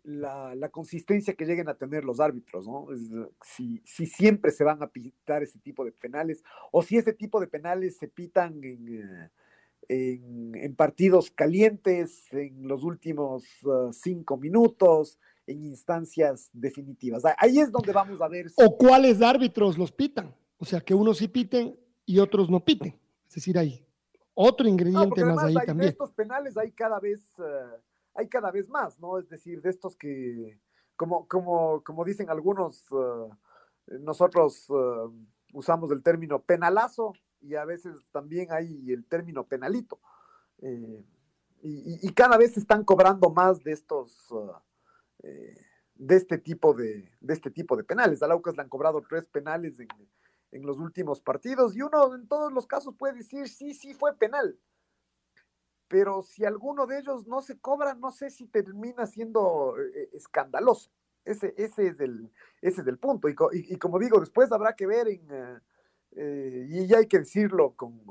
la, 0.05 0.55
la, 0.55 0.69
consistencia 0.71 1.35
que 1.35 1.47
lleguen 1.47 1.69
a 1.69 1.75
tener 1.75 2.05
los 2.05 2.19
árbitros, 2.21 2.67
¿no? 2.67 2.93
Es, 2.93 3.11
si, 3.45 3.83
si, 3.85 4.07
siempre 4.07 4.51
se 4.51 4.65
van 4.65 4.83
a 4.83 4.89
pitar 4.89 5.43
ese 5.43 5.59
tipo 5.59 5.85
de 5.85 5.93
penales, 5.93 6.43
o 6.71 6.83
si 6.83 6.97
ese 6.97 7.13
tipo 7.13 7.41
de 7.41 7.47
penales 7.47 7.99
se 7.99 8.09
pitan 8.09 8.63
en 8.65 9.31
en, 9.89 10.55
en, 10.55 10.75
partidos 10.75 11.31
calientes, 11.31 12.25
en 12.33 12.67
los 12.69 12.83
últimos 12.83 13.45
uh, 13.65 13.93
cinco 13.93 14.37
minutos, 14.37 15.19
en 15.47 15.63
instancias 15.65 16.51
definitivas. 16.53 17.25
Ahí 17.39 17.59
es 17.59 17.71
donde 17.71 17.93
vamos 17.93 18.21
a 18.21 18.29
ver. 18.29 18.51
Si... 18.51 18.63
O 18.63 18.77
cuáles 18.77 19.21
árbitros 19.21 19.77
los 19.77 19.93
pitan. 19.93 20.35
O 20.59 20.65
sea, 20.65 20.81
que 20.81 20.95
unos 20.95 21.19
sí 21.19 21.29
piten 21.29 21.77
y 22.07 22.19
otros 22.19 22.49
no 22.49 22.65
piten. 22.65 22.99
Es 23.33 23.37
decir, 23.37 23.57
hay 23.57 23.83
otro 24.35 24.69
ingrediente 24.69 25.23
no, 25.23 25.35
más 25.35 25.45
ahí 25.45 25.57
hay, 25.59 25.67
también. 25.67 25.87
De 25.87 25.93
estos 25.93 26.13
penales 26.13 26.59
hay 26.59 26.71
cada 26.73 27.01
vez, 27.01 27.23
uh, 27.39 27.81
hay 28.15 28.29
cada 28.29 28.51
vez 28.51 28.69
más, 28.69 29.01
¿no? 29.01 29.19
Es 29.19 29.27
decir, 29.31 29.63
de 29.63 29.71
estos 29.71 29.97
que, 29.97 30.61
como, 30.97 31.27
como, 31.27 31.83
como 31.83 32.05
dicen 32.05 32.29
algunos, 32.29 32.91
uh, 32.93 33.31
nosotros 34.01 34.69
usamos 35.55 35.91
el 35.91 36.03
término 36.03 36.43
penalazo, 36.43 37.15
y 37.41 37.55
a 37.57 37.65
veces 37.65 37.97
también 38.13 38.53
hay 38.53 38.93
el 38.93 39.07
término 39.07 39.47
penalito. 39.47 39.99
Eh, 40.59 41.05
y, 41.63 42.07
y, 42.07 42.13
cada 42.13 42.37
vez 42.37 42.53
se 42.53 42.61
están 42.61 42.85
cobrando 42.85 43.31
más 43.31 43.63
de 43.63 43.73
estos, 43.73 44.29
eh, 45.23 45.57
de 45.95 46.17
este 46.17 46.37
tipo 46.37 46.75
de, 46.75 47.11
de, 47.21 47.33
este 47.33 47.51
tipo 47.51 47.77
de 47.77 47.85
penales. 47.85 48.23
A 48.23 48.27
Laucas 48.27 48.57
le 48.57 48.63
han 48.63 48.69
cobrado 48.69 49.03
tres 49.09 49.27
penales 49.27 49.81
en, 49.81 49.89
en, 50.53 50.63
los 50.63 50.79
últimos 50.79 51.21
partidos 51.21 51.77
y 51.77 51.83
uno 51.83 52.15
en 52.15 52.29
todos 52.29 52.53
los 52.53 52.67
casos 52.67 52.95
puede 52.97 53.15
decir, 53.15 53.49
sí, 53.49 53.75
sí 53.75 53.95
fue 53.95 54.17
penal. 54.17 54.59
Pero 55.89 56.23
si 56.23 56.45
alguno 56.45 56.87
de 56.87 57.01
ellos 57.01 57.27
no 57.27 57.43
se 57.43 57.59
cobra, 57.59 57.95
no 57.95 58.11
sé 58.13 58.31
si 58.31 58.47
termina 58.47 59.07
siendo 59.07 59.75
eh, 59.79 60.11
escandaloso. 60.13 60.91
Ese, 61.25 61.55
ese, 61.57 61.89
es 61.89 62.01
el, 62.01 62.31
ese 62.61 62.81
es 62.81 62.87
el 62.87 62.99
punto. 62.99 63.29
Y, 63.29 63.35
y, 63.53 63.77
como 63.77 63.99
digo, 63.99 64.19
después 64.19 64.51
habrá 64.53 64.75
que 64.75 64.87
ver 64.87 65.09
en... 65.09 65.61
Eh, 66.15 66.67
y 66.69 66.87
ya 66.87 66.99
hay 66.99 67.07
que 67.07 67.21
decirlo 67.21 67.75
con, 67.75 68.03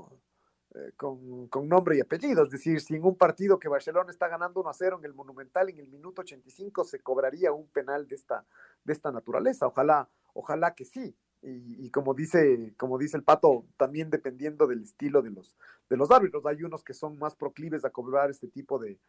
eh, 0.74 0.94
con, 0.96 1.48
con, 1.50 1.68
nombre 1.68 1.98
y 1.98 2.00
apellido, 2.00 2.44
es 2.44 2.50
decir, 2.50 2.80
si 2.80 2.96
en 2.96 3.04
un 3.04 3.18
partido 3.18 3.60
que 3.60 3.68
Barcelona 3.68 4.10
está 4.10 4.30
ganando 4.30 4.62
1 4.62 4.70
a 4.70 4.74
0 4.74 4.98
en 5.00 5.06
el 5.06 5.14
Monumental 5.14 5.70
en 5.70 5.80
el 5.80 5.90
minuto 5.90 6.22
85 6.22 6.86
se 6.86 7.02
cobraría 7.02 7.52
un 7.52 7.68
penal 7.68 8.08
de 8.08 8.16
esta, 8.16 8.46
de 8.86 8.94
esta 8.94 9.12
naturaleza, 9.12 9.68
ojalá, 9.68 10.10
ojalá 10.34 10.74
que 10.74 10.86
sí. 10.86 11.14
Y, 11.44 11.90
como 11.90 12.14
dice, 12.14 12.76
como 12.78 13.00
dice 13.00 13.18
el 13.18 13.24
pato, 13.24 13.66
también 13.76 14.12
dependiendo 14.12 14.68
del 14.68 14.84
estilo 14.84 15.24
de 15.24 15.32
los, 15.32 15.56
de 15.90 15.98
los 15.98 16.12
árbitros, 16.12 16.46
hay 16.46 16.64
unos 16.64 16.84
que 16.84 16.94
son 16.94 17.18
más 17.18 17.36
proclives 17.36 17.84
a 17.84 17.90
cobrar 17.90 18.30
este 18.30 18.48
tipo 18.48 18.78
de, 18.78 19.00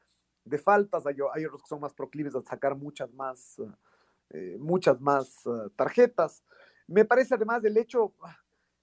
de 0.44 0.58
faltas, 0.58 1.06
hay, 1.06 1.16
hay, 1.34 1.44
otros 1.44 1.62
que 1.62 1.68
son 1.68 1.80
más 1.80 1.92
proclives 1.92 2.34
a 2.34 2.42
sacar 2.42 2.74
muchas 2.74 3.12
más, 3.12 3.60
eh, 4.30 4.56
muchas 4.58 4.98
más 5.00 5.44
uh, 5.44 5.68
tarjetas. 5.76 6.42
Me 6.86 7.04
parece 7.04 7.34
además 7.34 7.62
el 7.64 7.76
hecho, 7.76 8.14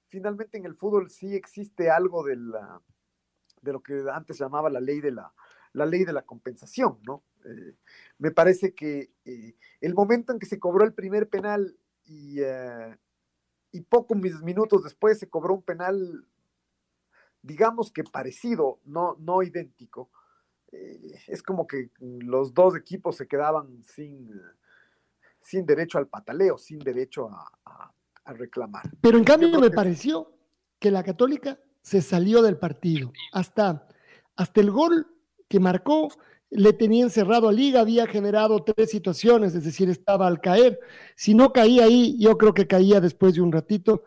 finalmente 0.09 0.59
en 0.59 0.65
el 0.65 0.75
fútbol 0.75 1.09
sí 1.09 1.35
existe 1.35 1.89
algo 1.89 2.23
de, 2.23 2.35
la, 2.35 2.79
de 3.63 3.73
lo 3.73 3.81
que 3.81 4.05
antes 4.13 4.37
llamaba 4.37 4.69
la 4.69 4.79
ley 4.79 5.01
de 5.01 5.11
la, 5.11 5.33
la 5.73 5.87
ley 5.87 6.05
de 6.05 6.13
la 6.13 6.21
compensación, 6.21 6.99
¿no? 7.03 7.23
Eh, 7.45 7.75
me 8.17 8.31
parece 8.31 8.73
que 8.73 9.11
eh, 9.25 9.55
el 9.81 9.93
momento 9.93 10.33
en 10.33 10.39
que 10.39 10.45
se 10.45 10.59
cobró 10.59 10.83
el 10.83 10.93
primer 10.93 11.29
penal 11.29 11.77
y, 12.05 12.39
y 13.72 13.82
pocos 13.82 14.17
minutos 14.17 14.84
después 14.84 15.20
se 15.20 15.30
cobró 15.30 15.55
un 15.55 15.61
penal, 15.61 16.26
digamos 17.41 17.91
que 17.91 18.03
parecido, 18.03 18.80
no, 18.86 19.15
no 19.20 19.43
idéntico, 19.43 20.09
es 20.72 21.41
como 21.41 21.65
que 21.65 21.89
los 21.99 22.53
dos 22.53 22.76
equipos 22.76 23.17
se 23.17 23.28
quedaban 23.28 23.84
sin, 23.84 24.30
sin 25.41 25.65
derecho 25.65 25.97
al 25.97 26.07
pataleo, 26.07 26.57
sin 26.57 26.80
derecho 26.80 27.30
a, 27.30 27.51
a 27.65 27.93
a 28.30 28.34
reclamar. 28.34 28.84
Pero 29.01 29.17
en 29.17 29.24
cambio 29.24 29.49
me 29.59 29.70
que... 29.70 29.76
pareció 29.76 30.32
que 30.80 30.91
la 30.91 31.03
Católica 31.03 31.59
se 31.82 32.01
salió 32.01 32.41
del 32.41 32.57
partido. 32.57 33.11
Hasta, 33.34 33.88
hasta 34.36 34.61
el 34.61 34.72
gol 34.72 35.07
que 35.47 35.59
marcó 35.59 36.09
le 36.51 36.73
tenía 36.73 37.03
encerrado 37.03 37.47
a 37.47 37.53
Liga, 37.53 37.81
había 37.81 38.07
generado 38.07 38.63
tres 38.63 38.89
situaciones, 38.89 39.53
es 39.55 39.63
decir, 39.63 39.89
estaba 39.89 40.27
al 40.27 40.41
caer. 40.41 40.79
Si 41.15 41.33
no 41.33 41.53
caía 41.53 41.85
ahí, 41.85 42.17
yo 42.19 42.37
creo 42.37 42.53
que 42.53 42.67
caía 42.67 42.99
después 42.99 43.35
de 43.35 43.41
un 43.41 43.51
ratito. 43.51 44.03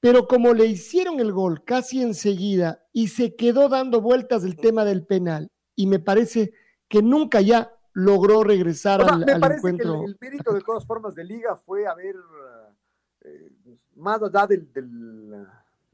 Pero 0.00 0.26
como 0.26 0.52
le 0.52 0.66
hicieron 0.66 1.20
el 1.20 1.32
gol 1.32 1.64
casi 1.64 2.02
enseguida 2.02 2.84
y 2.92 3.08
se 3.08 3.36
quedó 3.36 3.68
dando 3.68 4.00
vueltas 4.00 4.44
el 4.44 4.56
tema 4.56 4.84
del 4.84 5.06
penal, 5.06 5.50
y 5.76 5.86
me 5.86 5.98
parece 5.98 6.52
que 6.88 7.02
nunca 7.02 7.40
ya 7.40 7.72
logró 7.92 8.42
regresar 8.42 9.00
o 9.00 9.04
sea, 9.04 9.14
al, 9.14 9.24
me 9.24 9.32
al 9.32 9.40
parece 9.40 9.58
encuentro. 9.58 9.92
Que 9.92 10.04
el, 10.04 10.10
el, 10.10 10.18
mérito 10.20 10.52
de 10.52 10.60
todas 10.60 10.84
formas 10.84 11.14
de 11.14 11.24
Liga 11.24 11.56
fue 11.56 11.86
haber 11.86 12.16
eh, 13.24 13.50
más 13.96 14.22
allá 14.22 14.46
del, 14.46 14.70
del, 14.72 15.46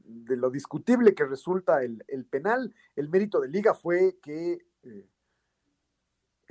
de 0.03 0.35
lo 0.35 0.49
discutible 0.49 1.15
que 1.15 1.25
resulta 1.25 1.83
el, 1.83 2.03
el, 2.07 2.25
penal, 2.25 2.73
el 2.95 3.09
mérito 3.09 3.39
de 3.39 3.47
liga 3.47 3.73
fue 3.73 4.17
que 4.21 4.65
eh, 4.83 5.07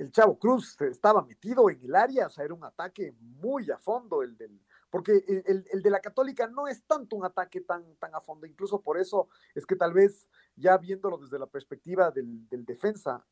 el 0.01 0.11
Chavo 0.11 0.37
Cruz 0.39 0.81
estaba 0.81 1.21
metido 1.21 1.69
en 1.69 1.79
el 1.83 1.95
área, 1.95 2.25
o 2.25 2.29
sea, 2.31 2.43
era 2.43 2.55
un 2.55 2.63
ataque 2.63 3.13
muy 3.19 3.69
a 3.69 3.77
fondo 3.77 4.23
el 4.23 4.35
del, 4.35 4.59
porque 4.89 5.23
el, 5.27 5.63
el, 5.71 5.81
de 5.83 5.89
la 5.91 5.99
Católica 5.99 6.47
no 6.47 6.67
es 6.67 6.83
tanto 6.83 7.15
un 7.15 7.23
ataque 7.23 7.61
tan, 7.61 7.95
tan 7.97 8.15
a 8.15 8.19
fondo, 8.19 8.47
incluso 8.47 8.81
por 8.81 8.97
eso 8.97 9.27
es 9.53 9.63
que 9.63 9.75
tal 9.75 9.93
vez 9.93 10.27
ya 10.55 10.75
viéndolo 10.77 11.19
desde 11.19 11.37
la 11.37 11.45
perspectiva 11.45 12.09
del, 12.09 12.47
defensa, 12.49 13.23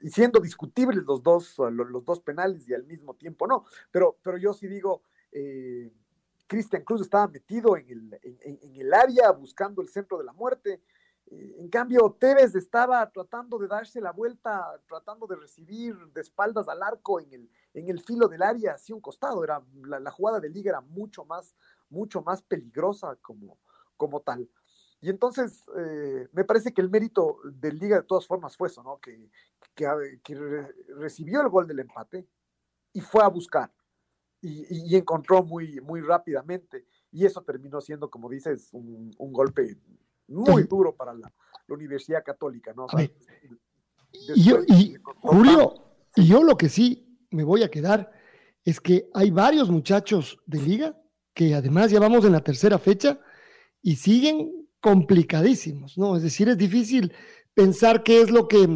y 0.00 0.10
siendo 0.10 0.40
discutibles 0.40 1.04
los 1.04 1.22
dos, 1.22 1.56
los, 1.70 2.04
dos 2.04 2.20
penales 2.20 2.68
y 2.68 2.74
al 2.74 2.84
mismo 2.84 3.14
tiempo 3.14 3.46
no, 3.46 3.64
pero, 3.90 4.18
pero 4.22 4.36
yo 4.36 4.52
sí 4.52 4.66
digo, 4.66 5.04
eh, 5.32 5.90
Cristian 6.46 6.82
Cruz 6.82 7.00
estaba 7.00 7.28
metido 7.28 7.76
en 7.76 7.88
el, 7.88 8.20
en 8.22 8.76
el, 8.76 8.92
área 8.92 9.30
buscando 9.30 9.80
el 9.80 9.88
centro 9.88 10.18
de 10.18 10.24
la 10.24 10.32
muerte. 10.32 10.82
Eh, 11.30 11.56
en 11.58 11.68
cambio, 11.68 12.16
Tevez 12.18 12.54
estaba 12.54 13.10
tratando 13.10 13.58
de 13.58 13.68
darse 13.68 14.00
la 14.00 14.12
vuelta, 14.12 14.80
tratando 14.86 15.26
de 15.26 15.36
recibir 15.36 15.96
de 16.12 16.20
espaldas 16.20 16.68
al 16.68 16.82
arco 16.82 17.20
en 17.20 17.32
el, 17.32 17.50
en 17.72 17.88
el 17.88 18.00
filo 18.00 18.28
del 18.28 18.42
área 18.42 18.74
hacia 18.74 18.94
un 18.94 19.00
costado. 19.00 19.42
Era, 19.42 19.62
la, 19.82 20.00
la, 20.00 20.10
jugada 20.10 20.40
de 20.40 20.50
liga 20.50 20.70
era 20.70 20.80
mucho 20.80 21.24
más, 21.24 21.54
mucho 21.88 22.22
más 22.22 22.42
peligrosa 22.42 23.16
como, 23.22 23.58
como 23.96 24.20
tal. 24.20 24.48
Y 25.00 25.10
entonces, 25.10 25.64
eh, 25.76 26.28
me 26.32 26.44
parece 26.44 26.72
que 26.72 26.80
el 26.80 26.88
mérito 26.88 27.36
del 27.44 27.78
Liga 27.78 27.96
de 27.96 28.06
todas 28.06 28.26
formas 28.26 28.56
fue 28.56 28.68
eso, 28.68 28.82
¿no? 28.82 28.98
Que, 29.00 29.30
que, 29.74 29.86
que 30.22 30.34
re, 30.34 30.74
recibió 30.96 31.42
el 31.42 31.50
gol 31.50 31.66
del 31.66 31.80
empate 31.80 32.26
y 32.90 33.02
fue 33.02 33.22
a 33.22 33.28
buscar 33.28 33.70
y, 34.40 34.92
y, 34.92 34.96
encontró 34.96 35.42
muy, 35.42 35.80
muy 35.80 36.00
rápidamente. 36.00 36.86
Y 37.10 37.26
eso 37.26 37.42
terminó 37.42 37.80
siendo, 37.80 38.10
como 38.10 38.30
dices, 38.30 38.70
un, 38.72 39.10
un 39.18 39.32
golpe 39.32 39.78
muy 40.28 40.64
duro 40.64 40.94
para 40.94 41.14
la, 41.14 41.32
la 41.66 41.74
Universidad 41.74 42.24
Católica, 42.24 42.72
¿no? 42.74 42.86
O 42.86 42.88
sea, 42.88 43.08
y, 44.12 44.42
yo, 44.42 44.58
y 44.66 44.96
Julio, 45.22 45.74
y 46.16 46.26
yo 46.26 46.42
lo 46.42 46.56
que 46.56 46.68
sí 46.68 47.18
me 47.30 47.44
voy 47.44 47.62
a 47.62 47.70
quedar 47.70 48.12
es 48.64 48.80
que 48.80 49.08
hay 49.12 49.30
varios 49.30 49.70
muchachos 49.70 50.38
de 50.46 50.60
liga 50.60 50.98
que 51.34 51.54
además 51.54 51.90
ya 51.90 52.00
vamos 52.00 52.24
en 52.24 52.32
la 52.32 52.42
tercera 52.42 52.78
fecha 52.78 53.20
y 53.82 53.96
siguen 53.96 54.68
complicadísimos, 54.80 55.98
¿no? 55.98 56.16
Es 56.16 56.22
decir, 56.22 56.48
es 56.48 56.56
difícil 56.56 57.12
pensar 57.52 58.02
qué 58.02 58.20
es 58.20 58.30
lo 58.30 58.48
que, 58.48 58.68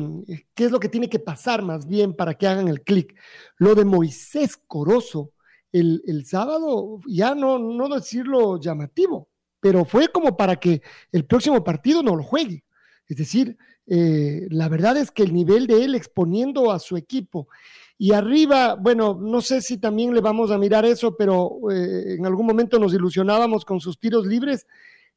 qué 0.55 0.65
es 0.65 0.71
lo 0.71 0.81
que 0.81 0.89
tiene 0.89 1.09
que 1.09 1.19
pasar 1.19 1.63
más 1.63 1.87
bien 1.87 2.15
para 2.15 2.35
que 2.35 2.47
hagan 2.47 2.69
el 2.69 2.83
clic. 2.83 3.15
Lo 3.57 3.75
de 3.75 3.85
Moisés 3.85 4.57
Corozo, 4.57 5.33
el, 5.73 6.03
el 6.07 6.27
sábado, 6.27 7.01
ya 7.07 7.35
no, 7.35 7.59
no 7.59 7.89
decirlo 7.89 8.59
llamativo, 8.61 9.29
pero 9.61 9.85
fue 9.85 10.09
como 10.09 10.37
para 10.37 10.57
que 10.57 10.83
el 11.13 11.25
próximo 11.25 11.63
partido 11.65 12.03
no 12.03 12.17
lo 12.17 12.23
juegue. 12.23 12.65
Es 13.07 13.17
decir, 13.17 13.57
eh, 13.87 14.47
la 14.51 14.69
verdad 14.69 14.97
es 14.97 15.11
que 15.11 15.23
el 15.23 15.33
nivel 15.33 15.67
de 15.67 15.85
él 15.85 15.95
exponiendo 15.95 16.71
a 16.71 16.79
su 16.79 16.97
equipo 16.97 17.49
y 17.97 18.13
arriba, 18.13 18.77
bueno, 18.77 19.19
no 19.21 19.41
sé 19.41 19.61
si 19.61 19.79
también 19.79 20.15
le 20.15 20.21
vamos 20.21 20.51
a 20.51 20.59
mirar 20.59 20.85
eso, 20.85 21.17
pero 21.17 21.59
eh, 21.71 22.15
en 22.17 22.25
algún 22.27 22.47
momento 22.47 22.79
nos 22.79 22.95
ilusionábamos 22.95 23.65
con 23.65 23.81
sus 23.81 23.99
tiros 23.99 24.25
libres. 24.25 24.67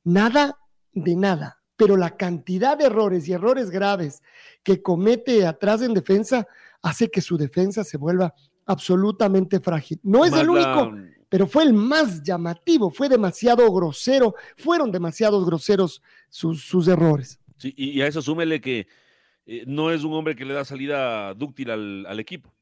Nada 0.03 0.57
de 0.93 1.15
nada, 1.15 1.61
pero 1.75 1.95
la 1.95 2.17
cantidad 2.17 2.75
de 2.77 2.85
errores 2.85 3.27
y 3.27 3.33
errores 3.33 3.69
graves 3.69 4.23
que 4.63 4.81
comete 4.81 5.45
atrás 5.45 5.83
en 5.83 5.93
defensa 5.93 6.47
hace 6.81 7.11
que 7.11 7.21
su 7.21 7.37
defensa 7.37 7.83
se 7.83 7.97
vuelva 7.97 8.33
absolutamente 8.65 9.59
frágil. 9.59 9.99
No 10.01 10.25
es 10.25 10.33
el 10.33 10.49
único, 10.49 10.91
pero 11.31 11.47
fue 11.47 11.63
el 11.63 11.71
más 11.71 12.21
llamativo, 12.21 12.91
fue 12.91 13.07
demasiado 13.07 13.71
grosero, 13.71 14.35
fueron 14.57 14.91
demasiados 14.91 15.45
groseros 15.45 16.01
sus, 16.29 16.65
sus 16.65 16.89
errores. 16.89 17.39
Sí, 17.55 17.73
y 17.77 18.01
a 18.01 18.07
eso 18.07 18.21
súmele 18.21 18.59
que 18.59 18.85
eh, 19.45 19.63
no 19.65 19.91
es 19.91 20.03
un 20.03 20.11
hombre 20.11 20.35
que 20.35 20.43
le 20.43 20.53
da 20.53 20.65
salida 20.65 21.33
dúctil 21.33 21.71
al, 21.71 22.05
al 22.05 22.19
equipo. 22.19 22.53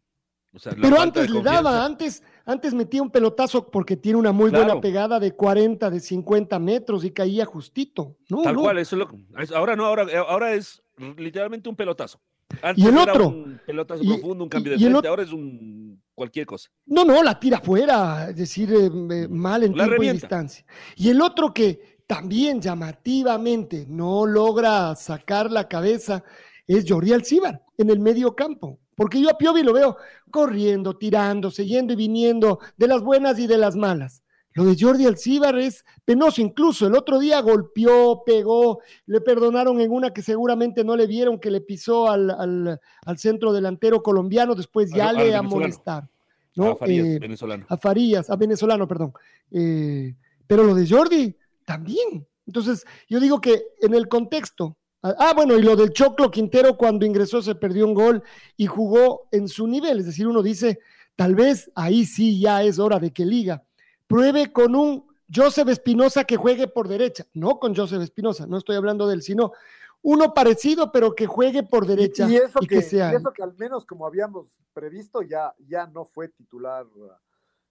O 0.54 0.60
sea, 0.60 0.76
pero 0.80 1.02
antes 1.02 1.32
le 1.32 1.42
daba, 1.42 1.84
antes, 1.84 2.22
antes 2.46 2.76
metía 2.76 3.02
un 3.02 3.10
pelotazo 3.10 3.72
porque 3.72 3.98
tiene 3.98 4.20
una 4.20 4.32
muy 4.32 4.52
claro. 4.52 4.66
buena 4.66 4.82
pegada 4.82 5.20
de 5.20 5.32
40, 5.32 5.90
de 5.90 6.00
50 6.00 6.60
metros 6.60 7.04
y 7.04 7.10
caía 7.10 7.46
justito. 7.46 8.18
No, 8.30 8.44
Tal 8.44 8.54
no. 8.54 8.62
cual, 8.62 8.78
eso 8.78 8.96
es 8.96 9.00
lo 9.00 9.56
Ahora 9.56 9.76
no, 9.76 9.86
ahora, 9.86 10.06
ahora 10.28 10.54
es 10.54 10.84
literalmente 11.18 11.70
un 11.70 11.76
pelotazo. 11.76 12.22
Antes 12.62 12.84
y 12.84 12.88
el 12.88 12.98
otro. 12.98 13.30
un 13.30 13.60
pelotazo 13.66 14.04
y, 14.04 14.10
profundo, 14.10 14.44
un 14.44 14.50
cambio 14.50 14.74
de 14.74 14.80
frente, 14.80 15.08
ahora 15.08 15.24
es 15.24 15.32
un 15.32 16.02
cualquier 16.20 16.46
cosa. 16.46 16.70
No, 16.86 17.06
no, 17.06 17.24
la 17.24 17.40
tira 17.40 17.60
afuera, 17.60 18.28
es 18.30 18.36
decir, 18.36 18.70
eh, 18.74 19.28
mal 19.30 19.64
en 19.64 19.72
la 19.72 19.86
tiempo 19.86 19.92
revienta. 19.94 20.12
y 20.12 20.20
distancia. 20.20 20.66
Y 20.98 21.10
el 21.10 21.22
otro 21.22 21.54
que 21.54 22.02
también 22.06 22.60
llamativamente 22.60 23.86
no 23.88 24.26
logra 24.26 24.94
sacar 24.96 25.50
la 25.50 25.70
cabeza 25.70 26.22
es 26.68 26.84
Jordi 26.86 27.14
Alcibar 27.14 27.64
en 27.78 27.90
el 27.90 28.00
medio 28.00 28.36
campo. 28.36 28.80
Porque 28.96 29.22
yo 29.22 29.30
a 29.30 29.38
Piovi 29.38 29.64
lo 29.64 29.72
veo 29.72 29.96
corriendo, 30.30 30.98
tirándose, 30.98 31.66
yendo 31.66 31.94
y 31.94 31.96
viniendo, 31.96 32.60
de 32.76 32.88
las 32.88 33.02
buenas 33.02 33.40
y 33.40 33.48
de 33.48 33.58
las 33.58 33.78
malas. 33.78 34.22
Lo 34.60 34.66
de 34.66 34.76
Jordi 34.78 35.06
Alcibar 35.06 35.58
es 35.58 35.86
penoso, 36.04 36.42
incluso 36.42 36.86
el 36.86 36.94
otro 36.94 37.18
día 37.18 37.40
golpeó, 37.40 38.24
pegó, 38.26 38.82
le 39.06 39.22
perdonaron 39.22 39.80
en 39.80 39.90
una 39.90 40.12
que 40.12 40.22
seguramente 40.22 40.84
no 40.84 40.98
le 40.98 41.08
vieron, 41.08 41.40
que 41.40 41.50
le 41.50 41.62
pisó 41.62 42.10
al, 42.12 42.30
al, 42.30 42.78
al 43.06 43.18
centro 43.18 43.54
delantero 43.54 44.04
colombiano, 44.04 44.56
después 44.56 44.92
ya 44.94 45.10
a, 45.10 45.14
le 45.14 45.34
amonestar. 45.34 46.10
¿no? 46.56 46.72
A 46.72 46.76
Farías, 46.76 47.08
eh, 47.08 47.20
venezolano. 47.20 47.66
A 47.70 47.78
Farías, 47.78 48.30
a 48.30 48.36
venezolano, 48.36 48.86
perdón. 48.86 49.14
Eh, 49.50 50.14
pero 50.46 50.64
lo 50.64 50.76
de 50.76 50.86
Jordi 50.86 51.38
también. 51.64 52.28
Entonces, 52.46 52.86
yo 53.08 53.22
digo 53.22 53.40
que 53.40 53.64
en 53.82 53.94
el 53.94 54.10
contexto 54.10 54.76
Ah, 55.02 55.32
bueno, 55.34 55.58
y 55.58 55.62
lo 55.62 55.78
del 55.78 55.94
Choclo 55.94 56.30
Quintero 56.30 56.76
cuando 56.76 57.06
ingresó 57.06 57.42
se 57.42 57.56
perdió 57.56 57.88
un 57.88 57.94
gol 57.94 58.22
y 58.58 58.66
jugó 58.66 59.30
en 59.32 59.48
su 59.48 59.66
nivel. 59.66 60.00
Es 60.00 60.08
decir, 60.08 60.28
uno 60.28 60.44
dice, 60.44 60.80
tal 61.16 61.36
vez 61.36 61.72
ahí 61.74 62.04
sí 62.06 62.38
ya 62.38 62.64
es 62.64 62.80
hora 62.80 63.00
de 63.00 63.14
que 63.14 63.26
Liga 63.26 63.64
pruebe 64.10 64.52
con 64.52 64.76
un 64.76 65.08
Joseph 65.34 65.70
Espinosa 65.70 66.24
que 66.24 66.36
juegue 66.36 66.68
por 66.68 66.88
derecha. 66.88 67.26
No 67.34 67.60
con 67.60 67.76
Joseph 67.76 68.02
Espinosa, 68.02 68.48
no 68.48 68.58
estoy 68.58 68.76
hablando 68.76 69.08
del 69.08 69.22
sino 69.22 69.54
uno 70.02 70.34
parecido, 70.34 70.92
pero 70.92 71.14
que 71.14 71.28
juegue 71.28 71.62
por 71.64 71.86
derecha. 71.86 72.28
Y, 72.28 72.34
y 72.34 72.38
eso, 72.38 72.60
y 72.62 72.68
que, 72.68 72.76
que, 72.78 72.82
sea... 72.82 73.12
y 73.14 73.16
eso 73.16 73.32
que 73.32 73.44
al 73.44 73.54
menos 73.56 73.86
como 73.86 74.08
habíamos 74.08 74.48
previsto 74.74 75.22
ya, 75.22 75.54
ya 75.60 75.86
no 75.88 76.06
fue 76.06 76.30
titular 76.30 76.88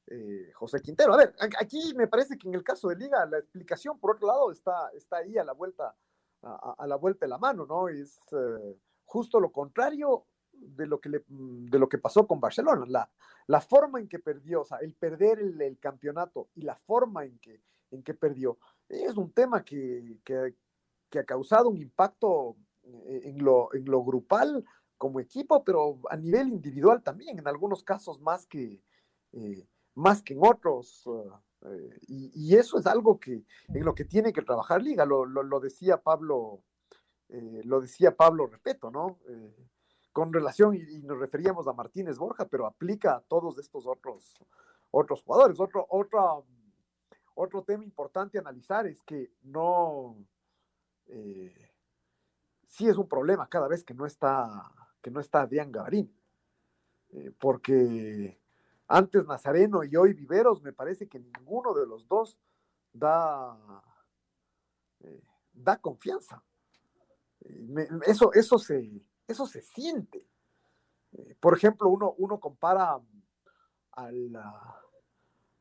eh, 0.07 0.53
José 0.55 0.81
Quintero. 0.81 1.15
A 1.15 1.17
ver, 1.17 1.35
aquí 1.59 1.93
me 1.97 2.07
parece 2.07 2.39
que 2.39 2.47
en 2.47 2.55
el 2.55 2.63
caso 2.63 2.89
de 2.89 2.97
Liga 2.97 3.27
la 3.27 3.39
explicación, 3.39 3.99
por 3.99 4.15
otro 4.15 4.29
lado, 4.29 4.53
está, 4.53 4.91
está 4.97 5.17
ahí 5.17 5.37
a 5.39 5.45
la 5.45 5.53
vuelta 5.53 5.97
a, 6.43 6.75
a, 6.79 6.87
la 6.87 6.97
vuelta 6.97 7.27
de 7.27 7.31
la 7.31 7.39
mano, 7.39 7.67
¿no? 7.67 7.89
Es 7.89 8.21
eh, 8.31 8.77
justo 9.05 9.41
lo 9.41 9.51
contrario 9.51 10.25
de 10.61 10.87
lo 10.87 11.01
que, 11.01 11.09
le, 11.09 11.25
de 11.29 11.79
lo 11.79 11.89
que 11.89 11.99
pasó 11.99 12.27
con 12.27 12.41
Barcelona, 12.41 12.85
la, 12.89 13.11
la 13.47 13.61
forma 13.61 14.01
en 14.01 14.09
que 14.09 14.19
perdió, 14.19 14.63
o 14.63 14.65
sea, 14.65 14.79
el 14.79 14.95
perder 14.95 15.39
el, 15.41 15.79
campeonato 15.79 16.49
y 16.55 16.63
la 16.63 16.77
forma 16.77 17.25
en 17.25 17.39
que, 17.39 17.61
en 17.91 18.03
que 18.03 18.15
perdió, 18.15 18.59
es 18.89 19.17
un 19.17 19.33
tema 19.33 19.65
que, 19.65 20.19
que, 20.25 20.55
que 21.11 21.19
ha 21.19 21.25
causado 21.25 21.69
un 21.69 21.77
impacto 21.77 22.57
en 22.85 23.45
lo, 23.45 23.73
en 23.75 23.85
lo 23.85 24.03
grupal 24.03 24.65
como 24.97 25.21
equipo, 25.21 25.63
pero 25.65 26.01
a 26.11 26.17
nivel 26.17 26.49
individual 26.49 27.03
también, 27.03 27.39
en 27.39 27.47
algunos 27.47 27.83
casos 27.83 28.21
más 28.21 28.47
que, 28.47 28.83
eh, 29.33 29.67
más 29.95 30.23
que 30.23 30.35
en 30.35 30.41
otros. 30.43 31.09
Eh, 31.63 31.99
y, 32.09 32.31
y, 32.35 32.57
eso 32.57 32.79
es 32.79 32.87
algo 32.87 33.19
que 33.19 33.45
en 33.69 33.85
lo 33.85 33.95
que 33.95 34.05
tiene 34.05 34.33
que 34.33 34.43
trabajar 34.43 34.83
Liga, 34.83 35.05
lo, 35.05 35.25
lo, 35.25 35.43
lo 35.43 35.61
decía 35.61 36.03
Pablo, 36.03 36.63
eh, 37.29 37.63
lo 37.65 37.81
decía 37.81 38.17
Pablo 38.17 38.47
Repeto, 38.47 38.91
¿no? 38.91 39.19
Eh, 40.09 40.13
con 40.13 40.33
relación, 40.33 40.75
y, 40.75 41.03
nos 41.03 41.19
referíamos 41.19 41.67
a 41.69 41.73
Martínez 41.73 42.19
Borja, 42.19 42.47
pero 42.47 42.67
aplica 42.67 43.17
a 43.17 43.21
todos 43.21 43.59
estos 43.59 43.87
otros, 43.87 44.39
otros 44.91 45.23
jugadores. 45.23 45.61
Otro, 45.61 45.87
otro, 45.91 46.45
otro 47.35 47.63
tema 47.63 47.85
importante 47.85 48.39
a 48.39 48.41
analizar 48.41 48.87
es 48.87 49.03
que 49.03 49.33
no, 49.43 50.17
sí 52.67 52.89
es 52.89 52.97
un 52.97 53.09
problema 53.09 53.49
cada 53.49 53.69
vez 53.69 53.85
que 53.85 53.95
no 53.95 54.07
está, 54.07 54.71
que 55.01 55.11
no 55.11 55.21
está 55.21 55.43
Adrián 55.43 55.71
Gabarín, 55.71 56.13
porque 57.39 58.39
antes 58.89 59.27
Nazareno 59.27 59.85
y 59.85 59.95
hoy 59.97 60.15
Viveros, 60.15 60.63
me 60.63 60.73
parece 60.73 61.09
que 61.09 61.19
ninguno 61.19 61.75
de 61.75 61.87
los 61.87 62.09
dos 62.09 62.39
da, 62.93 63.83
eh, 65.01 65.23
da 65.53 65.77
confianza. 65.77 66.43
Eh, 67.41 67.89
eso, 68.07 68.33
eso, 68.33 68.59
se, 68.59 68.91
eso 69.29 69.47
se 69.47 69.63
siente. 69.63 70.27
Eh, 71.13 71.37
por 71.39 71.57
ejemplo, 71.57 71.89
uno, 71.89 72.15
uno 72.19 72.41
compara 72.41 72.99
al, 73.93 74.37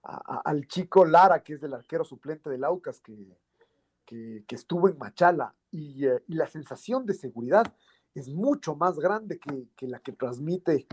al, 0.01 0.67
chico 0.67 1.05
Lara, 1.05 1.43
que 1.43 1.53
es 1.53 1.61
del 1.61 1.73
arquero 1.73 2.03
suplente 2.03 2.49
del 2.49 2.63
Aucas, 2.63 2.99
que, 3.01 3.37
que, 4.05 4.43
estuvo 4.49 4.89
en 4.89 4.97
Machala, 4.97 5.53
y, 5.69 6.05
y, 6.05 6.33
la 6.33 6.47
sensación 6.47 7.05
de 7.05 7.13
seguridad 7.13 7.73
es 8.15 8.29
mucho 8.29 8.75
más 8.75 8.97
grande 8.97 9.37
que, 9.37 9.67
que 9.75 9.87
la 9.87 9.99
que 9.99 10.13
transmite 10.13 10.87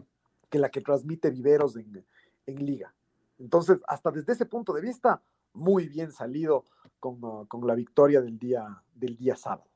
que 0.50 0.58
la 0.60 0.68
que 0.68 0.80
transmite 0.80 1.30
Viveros 1.30 1.74
en, 1.76 2.06
en 2.46 2.64
liga. 2.64 2.94
Entonces, 3.38 3.80
hasta 3.88 4.12
desde 4.12 4.34
ese 4.34 4.46
punto 4.46 4.72
de 4.72 4.82
vista, 4.82 5.20
muy 5.52 5.88
bien 5.88 6.12
salido 6.12 6.64
con, 7.00 7.46
con 7.46 7.66
la 7.66 7.74
victoria 7.74 8.20
del 8.20 8.38
día, 8.38 8.82
del 8.94 9.16
día 9.16 9.34
sábado, 9.34 9.68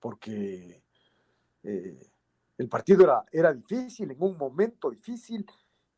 porque 0.00 0.82
eh, 1.62 2.11
el 2.58 2.68
partido 2.68 3.04
era, 3.04 3.24
era 3.32 3.52
difícil, 3.52 4.10
en 4.10 4.22
un 4.22 4.36
momento 4.36 4.90
difícil, 4.90 5.46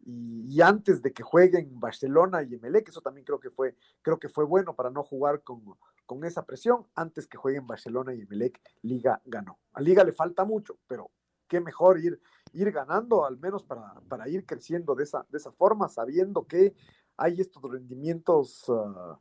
y, 0.06 0.60
antes 0.60 1.00
de 1.00 1.12
que 1.12 1.22
jueguen 1.22 1.80
Barcelona 1.80 2.42
y 2.42 2.54
Emelec, 2.54 2.88
eso 2.88 3.00
también 3.00 3.24
creo 3.24 3.40
que 3.40 3.50
fue, 3.50 3.74
creo 4.02 4.18
que 4.18 4.28
fue 4.28 4.44
bueno 4.44 4.74
para 4.74 4.90
no 4.90 5.02
jugar 5.02 5.42
con, 5.42 5.62
con 6.04 6.24
esa 6.24 6.44
presión, 6.44 6.86
antes 6.94 7.26
que 7.26 7.38
jueguen 7.38 7.66
Barcelona 7.66 8.14
y 8.14 8.20
Emelec, 8.20 8.60
Liga 8.82 9.22
ganó. 9.24 9.58
A 9.72 9.80
Liga 9.80 10.04
le 10.04 10.12
falta 10.12 10.44
mucho, 10.44 10.78
pero 10.86 11.10
qué 11.48 11.60
mejor 11.60 11.98
ir, 12.00 12.20
ir 12.52 12.70
ganando, 12.70 13.24
al 13.24 13.38
menos 13.38 13.64
para, 13.64 13.94
para 14.08 14.28
ir 14.28 14.44
creciendo 14.44 14.94
de 14.94 15.04
esa, 15.04 15.26
de 15.30 15.38
esa 15.38 15.52
forma, 15.52 15.88
sabiendo 15.88 16.46
que 16.46 16.74
hay 17.16 17.40
estos 17.40 17.62
rendimientos 17.62 18.68
uh, 18.68 19.16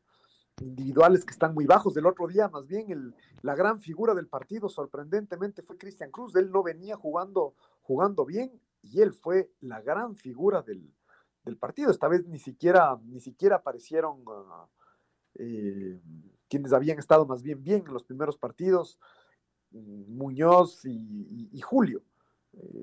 individuales 0.62 1.26
que 1.26 1.32
están 1.32 1.54
muy 1.54 1.66
bajos. 1.66 1.94
Del 1.94 2.06
otro 2.06 2.28
día, 2.28 2.48
más 2.48 2.68
bien, 2.68 2.92
el, 2.92 3.16
la 3.42 3.56
gran 3.56 3.80
figura 3.80 4.14
del 4.14 4.28
partido, 4.28 4.70
sorprendentemente, 4.70 5.64
fue 5.64 5.78
Cristian 5.78 6.12
Cruz. 6.12 6.36
Él 6.36 6.52
no 6.52 6.64
venía 6.64 6.96
jugando, 6.96 7.56
jugando 7.82 8.26
bien 8.26 8.60
y 8.82 9.02
él 9.02 9.14
fue 9.14 9.52
la 9.62 9.82
gran 9.82 10.16
figura 10.16 10.62
del, 10.62 10.94
del 11.44 11.58
partido. 11.58 11.92
Esta 11.92 12.08
vez 12.08 12.26
ni 12.28 12.40
siquiera, 12.40 12.98
ni 13.04 13.20
siquiera 13.20 13.58
aparecieron 13.58 14.22
uh, 14.28 14.68
eh, 15.36 16.00
quienes 16.48 16.74
habían 16.74 17.00
estado 17.00 17.26
más 17.26 17.42
bien 17.42 17.64
bien 17.64 17.84
en 17.88 17.94
los 17.94 18.04
primeros 18.04 18.38
partidos, 18.38 19.00
Muñoz 19.72 20.86
y, 20.86 21.60
Julio 21.62 22.04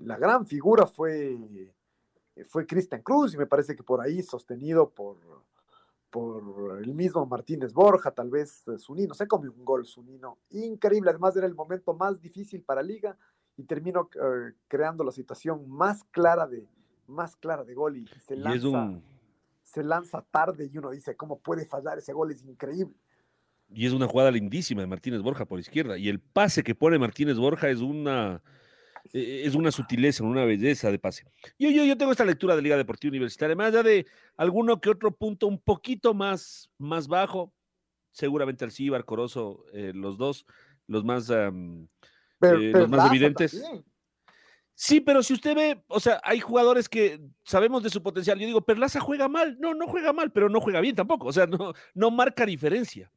la 0.03 0.17
gran 0.17 0.45
figura 0.45 0.87
fue, 0.87 1.73
fue 2.49 2.67
Cristian 2.67 3.03
Cruz 3.03 3.35
y 3.35 3.37
me 3.37 3.47
parece 3.47 3.77
que 3.77 3.85
por 3.85 4.01
ahí 4.01 4.23
sostenido 4.25 4.91
por, 4.91 5.17
por 6.11 6.81
el 6.83 6.95
mismo 6.95 7.25
Martínez 7.25 7.73
Borja, 7.73 8.11
tal 8.11 8.31
vez 8.31 8.65
Zunino, 8.79 9.15
se 9.15 9.27
come 9.27 9.49
un 9.49 9.65
gol 9.65 9.87
Zunino, 9.87 10.39
increíble, 10.51 11.11
además 11.11 11.37
era 11.37 11.47
el 11.47 11.55
momento 11.55 11.95
más 11.95 12.21
difícil 12.21 12.63
para 12.63 12.83
Liga 12.83 13.17
y 13.57 13.65
terminó 13.65 14.03
uh, 14.03 14.53
creando 14.69 15.05
la 15.05 15.13
situación 15.13 15.69
más 15.69 16.05
clara 16.05 16.47
de, 16.47 16.67
más 17.07 17.37
clara 17.37 17.65
de 17.65 17.75
gol 17.75 17.97
y 17.97 18.07
se 18.27 18.37
lanza, 18.37 18.67
y 18.67 18.71
un... 18.71 19.03
se 19.63 19.85
lanza 19.85 20.25
tarde 20.31 20.69
y 20.73 20.79
uno 20.79 20.91
dice, 20.91 21.17
¿cómo 21.17 21.39
puede 21.39 21.65
fallar 21.65 21.99
ese 21.99 22.13
gol? 22.13 22.33
Es 22.33 22.43
increíble. 22.43 22.95
Y 23.73 23.87
es 23.87 23.93
una 23.93 24.09
jugada 24.09 24.33
lindísima 24.33 24.81
de 24.81 24.89
Martínez 24.89 25.23
Borja 25.23 25.45
por 25.45 25.61
izquierda. 25.61 25.97
Y 25.97 26.09
el 26.09 26.19
pase 26.19 26.65
que 26.65 26.75
pone 26.75 26.99
Martínez 26.99 27.39
Borja 27.39 27.69
es 27.69 27.81
una, 27.81 28.43
es 29.13 29.55
una 29.55 29.71
sutileza, 29.71 30.25
una 30.25 30.45
belleza 30.45 30.91
de 30.91 30.99
pase. 30.99 31.25
Yo, 31.59 31.71
yo, 31.71 31.85
yo 31.85 31.97
tengo 31.97 32.13
esta 32.13 32.25
lectura 32.25 32.57
de 32.57 32.63
Liga 32.63 32.77
Deportiva 32.77 33.11
Universitaria, 33.11 33.57
más 33.57 33.69
allá 33.69 33.83
de 33.83 34.07
alguno 34.37 34.81
que 34.81 34.91
otro 34.91 35.11
punto 35.11 35.47
un 35.47 35.59
poquito 35.59 36.15
más, 36.15 36.71
más 36.79 37.09
bajo, 37.09 37.53
seguramente 38.13 38.65
Alcibar, 38.65 39.05
Corozo, 39.05 39.65
eh, 39.73 39.93
los 39.95 40.19
dos, 40.19 40.47
los 40.87 41.05
más, 41.05 41.29
um, 41.31 41.87
eh, 42.43 42.73
los 42.73 42.89
más 42.89 43.11
evidentes. 43.11 43.63
Sí, 44.83 44.99
pero 44.99 45.23
si 45.23 45.35
usted 45.35 45.55
ve, 45.55 45.85
o 45.89 46.01
sea, 46.01 46.23
hay 46.25 46.41
jugadores 46.41 46.89
que 46.89 47.21
sabemos 47.45 47.83
de 47.83 47.91
su 47.91 48.03
potencial. 48.03 48.39
Yo 48.39 48.47
digo, 48.47 48.63
Perlaza 48.63 48.99
juega 48.99 49.29
mal. 49.29 49.59
No, 49.61 49.75
no 49.75 49.87
juega 49.87 50.15
mal, 50.15 50.33
pero 50.33 50.49
no 50.49 50.59
juega 50.59 50.81
bien 50.81 50.97
tampoco. 50.97 51.27
O 51.27 51.33
sea, 51.35 51.47
no, 51.47 51.75
no 51.93 52.11
marca 52.11 52.47
diferencia. 52.47 53.13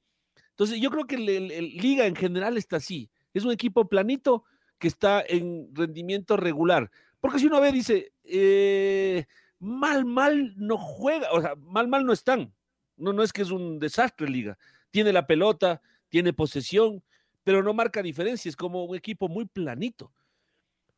Entonces, 0.50 0.82
yo 0.82 0.92
creo 0.92 1.06
que 1.06 1.16
el, 1.16 1.78
Liga 1.78 2.06
en 2.06 2.18
general 2.18 2.58
está 2.58 2.76
así. 2.76 3.10
Es 3.34 3.46
un 3.46 3.52
equipo 3.54 3.88
planito 3.88 4.44
que 4.84 4.90
está 4.90 5.24
en 5.26 5.74
rendimiento 5.74 6.36
regular. 6.36 6.92
Porque 7.22 7.40
si 7.40 7.46
uno 7.46 7.62
ve, 7.62 7.72
dice, 7.72 8.12
eh, 8.26 9.26
mal, 9.58 10.04
mal 10.04 10.54
no 10.58 10.78
juega, 10.78 11.32
o 11.32 11.40
sea, 11.40 11.56
mal, 11.56 11.88
mal 11.88 12.06
no 12.06 12.12
están. 12.12 12.54
No, 12.98 13.14
no 13.14 13.24
es 13.24 13.32
que 13.32 13.44
es 13.44 13.50
un 13.50 13.80
desastre 13.80 14.28
Liga. 14.28 14.58
Tiene 14.92 15.14
la 15.14 15.26
pelota, 15.26 15.82
tiene 16.10 16.34
posesión, 16.34 17.02
pero 17.46 17.64
no 17.64 17.74
marca 17.74 18.04
diferencia. 18.04 18.50
Es 18.50 18.58
como 18.58 18.84
un 18.84 18.98
equipo 18.98 19.30
muy 19.30 19.46
planito. 19.46 20.12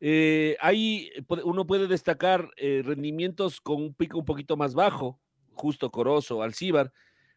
Eh, 0.00 0.56
ahí 0.60 1.12
uno 1.44 1.64
puede 1.64 1.86
destacar 1.86 2.50
eh, 2.56 2.82
rendimientos 2.84 3.60
con 3.60 3.80
un 3.80 3.94
pico 3.94 4.18
un 4.18 4.24
poquito 4.24 4.56
más 4.56 4.74
bajo, 4.74 5.20
justo 5.52 5.92
Corozo, 5.92 6.42
Alcíbar, 6.42 6.92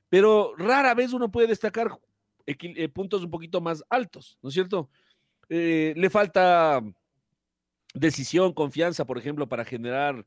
pero 0.10 0.56
rara 0.58 0.96
vez 0.96 1.14
uno 1.14 1.30
puede 1.32 1.46
destacar 1.46 1.92
eh, 2.48 2.90
puntos 2.90 3.22
un 3.24 3.30
poquito 3.30 3.62
más 3.62 3.84
altos, 3.88 4.40
¿no 4.42 4.50
es 4.50 4.56
cierto? 4.56 4.90
Le 5.50 6.10
falta 6.10 6.82
decisión, 7.94 8.54
confianza, 8.54 9.06
por 9.06 9.18
ejemplo, 9.18 9.50
para 9.50 9.66
generar 9.66 10.26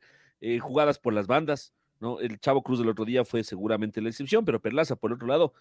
jugadas 0.60 0.98
por 0.98 1.12
las 1.12 1.26
bandas, 1.26 1.72
¿no? 2.00 2.18
El 2.18 2.40
Chavo 2.40 2.62
Cruz 2.62 2.80
del 2.80 2.88
otro 2.88 3.04
día 3.04 3.24
fue 3.24 3.44
seguramente 3.44 4.00
la 4.00 4.08
excepción, 4.08 4.44
pero 4.44 4.60
Perlaza, 4.60 4.96
por 4.96 5.12
otro 5.12 5.28
lado, 5.28 5.54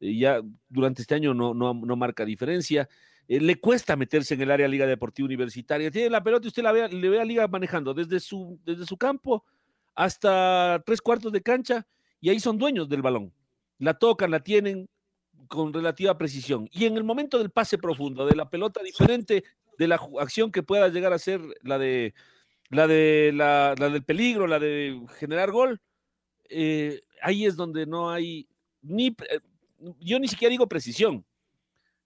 ya 0.00 0.42
durante 0.68 1.02
este 1.02 1.14
año 1.14 1.34
no, 1.34 1.54
no, 1.54 1.74
no 1.74 1.96
marca 1.96 2.24
diferencia. 2.24 2.88
Eh, 3.28 3.40
le 3.40 3.56
cuesta 3.58 3.96
meterse 3.96 4.34
en 4.34 4.42
el 4.42 4.50
área 4.50 4.68
Liga 4.68 4.86
Deportiva 4.86 5.26
Universitaria. 5.26 5.90
Tiene 5.90 6.10
la 6.10 6.22
pelota 6.22 6.46
y 6.46 6.48
usted 6.48 6.62
la 6.62 6.72
ve, 6.72 6.88
le 6.88 7.08
ve 7.08 7.20
a 7.20 7.24
Liga 7.24 7.48
manejando 7.48 7.94
desde 7.94 8.20
su, 8.20 8.58
desde 8.64 8.86
su 8.86 8.96
campo 8.96 9.44
hasta 9.94 10.82
tres 10.84 11.00
cuartos 11.00 11.32
de 11.32 11.42
cancha 11.42 11.86
y 12.20 12.28
ahí 12.28 12.38
son 12.38 12.58
dueños 12.58 12.88
del 12.88 13.02
balón. 13.02 13.32
La 13.78 13.94
tocan, 13.94 14.30
la 14.30 14.40
tienen 14.40 14.88
con 15.48 15.72
relativa 15.72 16.16
precisión. 16.18 16.68
Y 16.72 16.84
en 16.84 16.96
el 16.96 17.04
momento 17.04 17.38
del 17.38 17.50
pase 17.50 17.78
profundo, 17.78 18.26
de 18.26 18.36
la 18.36 18.48
pelota 18.48 18.82
diferente, 18.82 19.44
de 19.78 19.88
la 19.88 20.00
acción 20.20 20.50
que 20.50 20.62
pueda 20.62 20.88
llegar 20.88 21.12
a 21.12 21.18
ser 21.18 21.40
la 21.62 21.78
de 21.78 22.14
la 22.68 22.86
de 22.86 23.32
la, 23.34 23.74
del 23.74 24.04
peligro, 24.04 24.46
la 24.46 24.58
de 24.58 25.00
generar 25.18 25.52
gol, 25.52 25.80
eh, 26.48 27.02
ahí 27.22 27.46
es 27.46 27.56
donde 27.56 27.86
no 27.86 28.10
hay 28.10 28.48
ni 28.82 29.08
eh, 29.08 29.40
yo 30.00 30.18
ni 30.18 30.28
siquiera 30.28 30.50
digo 30.50 30.66
precisión, 30.66 31.24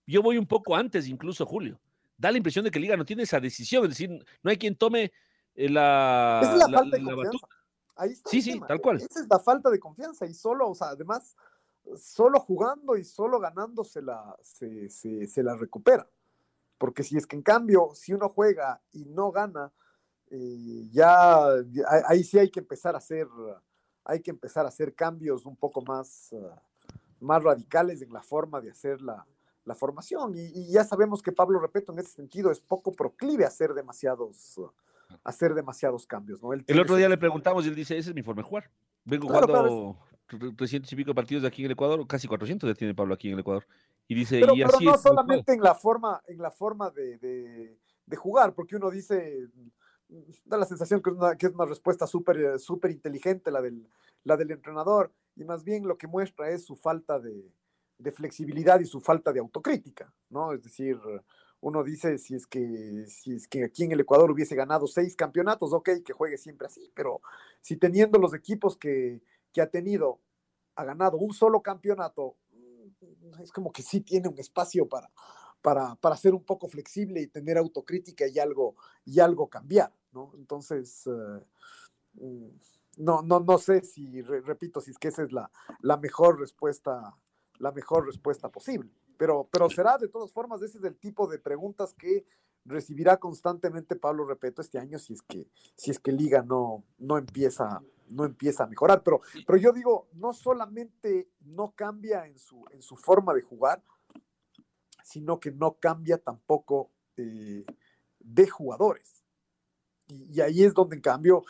yo 0.05 0.21
voy 0.21 0.37
un 0.37 0.45
poco 0.45 0.75
antes, 0.75 1.07
incluso 1.07 1.45
Julio. 1.45 1.79
Da 2.17 2.31
la 2.31 2.37
impresión 2.37 2.65
de 2.65 2.71
que 2.71 2.79
Liga 2.79 2.97
no 2.97 3.05
tiene 3.05 3.23
esa 3.23 3.39
decisión, 3.39 3.83
es 3.85 3.91
decir, 3.91 4.09
no 4.43 4.51
hay 4.51 4.57
quien 4.57 4.75
tome 4.75 5.11
eh, 5.55 5.69
la. 5.69 6.41
es 6.43 6.69
la, 6.69 6.79
falta 6.79 6.97
de 6.97 7.03
confianza. 7.03 7.47
Ahí 7.95 8.11
está 8.11 8.29
sí, 8.29 8.41
sí, 8.41 8.61
tal 8.67 8.81
cual. 8.81 8.97
Esa 8.97 9.21
es 9.21 9.27
la 9.29 9.39
falta 9.39 9.69
de 9.69 9.79
confianza 9.79 10.25
y 10.25 10.33
solo, 10.33 10.69
o 10.69 10.75
sea, 10.75 10.89
además, 10.89 11.35
solo 11.95 12.39
jugando 12.39 12.97
y 12.97 13.03
solo 13.03 13.39
ganando 13.39 13.83
se 13.83 14.01
la, 14.01 14.35
se, 14.41 15.43
la 15.43 15.55
recupera. 15.55 16.07
Porque 16.77 17.03
si 17.03 17.17
es 17.17 17.27
que 17.27 17.35
en 17.35 17.43
cambio, 17.43 17.91
si 17.93 18.13
uno 18.13 18.29
juega 18.29 18.81
y 18.91 19.05
no 19.05 19.31
gana, 19.31 19.71
eh, 20.29 20.87
ya 20.91 21.47
ahí 22.07 22.23
sí 22.23 22.39
hay 22.39 22.49
que 22.49 22.59
empezar 22.59 22.95
a 22.95 22.97
hacer, 22.97 23.27
hay 24.03 24.21
que 24.21 24.31
empezar 24.31 24.65
a 24.65 24.69
hacer 24.69 24.95
cambios 24.95 25.45
un 25.45 25.55
poco 25.55 25.81
más, 25.81 26.33
más 27.19 27.43
radicales 27.43 28.01
en 28.01 28.11
la 28.11 28.23
forma 28.23 28.61
de 28.61 28.71
hacer 28.71 29.01
la, 29.01 29.25
la 29.65 29.75
formación. 29.75 30.33
Y, 30.35 30.71
ya 30.71 30.83
sabemos 30.83 31.21
que 31.21 31.31
Pablo 31.31 31.59
Repeto 31.59 31.91
en 31.91 31.99
ese 31.99 32.11
sentido 32.11 32.51
es 32.51 32.59
poco 32.59 32.91
proclive 32.91 33.45
a 33.45 33.47
hacer 33.47 33.73
demasiados, 33.73 34.59
hacer 35.23 35.53
demasiados 35.53 36.07
cambios. 36.07 36.41
¿no? 36.41 36.53
el 36.53 36.79
otro 36.79 36.95
día 36.95 37.09
le 37.09 37.17
preguntamos 37.17 37.65
y 37.65 37.69
él 37.69 37.75
dice, 37.75 37.97
esa 37.97 38.09
es 38.09 38.15
mi 38.15 38.23
forma 38.23 38.41
de 38.41 38.47
jugar. 38.47 38.71
Vengo 39.03 39.27
jugando 39.27 39.97
300 40.37 40.91
y 40.91 40.95
pico 40.95 41.13
partidos 41.13 41.41
de 41.43 41.47
aquí 41.47 41.61
en 41.61 41.67
el 41.67 41.71
Ecuador, 41.73 42.05
casi 42.07 42.27
400 42.27 42.69
ya 42.69 42.75
tiene 42.75 42.95
Pablo 42.95 43.13
aquí 43.13 43.27
en 43.27 43.35
el 43.35 43.39
Ecuador. 43.39 43.65
Y 44.07 44.15
dice, 44.15 44.39
pero, 44.39 44.55
y 44.55 44.63
así 44.63 44.85
no 44.85 44.97
solamente 44.97 45.53
en 45.53 45.61
la 45.61 45.75
forma, 45.75 46.21
en 46.27 46.39
la 46.39 46.51
forma 46.51 46.89
de, 46.91 47.17
de, 47.17 48.15
jugar, 48.17 48.53
porque 48.53 48.75
uno 48.75 48.89
dice, 48.89 49.47
da 50.43 50.57
la 50.57 50.65
sensación 50.65 51.01
que 51.01 51.09
es 51.11 51.15
una, 51.15 51.35
que 51.37 51.45
es 51.47 51.53
una 51.53 51.65
respuesta 51.65 52.05
súper 52.05 52.59
super 52.59 52.91
inteligente 52.91 53.51
la 53.51 53.61
del, 53.61 53.87
la 54.25 54.35
del 54.35 54.51
entrenador, 54.51 55.13
y 55.35 55.45
más 55.45 55.63
bien 55.63 55.87
lo 55.87 55.97
que 55.97 56.07
muestra 56.07 56.49
es 56.49 56.65
su 56.65 56.75
falta 56.75 57.19
de, 57.19 57.51
de 57.97 58.11
flexibilidad 58.11 58.79
y 58.79 58.85
su 58.85 58.99
falta 58.99 59.31
de 59.31 59.39
autocrítica, 59.39 60.13
¿no? 60.29 60.51
Es 60.51 60.61
decir, 60.61 60.99
uno 61.61 61.83
dice, 61.83 62.17
si 62.17 62.35
es 62.35 62.47
que, 62.47 63.05
si 63.07 63.35
es 63.35 63.47
que 63.47 63.63
aquí 63.63 63.83
en 63.83 63.91
el 63.91 63.99
Ecuador 63.99 64.31
hubiese 64.31 64.55
ganado 64.55 64.87
seis 64.87 65.15
campeonatos, 65.15 65.73
ok, 65.73 65.89
que 66.03 66.13
juegue 66.13 66.37
siempre 66.37 66.67
así, 66.67 66.91
pero 66.93 67.21
si 67.61 67.77
teniendo 67.77 68.17
los 68.19 68.33
equipos 68.33 68.75
que, 68.75 69.21
ha 69.59 69.69
tenido, 69.69 70.21
ha 70.75 70.85
ganado 70.85 71.17
un 71.17 71.33
solo 71.33 71.61
campeonato, 71.61 72.37
mm, 72.51 73.41
es 73.41 73.51
como 73.51 73.71
que 73.71 73.81
sí 73.81 74.01
tiene 74.01 74.29
un 74.29 74.39
espacio 74.39 74.87
para, 74.87 75.11
para, 75.61 75.95
para 75.95 76.15
ser 76.15 76.33
un 76.33 76.43
poco 76.43 76.67
flexible 76.69 77.21
y 77.21 77.27
tener 77.27 77.57
autocrítica 77.57 78.27
y 78.27 78.39
algo, 78.39 78.75
y 79.03 79.19
algo 79.19 79.49
cambiar, 79.49 79.91
¿no? 80.11 80.31
Entonces, 80.35 81.07
eh, 81.07 81.43
mm, 82.13 82.49
no, 82.97 83.21
no, 83.23 83.39
no 83.39 83.57
sé 83.57 83.81
si, 83.81 84.21
repito, 84.21 84.79
si 84.79 84.91
es 84.91 84.97
que 84.97 85.07
esa 85.09 85.23
es 85.23 85.31
la, 85.31 85.51
la 85.81 85.97
mejor 85.97 86.39
respuesta 86.39 87.17
la 87.61 87.71
mejor 87.71 88.05
respuesta 88.05 88.49
posible. 88.49 88.91
Pero, 89.17 89.47
pero 89.51 89.69
será 89.69 89.97
de 89.97 90.07
todas 90.07 90.31
formas, 90.31 90.61
ese 90.61 90.79
es 90.79 90.83
el 90.83 90.97
tipo 90.97 91.27
de 91.27 91.39
preguntas 91.39 91.93
que 91.93 92.25
recibirá 92.65 93.17
constantemente 93.17 93.95
Pablo 93.95 94.25
Repeto 94.25 94.61
este 94.61 94.77
año 94.77 94.99
si 94.99 95.13
es 95.13 95.21
que, 95.21 95.47
si 95.75 95.91
es 95.91 95.99
que 95.99 96.11
Liga 96.11 96.43
no, 96.43 96.83
no, 96.99 97.17
empieza, 97.17 97.81
no 98.09 98.25
empieza 98.25 98.63
a 98.63 98.67
mejorar. 98.67 99.03
Pero, 99.03 99.21
pero 99.45 99.57
yo 99.57 99.71
digo, 99.71 100.07
no 100.13 100.33
solamente 100.33 101.29
no 101.41 101.73
cambia 101.75 102.27
en 102.27 102.37
su, 102.37 102.63
en 102.71 102.81
su 102.81 102.95
forma 102.95 103.33
de 103.33 103.41
jugar, 103.41 103.83
sino 105.03 105.39
que 105.39 105.51
no 105.51 105.73
cambia 105.79 106.17
tampoco 106.17 106.91
eh, 107.17 107.65
de 108.19 108.47
jugadores. 108.47 109.23
Y, 110.07 110.37
y, 110.37 110.41
ahí 110.41 110.63
es 110.63 110.73
donde 110.73 110.95
en 110.95 111.01
cambio 111.01 111.43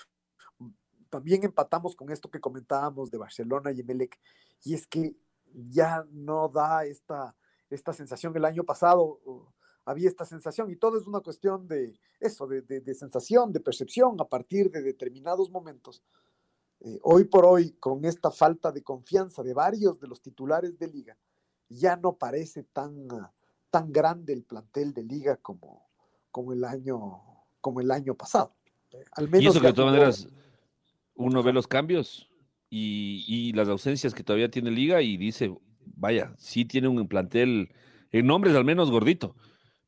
también 1.10 1.44
empatamos 1.44 1.96
con 1.96 2.10
esto 2.10 2.32
que 2.32 2.40
comentábamos 2.40 3.12
de 3.12 3.18
Barcelona 3.18 3.72
y 3.72 3.82
Emelec, 3.82 4.18
y 4.64 4.74
es 4.74 4.88
que 4.88 5.16
ya 5.54 6.06
no 6.12 6.48
da 6.48 6.86
esta, 6.86 7.36
esta 7.70 7.94
sensación. 7.94 8.36
El 8.36 8.46
año 8.46 8.64
pasado 8.64 9.20
había 9.86 10.10
esta 10.10 10.26
sensación 10.26 10.70
y 10.72 10.76
todo 10.76 10.98
es 10.98 11.08
una 11.08 11.20
cuestión 11.22 11.68
de 11.68 12.00
eso, 12.20 12.48
de, 12.48 12.94
sensación, 12.94 13.52
de 13.52 13.60
percepción 13.60 14.20
a 14.20 14.26
partir 14.26 14.70
de 14.72 14.82
determinados 14.82 15.50
momentos. 15.50 16.04
Eh, 16.80 17.00
hoy 17.04 17.26
por 17.26 17.46
hoy, 17.46 17.72
con 17.80 18.06
esta 18.06 18.32
falta 18.32 18.72
de 18.72 18.84
confianza 18.84 19.44
de 19.44 19.54
varios 19.54 20.00
de 20.00 20.08
los 20.08 20.22
titulares 20.22 20.78
de 20.78 20.88
liga, 20.88 21.18
ya 21.70 21.96
no 21.96 22.14
parece 22.14 22.64
tan, 22.64 23.08
tan 23.70 23.92
grande 23.92 24.34
el 24.34 24.44
plantel 24.44 24.94
de 24.94 25.04
liga 25.04 25.38
como, 25.38 25.90
como, 26.32 26.54
el, 26.54 26.64
año, 26.64 27.22
como 27.62 27.82
el 27.82 27.92
año 27.92 28.16
pasado. 28.16 28.54
al 29.14 29.30
menos 29.30 29.44
y 29.44 29.48
eso 29.48 29.62
que 29.62 29.68
de 29.68 29.74
todas 29.74 29.92
maneras 29.92 30.28
uno 31.16 31.44
ve 31.44 31.54
los 31.54 31.68
cambios 31.68 32.32
y, 32.72 33.52
las 33.54 33.68
ausencias 33.68 34.14
que 34.14 34.24
todavía 34.24 34.50
tiene 34.50 34.72
Liga 34.72 35.02
y 35.02 35.18
dice, 35.18 35.54
vaya, 35.96 36.34
sí 36.38 36.66
tiene 36.66 36.88
un 36.88 37.08
plantel, 37.08 37.70
en 38.12 38.26
nombres 38.26 38.56
al 38.56 38.64
menos 38.64 38.90
gordito, 38.90 39.36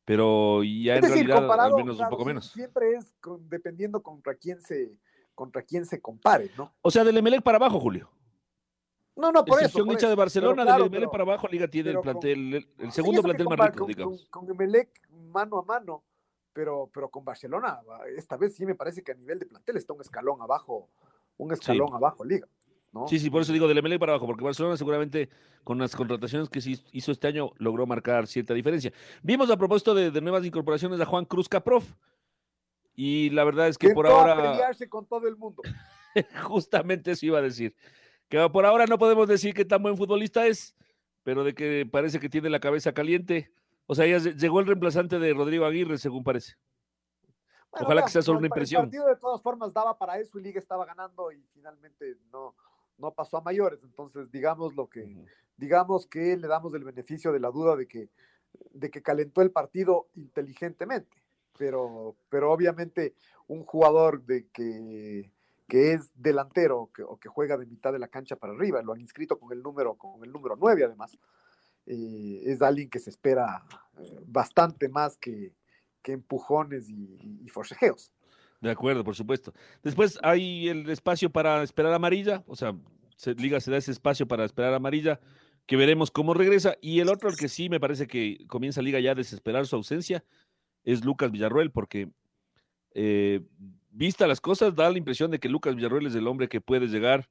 pero 0.05 0.63
ya 0.63 0.97
en 0.97 1.03
realidad 1.03 1.51
al 1.59 1.75
menos 1.75 1.99
un 1.99 2.09
poco 2.09 2.25
menos. 2.25 2.47
Siempre 2.51 2.93
es 2.93 3.13
dependiendo 3.41 4.01
contra 4.01 4.35
quién 4.35 4.61
se 4.61 4.97
contra 5.35 5.63
quién 5.63 5.85
se 5.85 5.99
compare, 5.99 6.51
¿no? 6.57 6.73
O 6.81 6.91
sea, 6.91 7.03
del 7.03 7.17
Emelec 7.17 7.41
para 7.41 7.57
abajo, 7.57 7.79
Julio. 7.79 8.11
No, 9.15 9.31
no, 9.31 9.45
por 9.45 9.59
Excepción 9.59 9.89
eso. 9.91 10.09
de 10.09 10.15
Barcelona, 10.15 10.65
del 10.65 10.87
Emelec 10.87 11.09
para 11.09 11.23
abajo, 11.23 11.47
Liga 11.47 11.67
tiene 11.67 11.91
el 11.91 11.99
plantel, 11.99 12.67
el, 12.77 12.91
segundo 12.91 13.21
plantel 13.21 13.47
más 13.47 13.71
rico, 13.71 13.85
digamos. 13.85 14.25
Con, 14.29 14.45
con 14.47 14.55
Emelec 14.55 14.89
mano 15.09 15.59
a 15.59 15.63
mano, 15.63 16.03
pero, 16.51 16.89
pero 16.93 17.09
con 17.09 17.25
Barcelona, 17.25 17.79
esta 18.15 18.37
vez 18.37 18.55
sí 18.55 18.65
me 18.65 18.75
parece 18.75 19.03
que 19.03 19.11
a 19.11 19.15
nivel 19.15 19.39
de 19.39 19.45
plantel 19.45 19.77
está 19.77 19.93
un 19.93 20.01
escalón 20.01 20.41
abajo, 20.41 20.89
un 21.37 21.51
escalón 21.51 21.93
abajo, 21.93 22.23
Liga. 22.23 22.47
Sí, 23.07 23.17
sí, 23.17 23.29
por 23.29 23.41
eso 23.41 23.51
digo 23.51 23.67
del 23.67 23.81
MLE 23.81 23.97
para 23.97 24.11
abajo, 24.11 24.27
porque 24.27 24.43
Barcelona 24.43 24.77
seguramente 24.77 25.29
con 25.63 25.79
las 25.79 25.95
contrataciones 25.95 26.47
que 26.49 26.59
hizo 26.91 27.11
este 27.11 27.27
año 27.27 27.51
logró 27.57 27.87
marcar 27.87 28.27
cierta 28.27 28.53
diferencia. 28.53 28.93
Vimos 29.23 29.49
a 29.49 29.57
propósito 29.57 29.95
de, 29.95 30.21
nuevas 30.21 30.45
incorporaciones 30.45 31.01
a 31.01 31.05
Juan 31.05 31.25
Cruz 31.25 31.49
Caprof. 31.49 31.95
Y 32.95 33.31
la 33.31 33.43
verdad 33.43 33.67
es 33.67 33.79
que 33.79 33.89
por 33.89 34.05
ahora. 34.05 34.35
Pelearse 34.35 34.87
con 34.87 35.07
todo 35.07 35.27
el 35.27 35.35
mundo. 35.35 35.63
Justamente 36.43 37.11
eso 37.11 37.25
iba 37.25 37.39
a 37.39 37.41
decir. 37.41 37.75
Que 38.29 38.47
por 38.49 38.65
ahora 38.65 38.85
no 38.85 38.99
podemos 38.99 39.27
decir 39.27 39.55
que 39.55 39.65
tan 39.65 39.81
buen 39.81 39.97
futbolista 39.97 40.45
es, 40.45 40.75
pero 41.23 41.43
de 41.43 41.55
que 41.55 41.87
parece 41.91 42.19
que 42.19 42.29
tiene 42.29 42.51
la 42.51 42.59
cabeza 42.59 42.93
caliente. 42.93 43.51
O 43.87 43.95
sea, 43.95 44.05
ya 44.05 44.19
llegó 44.19 44.59
el 44.59 44.67
reemplazante 44.67 45.17
de 45.17 45.33
Rodrigo 45.33 45.65
Aguirre, 45.65 45.97
según 45.97 46.23
parece. 46.23 46.53
Ojalá 47.71 48.03
que 48.03 48.11
sea 48.11 48.21
solo 48.21 48.37
una 48.37 48.47
impresión. 48.47 48.83
El 48.83 48.89
partido 48.89 49.07
de 49.07 49.15
todas 49.15 49.41
formas 49.41 49.73
daba 49.73 49.97
para 49.97 50.19
eso 50.19 50.37
y 50.37 50.43
Liga 50.43 50.59
estaba 50.59 50.85
ganando 50.85 51.31
y 51.31 51.43
finalmente 51.53 52.17
no, 52.31 52.55
no 52.97 53.11
pasó 53.11 53.37
a 53.37 53.41
mayores. 53.41 53.79
Entonces, 53.83 54.31
digamos 54.31 54.75
lo 54.75 54.87
que, 54.87 55.25
digamos 55.57 56.07
que 56.07 56.37
le 56.37 56.47
damos 56.47 56.73
el 56.73 56.83
beneficio 56.83 57.31
de 57.31 57.39
la 57.39 57.51
duda 57.51 57.75
de 57.75 57.87
que, 57.87 58.09
de 58.71 58.89
que 58.89 59.01
calentó 59.01 59.41
el 59.41 59.51
partido 59.51 60.07
inteligentemente. 60.15 61.21
Pero, 61.57 62.15
pero 62.29 62.51
obviamente 62.51 63.13
un 63.47 63.63
jugador 63.63 64.23
de 64.23 64.47
que, 64.47 65.31
que 65.67 65.93
es 65.93 66.11
delantero 66.15 66.89
o 67.07 67.17
que 67.17 67.29
juega 67.29 67.57
de 67.57 67.65
mitad 67.65 67.93
de 67.93 67.99
la 67.99 68.07
cancha 68.07 68.35
para 68.35 68.53
arriba, 68.53 68.81
lo 68.81 68.93
han 68.93 69.01
inscrito 69.01 69.39
con 69.39 69.51
el 69.51 69.61
número, 69.61 69.95
con 69.95 70.23
el 70.23 70.31
número 70.31 70.55
9 70.55 70.83
además, 70.83 71.17
eh, 71.85 72.41
es 72.45 72.61
alguien 72.61 72.89
que 72.89 72.99
se 72.99 73.09
espera 73.09 73.63
eh, 73.99 74.19
bastante 74.25 74.87
más 74.87 75.17
que, 75.17 75.53
que 76.01 76.13
empujones 76.13 76.89
y, 76.89 77.41
y, 77.43 77.49
forcejeos. 77.49 78.11
De 78.63 78.71
acuerdo, 78.71 79.03
por 79.03 79.13
supuesto. 79.13 79.53
Después 79.83 80.17
hay 80.23 80.69
el 80.69 80.89
espacio 80.89 81.29
para 81.29 81.63
esperar 81.63 81.93
amarilla, 81.93 82.45
o 82.47 82.55
sea, 82.55 82.73
se, 83.17 83.33
Liga 83.35 83.59
se 83.59 83.69
da 83.69 83.75
ese 83.75 83.91
espacio 83.91 84.25
para 84.25 84.45
esperar 84.45 84.73
amarilla, 84.73 85.19
que 85.65 85.75
veremos 85.75 86.11
cómo 86.11 86.33
regresa. 86.33 86.77
Y 86.79 87.01
el 87.01 87.09
otro, 87.09 87.29
el 87.29 87.35
que 87.35 87.49
sí 87.49 87.67
me 87.67 87.81
parece 87.81 88.07
que 88.07 88.45
comienza 88.47 88.81
Liga 88.81 89.01
ya 89.01 89.11
a 89.11 89.15
desesperar 89.15 89.67
su 89.67 89.75
ausencia, 89.75 90.23
es 90.85 91.03
Lucas 91.03 91.29
Villarroel, 91.29 91.71
porque 91.71 92.11
eh, 92.93 93.41
vista 93.89 94.27
las 94.27 94.39
cosas, 94.39 94.73
da 94.75 94.89
la 94.89 94.97
impresión 94.97 95.29
de 95.29 95.39
que 95.39 95.49
Lucas 95.49 95.75
Villarroel 95.75 96.07
es 96.07 96.15
el 96.15 96.25
hombre 96.25 96.47
que 96.47 96.61
puede 96.61 96.87
llegar, 96.87 97.29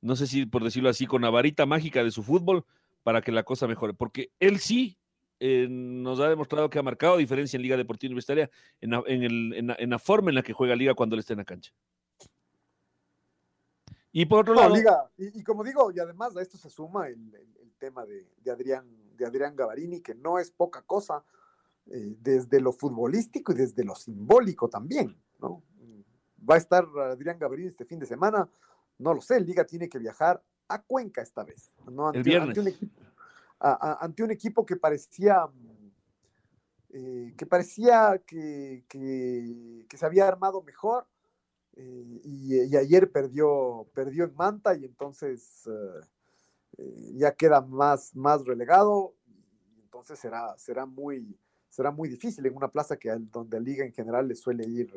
no 0.00 0.16
sé 0.16 0.26
si 0.26 0.46
por 0.46 0.64
decirlo 0.64 0.88
así, 0.88 1.04
con 1.04 1.20
la 1.20 1.28
varita 1.28 1.66
mágica 1.66 2.02
de 2.02 2.10
su 2.10 2.22
fútbol 2.22 2.64
para 3.02 3.20
que 3.20 3.32
la 3.32 3.42
cosa 3.42 3.66
mejore, 3.66 3.92
porque 3.92 4.30
él 4.40 4.60
sí 4.60 4.96
eh, 5.40 5.66
nos 5.68 6.20
ha 6.20 6.28
demostrado 6.28 6.70
que 6.70 6.78
ha 6.78 6.82
marcado 6.82 7.16
diferencia 7.16 7.56
en 7.56 7.62
Liga 7.62 7.76
Deportiva 7.76 8.10
Universitaria 8.10 8.50
en 8.80 8.90
la, 8.90 9.02
en, 9.06 9.22
el, 9.22 9.54
en, 9.54 9.66
la, 9.68 9.76
en 9.78 9.90
la, 9.90 9.98
forma 9.98 10.30
en 10.30 10.36
la 10.36 10.42
que 10.42 10.52
juega 10.52 10.76
Liga 10.76 10.94
cuando 10.94 11.16
él 11.16 11.20
está 11.20 11.32
en 11.32 11.38
la 11.38 11.44
cancha. 11.44 11.72
Y 14.12 14.26
por 14.26 14.40
otro 14.40 14.54
no, 14.54 14.60
lado. 14.60 14.74
Liga, 14.74 15.10
y, 15.16 15.40
y, 15.40 15.42
como 15.42 15.64
digo, 15.64 15.90
y 15.92 15.98
además 15.98 16.36
a 16.36 16.42
esto 16.42 16.58
se 16.58 16.68
suma 16.68 17.08
el, 17.08 17.34
el, 17.34 17.56
el 17.62 17.72
tema 17.78 18.04
de, 18.04 18.28
de, 18.42 18.50
Adrián, 18.50 18.86
de 19.16 19.26
Adrián 19.26 19.56
Gavarini, 19.56 20.00
que 20.00 20.14
no 20.14 20.38
es 20.38 20.50
poca 20.50 20.82
cosa 20.82 21.24
eh, 21.86 22.14
desde 22.20 22.60
lo 22.60 22.72
futbolístico 22.72 23.52
y 23.52 23.56
desde 23.56 23.84
lo 23.84 23.94
simbólico 23.94 24.68
también, 24.68 25.16
¿no? 25.40 25.62
Va 26.48 26.54
a 26.54 26.58
estar 26.58 26.86
Adrián 26.98 27.38
Gavarini 27.38 27.68
este 27.68 27.84
fin 27.84 27.98
de 27.98 28.06
semana, 28.06 28.48
no 28.98 29.14
lo 29.14 29.20
sé, 29.20 29.40
Liga 29.40 29.64
tiene 29.64 29.88
que 29.88 29.98
viajar 29.98 30.42
a 30.68 30.82
Cuenca 30.82 31.20
esta 31.20 31.42
vez, 31.42 31.72
¿no? 31.90 32.06
Ante, 32.06 32.18
el 32.18 32.24
viernes. 32.24 32.48
Ante 32.50 32.60
un 32.60 32.68
equipo, 32.68 33.00
ante 33.60 34.22
un 34.22 34.30
equipo 34.30 34.64
que 34.64 34.76
parecía 34.76 35.46
eh, 36.92 37.34
que 37.36 37.46
parecía 37.46 38.20
que, 38.26 38.84
se 39.88 40.06
había 40.06 40.26
armado 40.26 40.60
mejor 40.62 41.06
eh, 41.76 42.20
y, 42.24 42.76
ayer 42.76 43.12
perdió, 43.12 43.86
perdió 43.94 44.24
en 44.24 44.34
Manta 44.34 44.74
y 44.74 44.84
entonces 44.84 45.68
eh, 46.78 47.12
ya 47.14 47.32
queda 47.36 47.60
más, 47.60 48.16
más 48.16 48.44
relegado 48.44 49.14
entonces 49.84 50.18
será, 50.18 50.56
será, 50.58 50.84
muy, 50.84 51.38
será 51.68 51.92
muy 51.92 52.08
difícil 52.08 52.44
en 52.46 52.56
una 52.56 52.68
plaza 52.68 52.96
que 52.96 53.10
donde 53.10 53.58
la 53.58 53.64
liga 53.64 53.84
en 53.84 53.92
general 53.92 54.26
le 54.26 54.34
suele 54.34 54.66
ir, 54.66 54.92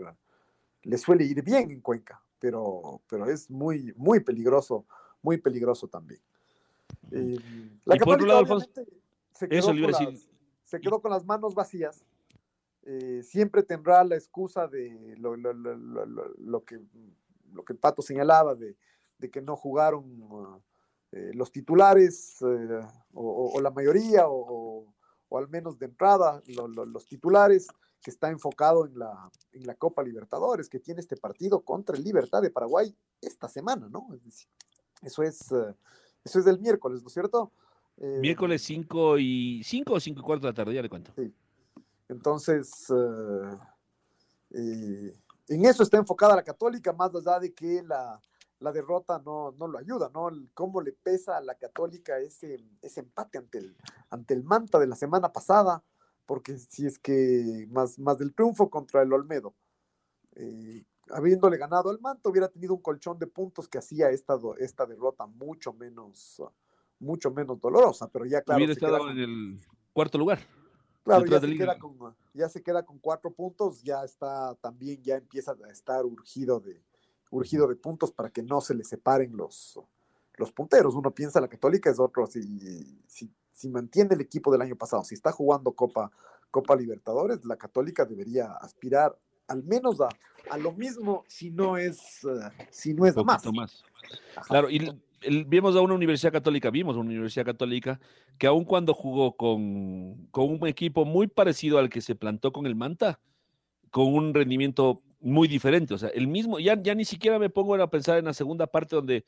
le 0.84 0.98
suele 0.98 1.26
ir 1.26 1.44
bien 1.44 1.70
en 1.70 1.82
Cuenca, 1.82 2.24
pero, 2.40 3.02
pero 3.08 3.26
es 3.30 3.52
muy, 3.52 3.94
muy 3.98 4.20
peligroso, 4.20 4.86
muy 5.22 5.38
peligroso 5.38 5.88
también. 5.88 6.22
Eh, 7.14 7.38
la 7.86 7.96
y 7.96 8.00
por 8.00 8.16
otro 8.16 8.26
lado, 8.26 8.40
Alfonso, 8.40 8.70
se 9.34 9.48
quedó, 9.48 9.60
eso, 9.60 9.68
con 9.68 9.82
las, 9.82 10.30
se 10.64 10.80
quedó 10.80 11.02
con 11.02 11.12
las 11.12 11.26
manos 11.26 11.54
vacías. 11.54 12.04
Eh, 12.86 13.22
siempre 13.24 13.64
tendrá 13.64 14.04
la 14.04 14.16
excusa 14.16 14.68
de 14.68 15.16
lo, 15.18 15.36
lo, 15.38 15.54
lo, 15.54 15.76
lo, 15.76 16.64
que, 16.66 16.82
lo 17.54 17.64
que 17.64 17.74
el 17.74 17.80
Pato 17.80 18.02
señalaba, 18.02 18.56
de, 18.56 18.76
de 19.20 19.30
que 19.30 19.42
no 19.42 19.56
jugaron 19.56 20.62
eh, 21.12 21.32
los 21.34 21.52
titulares 21.52 22.42
eh, 22.42 22.82
o, 23.14 23.52
o, 23.54 23.62
la 23.62 23.72
mayoría, 23.72 24.28
o, 24.28 24.86
o, 25.30 25.38
al 25.38 25.48
menos 25.50 25.78
de 25.78 25.86
entrada, 25.86 26.42
los 26.48 27.06
titulares, 27.06 27.68
que 28.02 28.12
está 28.12 28.30
enfocado 28.30 28.86
en 28.86 29.00
la, 29.00 29.32
en 29.54 29.66
la 29.66 29.76
Copa 29.76 30.04
Libertadores, 30.04 30.68
que 30.68 30.80
tiene 30.80 31.00
este 31.00 31.16
partido 31.16 31.62
contra 31.62 31.96
el 31.96 32.04
Libertad 32.04 32.42
de 32.42 32.52
Paraguay 32.52 32.94
esta 33.22 33.48
semana, 33.48 33.88
¿no? 33.88 34.10
Es 34.14 34.24
decir, 34.26 34.50
eso 35.02 35.24
es... 35.24 35.54
Eso 36.24 36.40
es 36.40 36.46
del 36.46 36.60
miércoles, 36.60 37.02
¿no 37.02 37.08
es 37.08 37.14
cierto? 37.14 37.52
Eh, 37.98 38.20
miércoles 38.22 38.62
5 38.64 39.18
y 39.20 39.62
5 39.64 39.94
o 39.94 40.00
5 40.00 40.20
y 40.20 40.24
cuarto 40.24 40.48
de 40.48 40.52
la 40.52 40.56
tarde, 40.56 40.74
ya 40.74 40.82
le 40.82 40.90
cuento. 40.90 41.12
Sí. 41.16 41.34
Entonces, 42.10 42.90
uh, 42.90 43.58
eh, 44.52 45.14
en 45.48 45.66
eso 45.66 45.84
está 45.84 45.98
enfocada 45.98 46.36
la 46.36 46.44
católica, 46.44 46.94
más 46.94 47.12
allá 47.16 47.40
de 47.40 47.54
que 47.54 47.84
la, 47.84 48.20
la 48.60 48.72
derrota 48.72 49.22
no, 49.26 49.52
no, 49.58 49.68
lo 49.68 49.78
ayuda, 49.78 50.10
¿no? 50.14 50.30
Cómo 50.54 50.82
le 50.82 50.94
pesa 50.94 51.38
a 51.38 51.42
la 51.42 51.56
católica 51.56 52.18
ese, 52.20 52.64
ese 52.82 53.02
empate 53.02 53.38
ante 53.38 53.58
el, 53.60 53.76
ante 54.10 54.34
el 54.34 54.44
Manta 54.44 54.80
de 54.80 54.88
la 54.88 54.96
semana 54.96 55.32
pasada, 55.32 55.84
porque 56.26 56.58
si 56.58 56.86
es 56.86 56.98
que 56.98 57.68
más, 57.70 58.00
más 58.00 58.18
del 58.18 58.34
triunfo 58.34 58.70
contra 58.70 59.02
el 59.02 59.12
Olmedo. 59.12 59.54
Eh, 60.36 60.86
habiéndole 61.14 61.58
ganado 61.58 61.90
al 61.90 62.00
Manto, 62.00 62.30
hubiera 62.30 62.48
tenido 62.48 62.74
un 62.74 62.82
colchón 62.82 63.18
de 63.20 63.28
puntos 63.28 63.68
que 63.68 63.78
hacía 63.78 64.10
esta, 64.10 64.38
esta 64.60 64.86
derrota 64.86 65.26
mucho 65.26 65.74
menos, 65.74 66.42
mucho 67.00 67.32
menos 67.32 67.60
dolorosa, 67.60 68.10
pero 68.10 68.26
ya 68.26 68.42
claro. 68.42 68.58
Hubiera 68.58 68.74
estado 68.74 68.98
con, 68.98 69.12
en 69.12 69.20
el 69.20 69.60
cuarto 69.94 70.18
lugar. 70.18 70.40
Claro, 71.04 71.26
ya 71.26 71.40
se, 71.42 71.58
queda 71.58 71.78
con, 71.78 72.16
ya 72.34 72.50
se 72.50 72.64
queda 72.64 72.86
con 72.86 72.98
cuatro 73.00 73.32
puntos, 73.32 73.84
ya 73.84 74.04
está 74.04 74.56
también, 74.56 75.04
ya 75.04 75.18
empieza 75.18 75.54
a 75.66 75.70
estar 75.70 76.06
urgido 76.06 76.62
de, 76.62 76.82
urgido 77.30 77.68
de 77.68 77.76
puntos 77.76 78.12
para 78.12 78.30
que 78.30 78.42
no 78.42 78.62
se 78.62 78.74
le 78.74 78.86
separen 78.86 79.36
los, 79.36 79.80
los 80.36 80.52
punteros. 80.54 80.96
Uno 80.96 81.12
piensa 81.12 81.42
la 81.42 81.50
Católica 81.50 81.90
es 81.90 82.00
otro, 82.00 82.26
si, 82.26 83.02
si, 83.06 83.30
si 83.52 83.70
mantiene 83.70 84.16
el 84.16 84.22
equipo 84.22 84.50
del 84.52 84.62
año 84.62 84.78
pasado, 84.78 85.04
si 85.04 85.16
está 85.16 85.34
jugando 85.34 85.74
Copa, 85.74 86.10
Copa 86.50 86.76
Libertadores, 86.76 87.44
la 87.44 87.58
Católica 87.58 88.06
debería 88.06 88.54
aspirar 88.54 89.18
al 89.48 89.64
menos 89.64 90.02
a, 90.02 90.10
a 90.50 90.58
lo 90.58 90.72
mismo, 90.74 91.24
si 91.28 91.50
no 91.50 91.78
es, 91.78 92.24
uh, 92.24 92.50
si 92.70 92.94
no 92.94 93.06
es 93.06 93.16
más. 93.18 93.46
más. 93.54 93.84
Claro, 94.48 94.70
y 94.70 94.90
el, 95.22 95.46
vimos 95.46 95.76
a 95.76 95.82
una 95.82 95.94
universidad 95.94 96.32
católica, 96.32 96.70
vimos 96.70 96.96
a 96.96 97.00
una 97.00 97.10
universidad 97.10 97.46
católica 97.46 98.00
que 98.38 98.48
aun 98.48 98.66
cuando 98.66 98.94
jugó 98.94 99.36
con, 99.36 100.28
con, 100.32 100.50
un 100.50 100.68
equipo 100.68 101.06
muy 101.06 101.28
parecido 101.28 101.78
al 101.78 101.90
que 101.90 102.02
se 102.02 102.16
plantó 102.16 102.52
con 102.52 102.66
el 102.66 102.76
Manta, 102.76 103.20
con 103.90 104.14
un 104.14 104.34
rendimiento 104.34 105.02
muy 105.20 105.48
diferente, 105.48 105.94
o 105.94 105.98
sea, 105.98 106.10
el 106.10 106.28
mismo, 106.28 106.60
ya, 106.60 106.82
ya 106.82 106.94
ni 106.96 107.06
siquiera 107.06 107.40
me 107.40 107.50
pongo 107.50 107.76
a 107.76 107.90
pensar 107.90 108.18
en 108.18 108.26
la 108.26 108.34
segunda 108.34 108.68
parte 108.68 108.96
donde, 108.96 109.24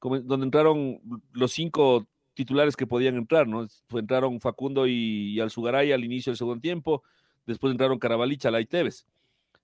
donde 0.00 0.44
entraron 0.44 1.00
los 1.32 1.50
cinco 1.52 2.06
titulares 2.34 2.76
que 2.76 2.86
podían 2.86 3.16
entrar, 3.16 3.48
¿no? 3.48 3.66
Entraron 3.92 4.40
Facundo 4.40 4.86
y, 4.86 5.32
y 5.34 5.40
Alzugaray 5.40 5.90
al 5.90 6.04
inicio 6.04 6.30
del 6.30 6.36
segundo 6.36 6.60
tiempo, 6.60 7.02
después 7.46 7.72
entraron 7.72 7.98
Carabalich, 7.98 8.46
Alay 8.46 8.66
Tevez 8.66 9.06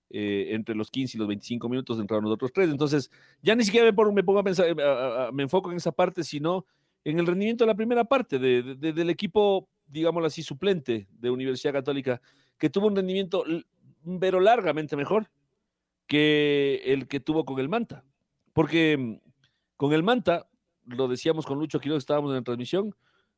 eh, 0.09 0.47
entre 0.51 0.73
los 0.73 0.89
15 0.89 1.17
y 1.17 1.19
los 1.19 1.27
25 1.27 1.67
minutos 1.67 1.99
entraron 1.99 2.23
los 2.23 2.33
otros 2.33 2.53
tres. 2.53 2.69
Entonces, 2.69 3.11
ya 3.41 3.55
ni 3.55 3.65
siquiera 3.65 3.85
me 3.85 3.93
pongo, 3.93 4.13
me 4.13 4.23
pongo 4.23 4.39
a 4.39 4.43
pensar, 4.43 4.67
a, 4.79 5.31
me 5.33 5.43
enfoco 5.43 5.69
en 5.71 5.77
esa 5.77 5.91
parte, 5.91 6.23
sino 6.23 6.65
en 7.03 7.19
el 7.19 7.27
rendimiento 7.27 7.65
de 7.65 7.67
la 7.67 7.75
primera 7.75 8.05
parte 8.05 8.39
de, 8.39 8.75
de, 8.75 8.93
del 8.93 9.09
equipo, 9.09 9.69
digámoslo 9.85 10.27
así, 10.27 10.43
suplente 10.43 11.07
de 11.11 11.29
Universidad 11.29 11.73
Católica, 11.73 12.21
que 12.57 12.69
tuvo 12.69 12.87
un 12.87 12.95
rendimiento, 12.95 13.43
pero 14.19 14.39
largamente 14.39 14.95
mejor 14.95 15.29
que 16.07 16.81
el 16.85 17.07
que 17.07 17.19
tuvo 17.19 17.43
con 17.43 17.59
el 17.59 17.67
Manta. 17.67 18.05
Porque 18.53 18.97
mm, 18.97 19.19
con 19.75 19.91
el 19.91 20.03
Manta, 20.03 20.47
lo 20.85 21.09
decíamos 21.09 21.45
con 21.45 21.59
Lucho 21.59 21.79
aquí, 21.79 21.93
estábamos 21.93 22.31
en 22.31 22.37
la 22.37 22.43
transmisión, 22.43 22.95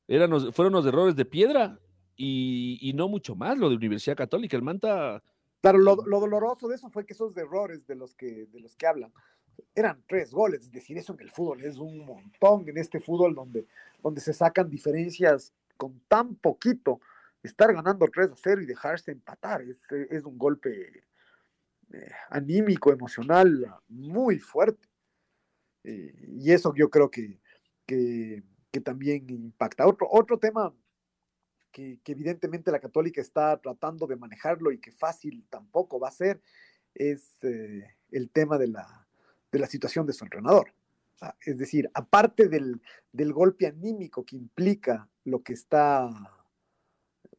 eran 0.07 0.53
fueron 0.53 0.74
los 0.74 0.86
errores 0.86 1.15
de 1.15 1.26
piedra 1.26 1.80
y 2.22 2.91
no 2.95 3.07
mucho 3.07 3.34
más 3.34 3.57
lo 3.57 3.70
de 3.70 3.76
Universidad 3.76 4.17
Católica. 4.17 4.57
El 4.57 4.63
Manta 4.63 5.24
Claro, 5.62 5.78
lo, 5.78 5.95
lo, 5.95 6.20
doloroso 6.20 6.68
de 6.68 6.76
eso 6.76 6.89
fue 6.89 7.05
que 7.05 7.14
esos 7.14 7.36
errores 7.36 7.86
de 7.86 7.95
los 7.95 8.16
que, 8.16 8.45
de 8.45 8.60
los 8.62 8.76
que 8.76 8.88
hablan 8.88 9.12
eran 9.76 10.03
tres 10.07 10.32
goles. 10.32 10.62
Es 10.62 10.72
decir, 10.72 10.97
eso 10.97 11.14
en 11.14 11.22
el 11.22 11.32
fútbol 11.32 11.64
es 11.64 11.78
un 11.78 12.05
montón, 12.05 12.68
en 12.68 12.78
este 12.78 12.99
fútbol 12.99 13.36
donde, 13.36 13.68
donde 14.01 14.22
se 14.22 14.34
sacan 14.34 14.70
diferencias 14.70 15.53
con 15.78 15.99
tan 16.07 16.36
poquito. 16.36 17.01
Estar 17.43 17.74
ganando 17.74 18.05
3 18.07 18.32
a 18.32 18.36
0 18.36 18.62
y 18.62 18.66
dejarse 18.66 19.12
empatar 19.12 19.62
es, 19.62 19.80
es 19.91 20.26
un 20.26 20.38
golpe 20.38 21.03
eh, 21.93 22.12
anímico, 22.30 22.91
emocional 22.91 23.74
muy 23.88 24.39
fuerte. 24.39 24.88
Eh, 25.84 26.14
y 26.28 26.51
eso 26.51 26.74
yo 26.76 26.89
creo 26.89 27.10
que, 27.10 27.39
que, 27.86 28.43
que 28.72 28.82
también 28.82 29.30
impacta. 29.30 29.88
Otro, 29.88 30.07
otro 30.12 30.38
tema 30.38 30.74
que, 31.72 31.99
que, 32.03 32.11
evidentemente 32.11 32.72
la 32.72 32.80
católica 32.80 33.22
está 33.22 33.55
tratando 33.61 34.07
de 34.07 34.15
manejarlo 34.15 34.72
y 34.72 34.80
que 34.80 34.91
fácil 34.91 35.45
tampoco 35.49 35.99
va 35.99 36.09
a 36.09 36.11
ser, 36.11 36.41
es 36.93 37.38
eh, 37.43 37.84
el 38.11 38.30
tema 38.30 38.57
de 38.57 38.67
la, 38.67 39.07
de 39.51 39.59
la 39.59 39.67
situación 39.67 40.05
de 40.05 40.13
su 40.13 40.24
entrenador. 40.24 40.74
Es 41.45 41.57
decir, 41.57 41.89
aparte 41.93 42.47
del, 42.47 42.82
del, 43.11 43.34
golpe 43.34 43.67
anímico 43.67 44.26
que 44.26 44.38
implica 44.38 45.09
lo 45.26 45.43
que 45.43 45.51
está, 45.51 46.09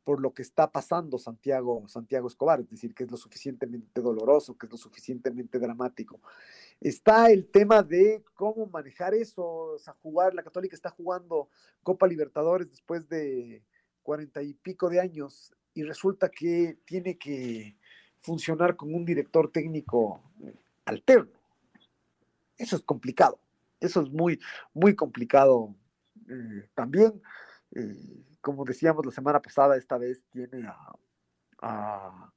por 0.05 0.21
lo 0.21 0.35
que 0.35 0.43
está 0.43 0.71
pasando 0.71 1.17
Santiago, 1.17 1.89
Santiago 1.89 2.29
Escobar, 2.29 2.61
es 2.61 2.69
decir, 2.69 2.95
que 2.95 3.05
es 3.05 3.11
lo 3.11 3.17
suficientemente 3.17 4.03
doloroso, 4.03 4.59
que 4.59 4.67
es 4.67 4.73
lo 4.73 4.77
suficientemente 4.77 5.59
dramático, 5.59 6.21
está 6.79 7.31
el 7.31 7.47
tema 7.49 7.83
de 7.83 8.23
cómo 8.35 8.67
manejar 8.67 9.15
eso, 9.15 9.47
o 9.47 9.79
sea, 9.79 9.95
jugar, 10.03 10.35
la 10.35 10.43
Católica 10.43 10.77
está 10.77 10.91
jugando 10.91 11.49
Copa 11.83 12.07
Libertadores 12.07 12.69
después 12.69 13.09
de 13.09 13.63
cuarenta 14.11 14.43
y 14.43 14.55
pico 14.55 14.91
de 14.91 14.99
años 14.99 15.55
y 15.73 15.85
resulta 15.85 16.29
que 16.31 16.79
tiene 16.85 17.17
que 17.17 17.77
funcionar 18.19 18.75
con 18.75 18.93
un 18.93 19.05
director 19.05 19.53
técnico 19.53 20.21
eh, 20.43 20.53
alterno. 20.85 21.31
Eso 22.59 22.75
es 22.75 22.83
complicado, 22.83 23.39
eso 23.79 24.03
es 24.03 24.11
muy, 24.11 24.41
muy 24.75 24.97
complicado 24.97 25.77
eh, 26.29 26.69
también. 26.75 27.23
Eh, 27.71 28.25
como 28.41 28.65
decíamos 28.65 29.07
la 29.07 29.13
semana 29.13 29.41
pasada, 29.41 29.77
esta 29.77 29.97
vez 29.97 30.25
tiene 30.33 30.69
a 31.63 32.33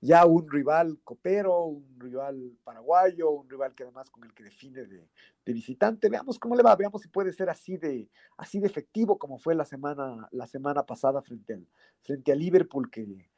ya 0.00 0.26
un 0.26 0.48
rival 0.48 0.98
copero, 1.02 1.64
un 1.64 1.98
rival 1.98 2.56
paraguayo, 2.62 3.30
un 3.30 3.48
rival 3.48 3.74
que 3.74 3.82
además 3.82 4.10
con 4.10 4.24
el 4.24 4.32
que 4.32 4.44
define 4.44 4.84
de, 4.84 5.08
visitante. 5.44 6.08
Veamos 6.08 6.38
cómo 6.38 6.54
le 6.54 6.62
va, 6.62 6.76
veamos 6.76 7.02
si 7.02 7.08
puede 7.08 7.32
ser 7.32 7.48
así 7.48 7.76
de, 7.78 8.08
así 8.36 8.60
de 8.60 8.66
efectivo 8.66 9.18
como 9.18 9.38
fue 9.38 9.54
la 9.54 9.64
semana, 9.64 10.28
la 10.30 10.46
semana 10.46 10.84
pasada 10.84 11.22
frente 11.22 11.54
al, 11.54 11.66
frente 12.00 12.32
a 12.32 12.34
Liverpool, 12.34 12.90
que, 12.90 13.30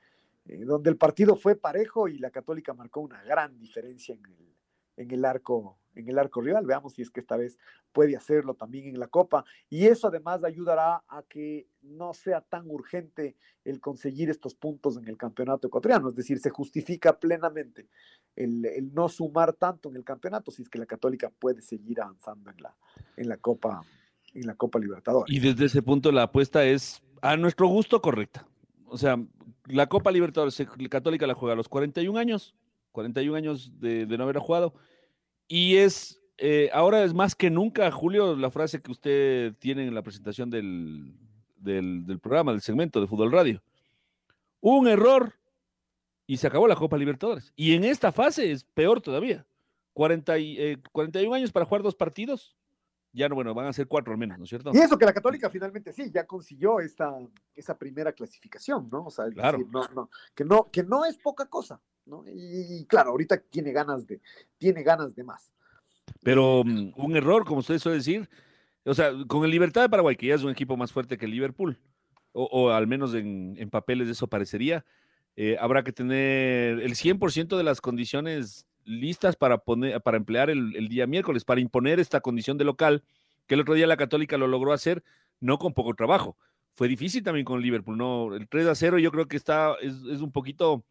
eh, 0.46 0.64
donde 0.64 0.90
el 0.90 0.96
partido 0.96 1.36
fue 1.36 1.54
parejo 1.54 2.08
y 2.08 2.18
la 2.18 2.30
Católica 2.30 2.74
marcó 2.74 3.00
una 3.00 3.22
gran 3.22 3.58
diferencia 3.58 4.14
en 4.14 4.26
el, 4.26 4.56
en 4.96 5.10
el 5.12 5.24
arco 5.24 5.79
en 5.94 6.08
el 6.08 6.18
arco 6.18 6.40
rival. 6.40 6.66
Veamos 6.66 6.94
si 6.94 7.02
es 7.02 7.10
que 7.10 7.20
esta 7.20 7.36
vez 7.36 7.58
puede 7.92 8.16
hacerlo 8.16 8.54
también 8.54 8.86
en 8.86 8.98
la 8.98 9.08
Copa. 9.08 9.44
Y 9.68 9.86
eso 9.86 10.08
además 10.08 10.44
ayudará 10.44 11.02
a 11.08 11.22
que 11.28 11.66
no 11.82 12.14
sea 12.14 12.40
tan 12.40 12.70
urgente 12.70 13.36
el 13.64 13.80
conseguir 13.80 14.30
estos 14.30 14.54
puntos 14.54 14.96
en 14.96 15.08
el 15.08 15.16
campeonato 15.16 15.66
ecuatoriano. 15.66 16.08
Es 16.08 16.14
decir, 16.14 16.38
se 16.38 16.50
justifica 16.50 17.18
plenamente 17.18 17.88
el, 18.36 18.90
no 18.92 19.08
sumar 19.08 19.52
tanto 19.52 19.88
en 19.88 19.96
el 19.96 20.04
campeonato 20.04 20.50
si 20.50 20.62
es 20.62 20.68
que 20.68 20.78
la 20.78 20.86
Católica 20.86 21.30
puede 21.30 21.62
seguir 21.62 22.00
avanzando 22.00 22.50
en 22.50 22.62
la, 22.62 22.74
en 23.16 23.28
la 23.28 23.36
Copa 23.36 23.82
en 24.32 24.46
la 24.46 24.54
Copa 24.54 24.78
Libertadores. 24.78 25.34
Y 25.34 25.40
desde 25.40 25.64
ese 25.64 25.82
punto 25.82 26.12
la 26.12 26.22
apuesta 26.22 26.64
es 26.64 27.02
a 27.20 27.36
nuestro 27.36 27.66
gusto 27.66 28.00
correcta. 28.00 28.46
O 28.86 28.96
sea, 28.96 29.20
la 29.66 29.88
Copa 29.88 30.12
Libertadores 30.12 30.62
Católica 30.88 31.26
la 31.26 31.34
juega 31.34 31.54
a 31.54 31.56
los 31.56 31.68
41 31.68 32.16
años, 32.16 32.54
41 32.92 33.36
años 33.36 33.72
de 33.80 34.06
no 34.06 34.22
haber 34.22 34.38
jugado 34.38 34.74
y 35.52 35.78
es, 35.78 36.22
eh, 36.38 36.70
ahora 36.72 37.02
es 37.02 37.12
más 37.12 37.34
que 37.34 37.50
nunca, 37.50 37.90
Julio, 37.90 38.36
la 38.36 38.50
frase 38.50 38.80
que 38.80 38.92
usted 38.92 39.52
tiene 39.58 39.84
en 39.84 39.96
la 39.96 40.02
presentación 40.02 40.48
del, 40.48 41.12
del, 41.56 42.20
programa, 42.20 42.52
del 42.52 42.60
segmento 42.60 43.00
de 43.00 43.08
Fútbol 43.08 43.32
Radio. 43.32 43.60
Un 44.60 44.86
error 44.86 45.34
y 46.28 46.36
se 46.36 46.46
acabó 46.46 46.68
la 46.68 46.76
Copa 46.76 46.96
Libertadores. 46.96 47.52
Y 47.56 47.74
en 47.74 47.82
esta 47.82 48.12
fase 48.12 48.52
es 48.52 48.62
peor 48.62 49.00
todavía. 49.00 49.44
40 49.94 50.38
y, 50.38 50.76
41 50.92 51.34
eh, 51.34 51.38
años 51.40 51.50
para 51.50 51.66
jugar 51.66 51.82
dos 51.82 51.96
partidos. 51.96 52.56
Ya 53.12 53.28
no, 53.28 53.34
bueno, 53.34 53.52
van 53.52 53.66
a 53.66 53.72
ser 53.72 53.88
cuatro 53.88 54.12
al 54.12 54.18
menos, 54.20 54.38
¿no 54.38 54.44
es 54.44 54.50
cierto? 54.50 54.70
Y 54.72 54.78
eso 54.78 54.96
que 54.96 55.04
la 55.04 55.12
Católica 55.12 55.50
finalmente 55.50 55.92
sí, 55.92 56.12
ya 56.12 56.28
consiguió 56.28 56.78
esta, 56.78 57.12
esa 57.56 57.76
primera 57.76 58.12
clasificación, 58.12 58.88
¿no? 58.88 59.06
O 59.06 59.10
sea, 59.10 59.28
claro. 59.30 59.58
no, 59.72 59.88
no, 59.96 60.10
que, 60.32 60.44
no, 60.44 60.70
que 60.70 60.84
no 60.84 61.04
es 61.04 61.18
poca 61.18 61.46
cosa. 61.46 61.80
Y, 62.26 62.84
claro, 62.86 63.10
ahorita 63.10 63.38
tiene 63.50 63.72
ganas 63.72 64.06
de, 64.06 64.20
tiene 64.58 64.82
ganas 64.82 65.14
de 65.14 65.24
más. 65.24 65.50
Pero 66.22 66.62
mm, 66.64 66.92
un 66.96 67.16
error, 67.16 67.44
como 67.44 67.60
usted 67.60 67.78
suele 67.78 67.98
decir, 67.98 68.28
o 68.84 68.94
sea, 68.94 69.12
con 69.26 69.44
el 69.44 69.50
Libertad 69.50 69.82
de 69.82 69.88
Paraguay, 69.88 70.16
que 70.16 70.26
ya 70.26 70.34
es 70.34 70.42
un 70.42 70.50
equipo 70.50 70.76
más 70.76 70.92
fuerte 70.92 71.18
que 71.18 71.26
el 71.26 71.32
Liverpool, 71.32 71.78
o, 72.32 72.70
al 72.70 72.86
menos 72.86 73.14
en, 73.14 73.68
papeles 73.70 74.08
eso 74.08 74.28
parecería, 74.28 74.84
eh, 75.36 75.56
habrá 75.60 75.82
que 75.82 75.92
tener 75.92 76.80
el 76.80 76.94
100% 76.94 77.56
de 77.56 77.64
las 77.64 77.80
condiciones 77.80 78.66
listas 78.84 79.36
para, 79.36 79.58
poner, 79.58 80.00
para 80.00 80.16
emplear 80.16 80.48
el, 80.50 80.76
el, 80.76 80.88
día 80.88 81.06
miércoles, 81.06 81.44
para 81.44 81.60
imponer 81.60 81.98
esta 81.98 82.20
condición 82.20 82.56
de 82.56 82.64
local, 82.64 83.02
que 83.46 83.54
el 83.54 83.60
otro 83.60 83.74
día 83.74 83.86
la 83.86 83.96
Católica 83.96 84.38
lo 84.38 84.46
logró 84.46 84.72
hacer, 84.72 85.02
no 85.40 85.58
con 85.58 85.74
poco 85.74 85.94
trabajo. 85.94 86.36
Fue 86.74 86.88
difícil 86.88 87.22
también 87.22 87.44
con 87.44 87.60
Liverpool, 87.60 87.98
¿no? 87.98 88.34
El 88.34 88.48
3 88.48 88.68
a 88.68 88.74
0 88.74 88.98
yo 88.98 89.10
creo 89.10 89.26
que 89.26 89.36
está, 89.36 89.74
es, 89.82 89.94
es 90.10 90.20
un 90.20 90.30
poquito 90.30 90.84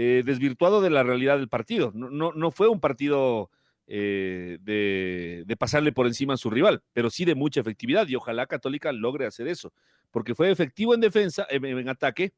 eh, 0.00 0.22
desvirtuado 0.24 0.80
de 0.80 0.90
la 0.90 1.02
realidad 1.02 1.38
del 1.38 1.48
partido. 1.48 1.90
No, 1.92 2.50
fue 2.52 2.68
un 2.68 2.78
partido 2.78 3.50
eh, 3.88 4.58
de, 4.60 5.56
pasarle 5.58 5.90
por 5.90 6.06
encima 6.06 6.34
a 6.34 6.36
su 6.36 6.50
rival, 6.50 6.84
pero 6.92 7.10
sí 7.10 7.24
de 7.24 7.34
mucha 7.34 7.60
efectividad 7.60 8.06
y 8.06 8.14
ojalá 8.14 8.46
Católica 8.46 8.92
logre 8.92 9.26
hacer 9.26 9.48
eso, 9.48 9.72
porque 10.12 10.36
fue 10.36 10.52
efectivo 10.52 10.94
en 10.94 11.00
defensa, 11.00 11.48
en, 11.50 11.88
ataque, 11.88 12.32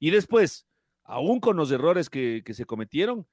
y 0.00 0.10
después, 0.10 0.66
aún 1.04 1.38
con 1.38 1.56
los 1.56 1.70
errores 1.70 2.10
que, 2.10 2.42
se 2.44 2.64
cometieron, 2.64 3.24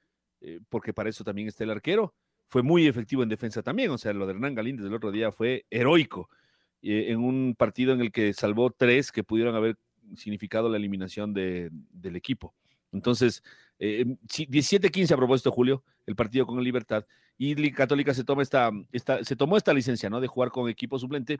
eh, 0.41 0.59
porque 0.69 0.93
para 0.93 1.09
eso 1.09 1.23
también 1.23 1.47
está 1.47 1.63
el 1.63 1.71
arquero, 1.71 2.13
fue 2.47 2.61
muy 2.61 2.85
efectivo 2.85 3.23
en 3.23 3.29
defensa 3.29 3.63
también, 3.63 3.89
o 3.89 3.97
sea, 3.97 4.13
lo 4.13 4.27
de 4.27 4.33
Hernán 4.33 4.53
Galíndez 4.53 4.83
del 4.83 4.93
otro 4.93 5.09
día 5.09 5.31
fue 5.31 5.65
heroico, 5.71 6.29
en 6.83 7.17
un 7.17 7.55
partido 7.57 7.91
en 7.91 8.01
el 8.01 8.11
que 8.11 8.33
salvó 8.33 8.69
tres 8.69 9.11
que 9.11 9.23
pudieron 9.23 9.55
haber 9.55 9.79
significado 10.15 10.69
la 10.69 10.77
eliminación 10.77 11.33
del 11.33 12.15
equipo. 12.15 12.53
Entonces, 12.91 13.43
eh, 13.79 14.05
17-15 14.27 15.13
a 15.13 15.17
propósito, 15.17 15.51
Julio, 15.51 15.83
el 16.05 16.15
partido 16.15 16.45
con 16.45 16.63
Libertad, 16.63 17.05
y 17.37 17.71
Católica 17.71 18.13
se, 18.13 18.23
toma 18.23 18.43
esta, 18.43 18.71
esta, 18.91 19.23
se 19.23 19.35
tomó 19.35 19.57
esta 19.57 19.73
licencia, 19.73 20.09
¿no? 20.09 20.21
De 20.21 20.27
jugar 20.27 20.51
con 20.51 20.69
equipo 20.69 20.99
suplente. 20.99 21.39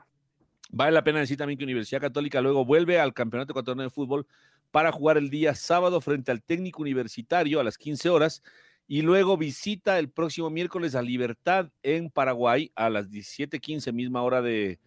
Vale 0.70 0.90
la 0.90 1.04
pena 1.04 1.20
decir 1.20 1.36
también 1.36 1.58
que 1.58 1.64
Universidad 1.64 2.00
Católica 2.00 2.40
luego 2.40 2.64
vuelve 2.64 2.98
al 2.98 3.14
Campeonato 3.14 3.52
Ecuatoriano 3.52 3.82
de 3.82 3.90
Fútbol 3.90 4.26
para 4.72 4.90
jugar 4.90 5.18
el 5.18 5.30
día 5.30 5.54
sábado 5.54 6.00
frente 6.00 6.32
al 6.32 6.42
técnico 6.42 6.82
universitario 6.82 7.60
a 7.60 7.64
las 7.64 7.78
15 7.78 8.08
horas 8.08 8.42
y 8.88 9.02
luego 9.02 9.36
visita 9.36 9.98
el 9.98 10.10
próximo 10.10 10.50
miércoles 10.50 10.94
a 10.94 11.02
Libertad 11.02 11.70
en 11.82 12.10
Paraguay 12.10 12.72
a 12.74 12.90
las 12.90 13.10
17:15, 13.10 13.92
misma 13.92 14.22
hora 14.22 14.42
de, 14.42 14.80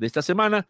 esta 0.00 0.22
semana, 0.22 0.66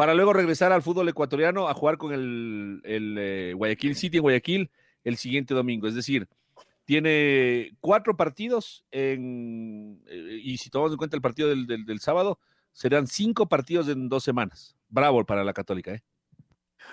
para 0.00 0.14
luego 0.14 0.32
regresar 0.32 0.72
al 0.72 0.80
fútbol 0.80 1.10
ecuatoriano 1.10 1.68
a 1.68 1.74
jugar 1.74 1.98
con 1.98 2.14
el, 2.14 2.80
el 2.84 3.18
eh, 3.18 3.52
Guayaquil 3.52 3.94
City 3.94 4.16
en 4.16 4.22
Guayaquil 4.22 4.70
el 5.04 5.18
siguiente 5.18 5.52
domingo. 5.52 5.86
Es 5.86 5.94
decir, 5.94 6.26
tiene 6.86 7.76
cuatro 7.80 8.16
partidos 8.16 8.82
en, 8.92 10.02
eh, 10.06 10.40
y 10.42 10.56
si 10.56 10.70
tomamos 10.70 10.92
en 10.92 10.96
cuenta 10.96 11.16
el 11.16 11.20
partido 11.20 11.50
del, 11.50 12.00
sábado, 12.00 12.38
serán 12.72 13.08
cinco 13.08 13.46
partidos 13.46 13.88
en 13.88 14.08
dos 14.08 14.24
semanas. 14.24 14.74
Bravo 14.88 15.22
para 15.26 15.44
la 15.44 15.52
Católica, 15.52 15.92
¿eh? 15.92 16.02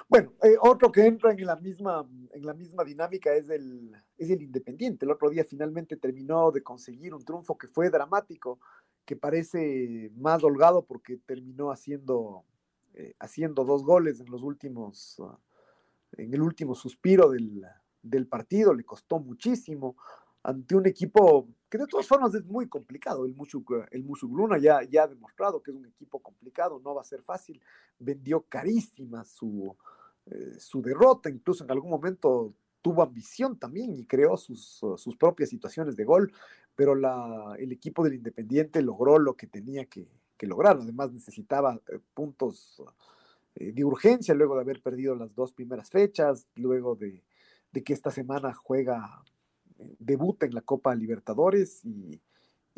Bueno, 0.09 0.33
eh, 0.43 0.57
otro 0.59 0.91
que 0.91 1.05
entra 1.05 1.31
en 1.31 1.45
la 1.45 1.55
misma, 1.55 2.05
en 2.33 2.45
la 2.45 2.53
misma 2.55 2.83
dinámica 2.83 3.33
es 3.33 3.49
el, 3.49 3.93
es 4.17 4.29
el 4.29 4.41
Independiente. 4.41 5.05
El 5.05 5.11
otro 5.11 5.29
día 5.29 5.45
finalmente 5.45 5.95
terminó 5.95 6.51
de 6.51 6.61
conseguir 6.61 7.13
un 7.13 7.23
triunfo 7.23 7.57
que 7.57 7.69
fue 7.69 7.89
dramático, 7.89 8.59
que 9.05 9.15
parece 9.15 10.11
más 10.17 10.43
holgado 10.43 10.83
porque 10.83 11.15
terminó 11.25 11.71
haciendo, 11.71 12.43
eh, 12.99 13.13
haciendo 13.19 13.63
dos 13.63 13.83
goles 13.83 14.19
en 14.19 14.31
los 14.31 14.41
últimos, 14.41 15.17
ah, 15.19 15.37
en 16.13 16.33
el 16.33 16.41
último 16.41 16.73
suspiro 16.73 17.29
del, 17.29 17.63
del 18.01 18.25
partido, 18.25 18.73
le 18.73 18.83
costó 18.83 19.19
muchísimo 19.19 19.95
ante 20.41 20.75
un 20.75 20.87
equipo 20.87 21.47
que 21.69 21.77
de 21.77 21.85
todas 21.85 22.07
formas 22.07 22.33
es 22.33 22.43
muy 22.45 22.67
complicado. 22.67 23.25
El 23.25 23.35
Mushuk, 23.35 23.71
el 23.91 24.03
ya, 24.59 24.81
ya 24.81 25.03
ha 25.03 25.07
demostrado 25.07 25.61
que 25.61 25.69
es 25.69 25.77
un 25.77 25.85
equipo 25.85 26.19
complicado, 26.19 26.81
no 26.83 26.95
va 26.95 27.01
a 27.01 27.05
ser 27.05 27.21
fácil. 27.21 27.61
Vendió 27.99 28.41
carísima 28.49 29.23
su, 29.25 29.75
eh, 30.25 30.55
su 30.57 30.81
derrota, 30.81 31.29
incluso 31.29 31.65
en 31.65 31.69
algún 31.71 31.91
momento 31.91 32.55
tuvo 32.81 33.03
ambición 33.03 33.59
también 33.59 33.93
y 33.93 34.05
creó 34.05 34.37
sus, 34.37 34.81
sus 34.95 35.15
propias 35.17 35.49
situaciones 35.49 35.95
de 35.95 36.03
gol, 36.03 36.33
pero 36.75 36.95
la, 36.95 37.53
el 37.59 37.71
equipo 37.71 38.03
del 38.03 38.15
Independiente 38.15 38.81
logró 38.81 39.19
lo 39.19 39.35
que 39.35 39.45
tenía 39.45 39.85
que, 39.85 40.07
que 40.37 40.47
lograr. 40.47 40.77
Además 40.77 41.11
necesitaba 41.11 41.81
eh, 41.87 41.99
puntos 42.13 42.81
eh, 43.55 43.71
de 43.71 43.83
urgencia 43.83 44.33
luego 44.33 44.55
de 44.55 44.61
haber 44.61 44.81
perdido 44.81 45.15
las 45.15 45.35
dos 45.35 45.51
primeras 45.51 45.89
fechas, 45.89 46.47
luego 46.55 46.95
de 46.95 47.23
que 47.83 47.93
esta 47.93 48.11
semana 48.11 48.53
juega, 48.53 49.23
eh, 49.77 49.95
debuta 49.99 50.45
en 50.45 50.53
la 50.53 50.61
Copa 50.61 50.95
Libertadores 50.95 51.83
y, 51.85 52.19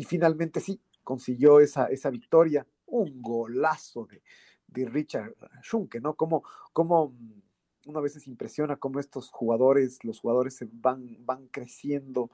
finalmente 0.05 0.61
sí, 0.61 0.79
consiguió 1.03 1.59
esa, 1.59 1.87
esa 1.87 2.09
victoria, 2.09 2.65
un 2.85 3.21
golazo 3.21 4.05
de, 4.05 4.21
de 4.67 4.85
Richard 4.85 5.35
Schunke, 5.61 5.99
¿no? 5.99 6.15
Como, 6.15 6.43
como 6.71 7.09
mm, 7.09 7.41
una 7.89 7.99
vez 7.99 8.25
impresiona 8.27 8.77
cómo 8.77 8.99
estos 8.99 9.29
jugadores, 9.29 10.03
los 10.03 10.19
jugadores 10.19 10.55
se 10.55 10.69
van, 10.71 11.17
van 11.25 11.47
creciendo 11.47 12.29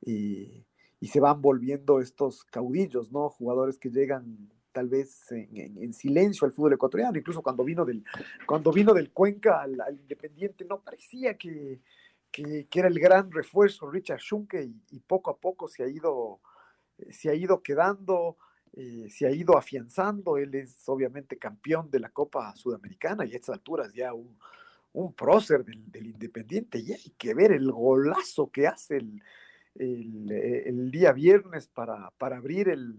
y, 0.00 0.64
se 1.02 1.20
van 1.20 1.40
volviendo 1.40 2.00
estos 2.00 2.42
caudillos, 2.44 3.12
¿no? 3.12 3.28
Jugadores 3.28 3.78
que 3.78 3.90
llegan 3.90 4.50
tal 4.76 4.88
vez 4.90 5.32
en, 5.32 5.94
silencio 5.94 6.46
al 6.46 6.52
fútbol 6.52 6.74
ecuatoriano, 6.74 7.16
incluso 7.16 7.40
cuando 7.40 7.64
vino 7.64 7.86
del, 7.86 8.04
cuando 8.44 8.70
vino 8.70 8.92
del 8.92 9.10
Cuenca 9.10 9.62
al, 9.62 9.78
Independiente, 9.90 10.66
no 10.66 10.82
parecía 10.82 11.38
que, 11.38 11.80
que, 12.30 12.68
era 12.74 12.88
el 12.88 13.00
gran 13.00 13.32
refuerzo 13.32 13.90
Richard 13.90 14.20
Schunke 14.20 14.68
y, 14.90 15.00
poco 15.00 15.30
a 15.30 15.38
poco 15.38 15.66
se 15.66 15.82
ha 15.82 15.88
ido, 15.88 16.40
eh, 16.98 17.10
se 17.10 17.30
ha 17.30 17.34
ido 17.34 17.62
quedando, 17.62 18.36
eh, 18.74 19.06
se 19.08 19.26
ha 19.26 19.30
ido 19.30 19.56
afianzando, 19.56 20.36
él 20.36 20.54
es 20.54 20.86
obviamente 20.90 21.38
campeón 21.38 21.90
de 21.90 22.00
la 22.00 22.10
Copa 22.10 22.54
Sudamericana 22.54 23.24
y 23.24 23.32
a 23.32 23.36
estas 23.36 23.54
alturas 23.54 23.94
ya 23.94 24.12
un, 24.12 24.36
un 24.92 25.14
prócer 25.14 25.64
del, 25.64 26.06
Independiente. 26.06 26.80
Y 26.80 26.92
hay 26.92 27.14
que 27.16 27.32
ver 27.32 27.50
el 27.50 27.72
golazo 27.72 28.50
que 28.50 28.66
hace 28.66 28.98
el, 28.98 29.22
el, 29.74 30.90
día 30.90 31.12
viernes 31.12 31.66
para, 31.66 32.10
para 32.18 32.36
abrir 32.36 32.68
el, 32.68 32.98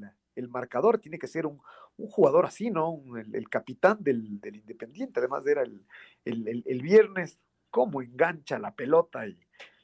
marcador. 0.50 1.00
Tiene 1.00 1.20
que 1.20 1.28
ser 1.28 1.46
un, 1.46 1.60
jugador 1.98 2.46
así, 2.46 2.70
¿no? 2.70 3.02
el, 3.16 3.50
capitán 3.50 3.98
del, 4.02 4.26
Independiente. 4.26 5.20
Además, 5.20 5.46
era 5.48 5.64
el, 5.64 6.82
viernes, 6.82 7.40
cómo 7.72 8.02
engancha 8.02 8.60
la 8.60 8.76
pelota 8.76 9.28
y, 9.28 9.38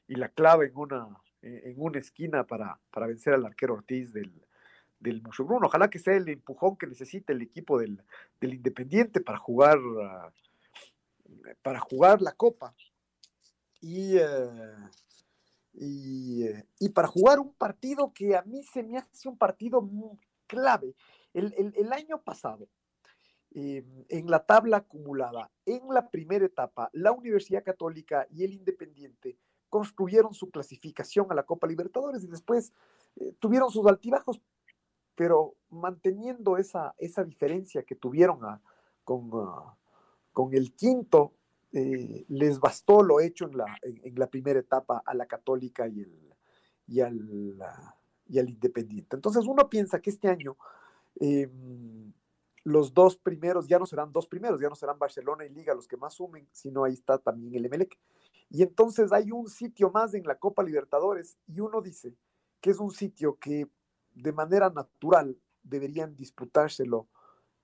la 0.07 0.29
clava 0.29 0.65
en 0.65 0.77
una, 0.77 1.07
en 1.41 1.73
una 1.77 1.97
esquina 1.97 2.45
para, 2.45 2.79
para 2.91 3.07
vencer 3.07 3.33
al 3.33 3.45
arquero 3.45 3.73
Ortiz 3.73 4.13
del, 4.13 4.31
del 5.03 5.21
Ojalá 5.37 5.89
que 5.89 5.99
sea 5.99 6.15
el 6.15 6.29
empujón 6.29 6.77
que 6.77 6.87
necesita 6.87 7.33
el 7.33 7.41
equipo 7.41 7.77
del, 7.77 8.01
Independiente 8.41 9.21
para 9.21 9.37
jugar, 9.37 9.77
ah, 10.01 10.31
para 11.61 11.79
jugar 11.79 12.21
la 12.21 12.31
Copa. 12.31 12.73
Y, 13.81 14.17
eh, 14.17 14.23
eh, 15.75 16.63
y, 16.79 16.89
para 16.89 17.07
jugar 17.07 17.39
un 17.39 17.53
partido 17.53 18.11
que 18.13 18.35
a 18.35 18.41
mí 18.43 18.63
se 18.63 18.83
me 18.83 18.97
hace 18.97 19.27
un 19.27 19.37
partido 19.37 19.81
muy 19.81 20.17
clave. 20.47 20.95
El, 21.33 21.91
año 21.91 22.21
pasado, 22.21 22.67
em, 23.51 24.05
en 24.09 24.29
la 24.29 24.45
tabla 24.45 24.77
acumulada, 24.77 25.49
en 25.65 25.81
la 25.89 26.09
primera 26.09 26.45
etapa, 26.45 26.89
la 26.93 27.11
Universidad 27.11 27.63
Católica 27.63 28.27
y 28.29 28.43
el 28.43 28.53
Independiente 28.53 29.37
construyeron 29.69 30.33
su 30.35 30.51
clasificación 30.51 31.31
a 31.31 31.35
la 31.35 31.43
Copa 31.43 31.65
Libertadores 31.65 32.23
y 32.23 32.27
después 32.27 32.71
eh, 33.15 33.33
tuvieron 33.39 33.71
sus 33.71 33.87
altibajos, 33.87 34.39
pero 35.15 35.55
manteniendo 35.69 36.57
esa, 36.57 36.93
esa 36.99 37.23
diferencia 37.23 37.81
que 37.83 37.95
tuvieron 37.95 38.39
con, 39.03 39.31
con 40.31 40.53
el 40.53 40.75
quinto, 40.75 41.33
eh, 41.71 42.25
les 42.27 42.59
bastó 42.59 43.01
lo 43.01 43.19
hecho 43.19 43.45
en 43.45 43.57
la, 43.57 43.65
en, 43.81 44.13
la, 44.15 44.27
primera 44.27 44.59
etapa 44.59 45.01
a 45.03 45.15
la 45.15 45.25
católica 45.25 45.87
y, 45.87 46.01
el, 46.01 46.35
y, 46.85 46.99
al, 46.99 47.57
y 48.27 48.39
al 48.39 48.49
independiente. 48.49 49.15
Entonces 49.15 49.45
uno 49.45 49.69
piensa 49.69 49.99
que 49.99 50.09
este 50.09 50.29
año 50.29 50.57
em, 51.19 52.13
los 52.63 52.93
dos 52.93 53.17
primeros 53.17 53.67
ya 53.67 53.79
no 53.79 53.85
serán 53.85 54.11
dos 54.11 54.27
primeros, 54.27 54.61
ya 54.61 54.69
no 54.69 54.75
serán 54.75 54.97
Barcelona 54.97 55.45
y 55.45 55.49
Liga 55.49 55.73
los 55.73 55.87
que 55.87 55.97
más 55.97 56.13
sumen, 56.13 56.47
sino 56.51 56.83
ahí 56.83 56.93
está 56.93 57.17
también 57.17 57.55
el 57.55 57.65
Emelec. 57.65 57.97
Y 58.49 58.61
entonces 58.63 59.11
hay 59.11 59.31
un 59.31 59.49
sitio 59.49 59.91
más 59.91 60.13
en 60.13 60.23
la 60.23 60.37
Copa 60.37 60.63
Libertadores 60.63 61.37
y 61.47 61.59
uno 61.59 61.81
dice 61.81 62.15
que 62.61 62.69
es 62.69 62.79
un 62.79 62.91
sitio 62.91 63.37
que 63.39 63.67
de 64.13 64.31
manera 64.31 64.69
natural 64.69 65.37
deberían 65.63 66.15
disputárselo 66.15 67.07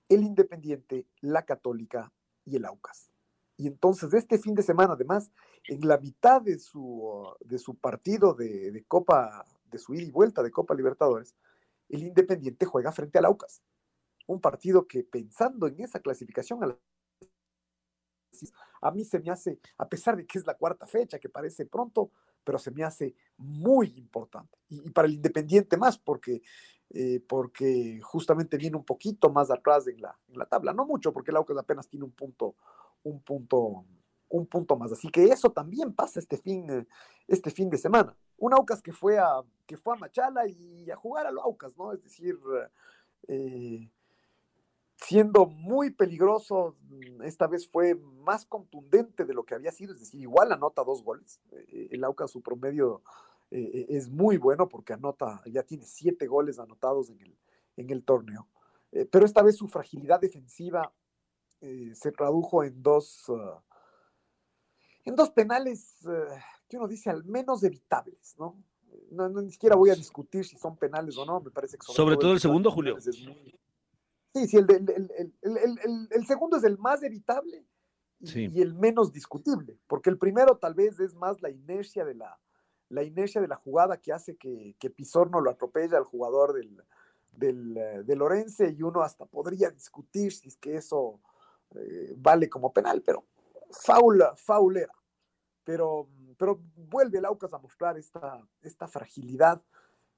el 0.08 0.24
Independiente, 0.24 1.06
la 1.20 1.44
Católica 1.44 2.12
y 2.44 2.56
el 2.56 2.64
Aucas. 2.64 3.10
Y 3.56 3.66
entonces 3.66 4.12
este 4.14 4.38
fin 4.38 4.54
de 4.54 4.62
semana, 4.62 4.94
además, 4.94 5.30
en 5.64 5.86
la 5.86 5.98
mitad 5.98 6.40
de 6.40 6.58
su, 6.58 7.28
de 7.40 7.58
su 7.58 7.74
partido 7.74 8.34
de, 8.34 8.84
Copa, 8.88 9.46
de 9.70 9.78
su 9.78 9.94
ida 9.94 10.04
y 10.04 10.10
vuelta 10.10 10.42
de 10.42 10.50
Copa 10.50 10.74
Libertadores, 10.74 11.34
el 11.88 12.02
Independiente 12.02 12.66
juega 12.66 12.92
frente 12.92 13.18
al 13.18 13.26
Aucas. 13.26 13.62
Un 14.26 14.40
partido 14.40 14.86
que 14.86 15.02
pensando 15.02 15.66
en 15.66 15.80
esa 15.80 16.00
clasificación 16.00 16.62
a 16.62 16.78
a 18.80 18.90
mí 18.90 19.04
se 19.04 19.18
me 19.20 19.30
hace, 19.30 19.58
a 19.78 19.88
pesar 19.88 20.16
de 20.16 20.26
que 20.26 20.38
es 20.38 20.46
la 20.46 20.56
cuarta 20.56 20.86
fecha, 20.86 21.18
que 21.18 21.28
parece 21.28 21.66
pronto, 21.66 22.10
pero 22.44 22.58
se 22.58 22.70
me 22.70 22.84
hace 22.84 23.14
muy 23.36 23.92
importante. 23.96 24.58
Y, 24.68 24.90
para 24.90 25.06
el 25.06 25.14
Independiente 25.14 25.76
más, 25.76 25.98
porque, 25.98 26.42
eh, 26.90 27.20
porque 27.28 28.00
justamente 28.02 28.56
viene 28.56 28.76
un 28.76 28.84
poquito 28.84 29.30
más 29.30 29.50
atrás 29.50 29.86
en 29.88 30.00
la, 30.00 30.18
en 30.28 30.38
la 30.38 30.46
tabla. 30.46 30.72
No 30.72 30.86
mucho, 30.86 31.12
porque 31.12 31.30
el 31.30 31.36
Aucas 31.36 31.58
apenas 31.58 31.88
tiene 31.88 32.04
un 32.04 32.12
punto, 32.12 32.54
un 33.02 33.20
punto, 33.20 33.84
un 34.28 34.46
punto 34.46 34.76
más. 34.76 34.92
Así 34.92 35.08
que 35.08 35.24
eso 35.24 35.50
también 35.50 35.92
pasa 35.92 36.18
este 36.18 36.38
fin, 36.38 36.86
este 37.26 37.50
fin 37.50 37.68
de 37.68 37.78
semana. 37.78 38.16
Un 38.40 38.54
Aucas 38.54 38.80
que 38.80 38.92
fue 38.92 39.18
a, 39.18 39.42
que 39.66 39.76
fue 39.76 39.94
a 39.94 39.98
Machala 39.98 40.48
y 40.48 40.90
a 40.90 40.96
jugar 40.96 41.26
a 41.26 41.30
Aucas, 41.30 41.76
¿no? 41.76 41.92
Es 41.92 42.02
decir, 42.02 42.38
eh, 43.28 43.86
siendo 44.96 45.44
muy 45.44 45.90
peligroso, 45.90 46.74
esta 47.22 47.46
vez 47.46 47.68
fue 47.68 47.94
más 47.94 48.46
contundente 48.46 49.26
de 49.26 49.34
lo 49.34 49.44
que 49.44 49.54
había 49.54 49.72
sido, 49.72 49.92
es 49.92 50.00
decir, 50.00 50.22
igual 50.22 50.52
anota 50.52 50.82
dos 50.82 51.04
goles. 51.04 51.38
Eh, 51.52 51.88
el 51.90 52.02
Aucas, 52.02 52.30
su 52.30 52.40
promedio 52.40 53.02
eh, 53.50 53.86
es 53.90 54.08
muy 54.08 54.38
bueno 54.38 54.70
porque 54.70 54.94
anota, 54.94 55.42
ya 55.44 55.62
tiene 55.62 55.84
siete 55.84 56.26
goles 56.26 56.58
anotados 56.58 57.10
en 57.10 57.20
el, 57.20 57.36
en 57.76 57.90
el 57.90 58.02
torneo. 58.04 58.48
pero 59.12 59.26
esta 59.26 59.42
vez 59.42 59.56
su 59.56 59.68
fragilidad 59.68 60.18
defensiva 60.18 60.92
se 61.60 62.10
tradujo 62.10 62.64
en 62.64 62.82
dos, 62.82 63.26
ah, 63.28 63.62
en 65.04 65.14
dos 65.14 65.30
penales 65.30 65.98
que 66.70 66.76
uno 66.76 66.86
dice 66.86 67.10
al 67.10 67.24
menos 67.24 67.62
evitables, 67.64 68.36
¿no? 68.38 68.56
No, 69.10 69.28
Ni 69.28 69.50
siquiera 69.50 69.74
voy 69.74 69.90
a 69.90 69.94
discutir 69.94 70.44
si 70.44 70.56
son 70.56 70.76
penales 70.76 71.18
o 71.18 71.26
no, 71.26 71.40
me 71.40 71.50
parece 71.50 71.76
que 71.76 71.84
sobre, 71.92 72.16
todo, 72.16 72.32
el 72.32 72.38
segundo, 72.38 72.70
Julio. 72.70 73.00
Sí, 73.00 74.46
sí, 74.46 74.56
el, 74.56 76.26
segundo 76.26 76.56
es 76.56 76.64
el 76.64 76.78
más 76.78 77.02
evitable 77.02 77.66
y, 78.20 78.62
el 78.62 78.74
menos 78.74 79.12
discutible, 79.12 79.76
porque 79.88 80.10
el 80.10 80.18
primero 80.18 80.58
tal 80.58 80.74
vez 80.74 81.00
es 81.00 81.14
más 81.14 81.42
la 81.42 81.50
inercia 81.50 82.04
de 82.04 82.14
la, 82.14 82.38
la 82.88 83.02
inercia 83.02 83.40
de 83.40 83.48
la 83.48 83.56
jugada 83.56 84.00
que 84.00 84.12
hace 84.12 84.36
que, 84.36 84.76
que 84.78 84.90
Pizorno 84.90 85.40
lo 85.40 85.50
atropelle 85.50 85.96
al 85.96 86.04
jugador 86.04 86.52
del, 86.52 86.80
del, 87.32 87.76
eh, 87.76 88.02
de 88.04 88.16
Lorense 88.16 88.70
y 88.70 88.82
uno 88.82 89.02
hasta 89.02 89.26
podría 89.26 89.70
discutir 89.70 90.32
si 90.32 90.46
es 90.46 90.56
que 90.56 90.76
eso 90.76 91.20
eh, 91.74 92.14
vale 92.16 92.48
como 92.48 92.72
penal, 92.72 93.02
pero 93.04 93.24
faula, 93.70 94.36
faulera. 94.36 94.94
Pero, 95.70 96.08
pero 96.36 96.60
vuelve 96.74 97.18
el 97.18 97.24
Aucas 97.24 97.54
a 97.54 97.58
mostrar 97.58 97.96
esta, 97.96 98.44
esta 98.60 98.88
fragilidad 98.88 99.62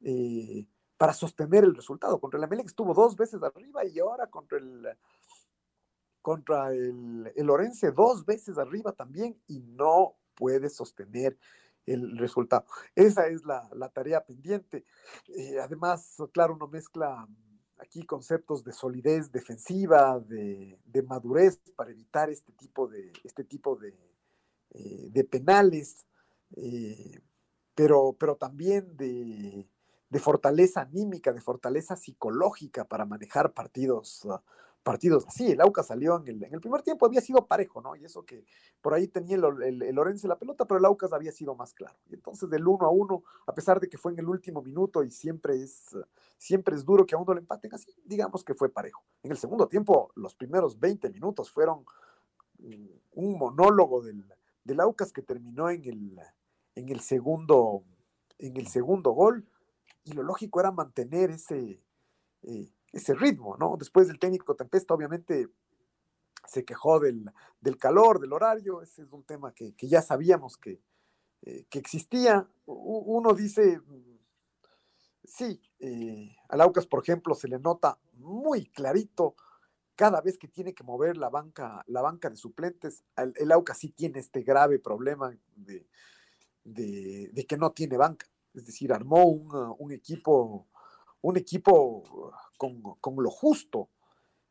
eh, 0.00 0.66
para 0.96 1.12
sostener 1.12 1.64
el 1.64 1.74
resultado. 1.74 2.18
Contra 2.18 2.38
el 2.38 2.44
Amelec 2.44 2.64
estuvo 2.64 2.94
dos 2.94 3.16
veces 3.16 3.42
arriba 3.42 3.84
y 3.84 3.98
ahora 3.98 4.28
contra 4.28 4.56
el 4.56 4.88
contra 6.22 6.72
el, 6.72 7.30
el 7.36 7.50
Orense 7.50 7.90
dos 7.90 8.24
veces 8.24 8.56
arriba 8.56 8.92
también 8.92 9.38
y 9.46 9.60
no 9.60 10.14
puede 10.34 10.70
sostener 10.70 11.36
el 11.84 12.16
resultado. 12.16 12.64
Esa 12.94 13.26
es 13.26 13.44
la, 13.44 13.68
tarea 13.92 14.24
pendiente. 14.24 14.86
Eh, 15.36 15.60
además, 15.60 16.16
claro, 16.32 16.54
uno 16.54 16.66
mezcla 16.66 17.28
aquí 17.76 18.06
conceptos 18.06 18.64
de 18.64 18.72
solidez 18.72 19.30
defensiva, 19.30 20.18
de, 20.18 20.78
madurez 21.06 21.60
para 21.76 21.90
evitar 21.90 22.30
este 22.30 22.52
tipo 22.52 22.88
de, 22.88 23.12
este 23.22 23.44
tipo 23.44 23.76
de, 23.76 23.94
eh, 24.74 25.24
penales, 25.24 26.06
eh, 26.56 27.20
pero, 27.74 28.16
pero 28.18 28.36
también 28.36 28.96
de, 28.96 29.68
fortaleza 30.18 30.82
anímica, 30.82 31.32
de 31.32 31.40
fortaleza 31.40 31.96
psicológica 31.96 32.84
para 32.84 33.06
manejar 33.06 33.52
partidos, 33.52 34.24
uh, 34.24 34.38
partidos 34.82 35.26
así. 35.26 35.52
El 35.52 35.60
Auca 35.60 35.82
salió 35.82 36.22
en 36.24 36.42
el, 36.42 36.60
primer 36.60 36.82
tiempo, 36.82 37.06
había 37.06 37.20
sido 37.20 37.46
parejo, 37.46 37.80
¿no? 37.80 37.96
Y 37.96 38.04
eso 38.04 38.24
que 38.24 38.44
por 38.80 38.94
ahí 38.94 39.08
tenía 39.08 39.36
el, 39.36 39.82
el, 39.82 39.94
Lorenzo 39.94 40.28
la 40.28 40.38
pelota, 40.38 40.66
pero 40.66 40.78
el 40.78 40.84
Aucas 40.84 41.12
había 41.12 41.32
sido 41.32 41.54
más 41.54 41.72
claro. 41.72 41.96
Y 42.10 42.14
entonces 42.14 42.50
del 42.50 42.66
uno 42.66 42.86
a 42.86 42.90
uno, 42.90 43.22
a 43.46 43.54
pesar 43.54 43.80
de 43.80 43.88
que 43.88 43.98
fue 43.98 44.12
en 44.12 44.18
el 44.18 44.28
último 44.28 44.62
minuto 44.62 45.02
y 45.02 45.10
siempre 45.10 45.62
es, 45.62 45.96
siempre 46.36 46.76
es 46.76 46.84
duro 46.84 47.06
que 47.06 47.14
a 47.14 47.18
uno 47.18 47.34
le 47.34 47.40
empaten 47.40 47.74
así, 47.74 47.94
digamos 48.04 48.44
que 48.44 48.54
fue 48.54 48.68
parejo. 48.68 49.02
En 49.22 49.30
el 49.30 49.38
segundo 49.38 49.66
tiempo, 49.66 50.12
los 50.16 50.34
primeros 50.34 50.78
20 50.78 51.10
minutos 51.10 51.50
fueron 51.50 51.84
mm, 52.58 52.86
un 53.14 53.38
monólogo 53.38 54.02
del, 54.02 54.24
del 54.64 54.80
Aucas 54.80 55.12
que 55.12 55.22
terminó 55.22 55.70
en 55.70 55.84
el, 55.84 56.20
en 56.74 56.88
el 56.88 57.00
segundo 57.00 57.84
en 58.38 58.56
el 58.56 58.66
segundo 58.66 59.12
gol 59.12 59.46
y 60.04 60.12
lo 60.12 60.22
lógico 60.22 60.60
era 60.60 60.72
mantener 60.72 61.30
ese, 61.30 61.80
eh, 62.42 62.72
ese 62.92 63.14
ritmo, 63.14 63.56
¿no? 63.56 63.76
Después 63.78 64.08
del 64.08 64.18
técnico 64.18 64.56
Tempesta, 64.56 64.94
obviamente 64.94 65.48
se 66.46 66.64
quejó 66.64 66.98
del, 66.98 67.30
calor, 67.78 68.18
del 68.20 68.32
horario, 68.32 68.82
ese 68.82 69.02
es 69.02 69.12
un 69.12 69.22
tema 69.22 69.54
que, 69.54 69.74
ya 69.78 70.02
sabíamos 70.02 70.56
que, 70.56 70.82
eh, 71.42 71.66
que, 71.70 71.78
existía. 71.78 72.48
Uno 72.66 73.32
dice, 73.32 73.80
sí, 75.24 75.60
eh, 75.78 76.34
al 76.48 76.72
por 76.90 77.02
ejemplo, 77.02 77.36
se 77.36 77.46
le 77.46 77.60
nota 77.60 77.98
muy 78.14 78.66
clarito 78.66 79.36
cada 79.96 80.20
vez 80.20 80.38
que 80.38 80.48
tiene 80.48 80.74
que 80.74 80.84
mover 80.84 81.16
la 81.16 81.28
banca, 81.28 81.84
la 81.86 82.02
banca 82.02 82.30
de 82.30 82.36
suplentes. 82.36 83.04
El, 83.16 83.52
Aucas 83.52 83.78
sí 83.78 83.90
tiene 83.90 84.20
este 84.20 84.42
grave 84.42 84.78
problema 84.78 85.36
de, 85.56 85.86
de, 86.64 87.46
que 87.46 87.56
no 87.56 87.72
tiene 87.72 87.96
banca. 87.96 88.26
Es 88.54 88.66
decir, 88.66 88.92
armó 88.92 89.24
un, 89.24 89.74
un 89.78 89.92
equipo 89.92 90.68
un 91.22 91.36
equipo 91.36 92.02
con, 92.58 93.16
lo 93.16 93.30
justo. 93.30 93.88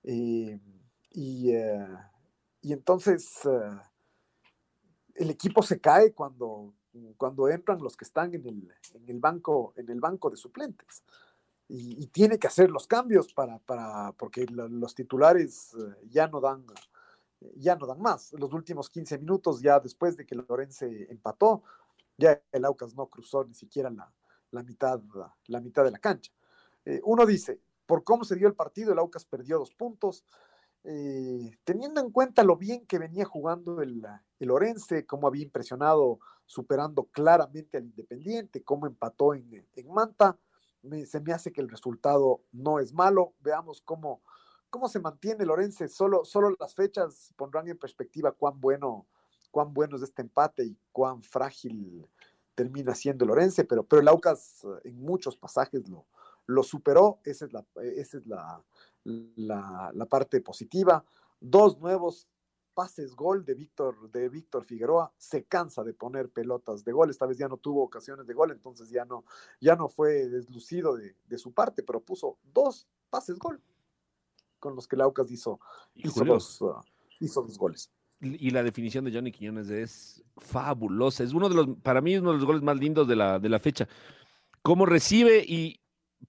Eh, 0.03 0.59
y, 1.11 1.51
eh, 1.51 1.87
y, 2.61 2.73
entonces 2.73 3.45
eh, 3.45 3.79
el 5.15 5.29
equipo 5.29 5.61
se 5.61 5.79
cae 5.79 6.13
cuando, 6.13 6.73
cuando 7.17 7.47
entran 7.49 7.79
los 7.79 7.95
que 7.95 8.05
están 8.05 8.33
en 8.33 8.47
el, 8.47 8.73
en 8.95 9.09
el, 9.09 9.19
banco, 9.19 9.73
en 9.75 9.89
el 9.89 9.99
banco 9.99 10.29
de 10.29 10.37
suplentes. 10.37 11.03
Y, 11.73 12.07
tiene 12.07 12.37
que 12.37 12.47
hacer 12.47 12.69
los 12.69 12.85
cambios 12.85 13.33
para, 13.33 13.57
para 13.59 14.11
porque 14.17 14.45
los 14.45 14.93
titulares 14.93 15.73
ya 16.09 16.27
no 16.27 16.41
dan 16.41 16.65
ya 17.55 17.75
no 17.75 17.85
dan 17.85 18.01
más. 18.01 18.33
Los 18.33 18.53
últimos 18.53 18.89
15 18.89 19.17
minutos, 19.19 19.61
ya 19.61 19.79
después 19.79 20.17
de 20.17 20.25
que 20.25 20.35
Lorense 20.35 21.07
empató, 21.09 21.63
ya 22.17 22.41
el 22.51 22.65
Aucas 22.65 22.95
no 22.95 23.07
cruzó 23.07 23.43
ni 23.45 23.53
siquiera 23.53 23.89
la, 23.89 24.11
la 24.51 24.63
mitad, 24.63 25.01
la 25.47 25.59
mitad 25.59 25.83
de 25.83 25.91
la 25.91 25.99
cancha. 25.99 26.31
Eh, 26.85 27.01
uno 27.03 27.25
dice, 27.25 27.59
por 27.85 28.03
cómo 28.03 28.23
se 28.23 28.35
dio 28.35 28.47
el 28.47 28.55
partido, 28.55 28.93
el 28.93 28.99
Aucas 28.99 29.25
perdió 29.25 29.57
dos 29.57 29.71
puntos. 29.71 30.23
Eh, 30.83 31.51
teniendo 31.63 32.01
en 32.01 32.09
cuenta 32.11 32.43
lo 32.43 32.57
bien 32.57 32.87
que 32.87 32.97
venía 32.97 33.25
jugando 33.25 33.81
el, 33.81 34.03
el 34.39 34.51
Orense, 34.51 35.05
cómo 35.05 35.27
había 35.27 35.43
impresionado 35.43 36.19
superando 36.45 37.03
claramente 37.05 37.77
al 37.77 37.85
Independiente, 37.85 38.63
cómo 38.63 38.87
empató 38.87 39.35
en, 39.35 39.65
en 39.75 39.93
Manta, 39.93 40.37
se 41.05 41.19
me 41.19 41.33
hace 41.33 41.51
que 41.51 41.61
el 41.61 41.69
resultado 41.69 42.41
no 42.51 42.79
es 42.79 42.93
malo. 42.93 43.33
Veamos 43.41 43.81
cómo, 43.81 44.21
cómo 44.69 44.87
se 44.89 44.99
mantiene 44.99 45.43
el 45.43 45.51
Orense. 45.51 45.87
Solo, 45.87 46.25
solo 46.25 46.55
las 46.59 46.75
fechas 46.75 47.33
pondrán 47.35 47.67
en 47.67 47.77
perspectiva 47.77 48.31
cuán 48.31 48.59
bueno, 48.59 49.05
cuán 49.51 49.73
es 49.93 50.01
este 50.01 50.21
empate 50.21 50.65
y 50.65 50.77
cuán 50.91 51.21
frágil 51.21 52.07
termina 52.55 52.95
siendo 52.95 53.25
el 53.25 53.31
Orense, 53.31 53.63
pero, 53.63 53.83
pero 53.83 54.01
el 54.01 54.07
Aucas 54.07 54.63
eh, 54.63 54.89
en 54.89 55.01
muchos 55.01 55.37
pasajes 55.37 55.83
lo, 55.87 56.63
superó, 56.63 57.19
esa 57.23 57.45
es 57.45 57.53
la, 57.53 57.65
esa 57.75 58.17
es 58.17 58.27
la, 58.27 58.61
la 59.93 60.05
parte 60.05 60.41
positiva. 60.41 61.05
Dos 61.39 61.79
nuevos 61.79 62.27
pases 62.73 63.15
gol 63.15 63.45
de 63.45 63.53
Víctor 63.53 64.09
de 64.11 64.29
Víctor 64.29 64.63
Figueroa, 64.63 65.13
se 65.17 65.43
cansa 65.45 65.83
de 65.83 65.93
poner 65.93 66.29
pelotas 66.29 66.83
de 66.83 66.91
gol, 66.91 67.09
esta 67.09 67.25
vez 67.25 67.37
ya 67.37 67.47
no 67.47 67.57
tuvo 67.57 67.83
ocasiones 67.83 68.27
de 68.27 68.33
gol, 68.33 68.51
entonces 68.51 68.89
ya 68.89 69.05
no, 69.05 69.25
ya 69.59 69.75
no 69.75 69.87
fue 69.87 70.27
deslucido 70.29 70.95
de, 70.95 71.15
de 71.25 71.37
su 71.37 71.53
parte, 71.53 71.83
pero 71.83 72.01
puso 72.01 72.37
dos 72.53 72.87
pases 73.09 73.37
gol 73.37 73.61
con 74.59 74.75
los 74.75 74.87
que 74.87 74.95
Laucas 74.95 75.31
hizo, 75.31 75.59
hizo, 75.95 76.23
dos, 76.23 76.61
uh, 76.61 76.75
hizo 77.19 77.41
dos 77.41 77.57
goles 77.57 77.91
y 78.21 78.51
la 78.51 78.63
definición 78.63 79.03
de 79.03 79.11
Johnny 79.11 79.31
Quiñones 79.31 79.69
es 79.69 80.23
fabulosa. 80.37 81.23
Es 81.23 81.33
uno 81.33 81.49
de 81.49 81.55
los, 81.55 81.67
para 81.81 82.01
mí, 82.01 82.15
uno 82.17 82.31
de 82.31 82.37
los 82.37 82.45
goles 82.45 82.61
más 82.61 82.77
lindos 82.77 83.07
de 83.07 83.15
la, 83.15 83.39
de 83.39 83.49
la 83.49 83.59
fecha. 83.59 83.87
Cómo 84.61 84.85
recibe 84.85 85.43
y 85.45 85.79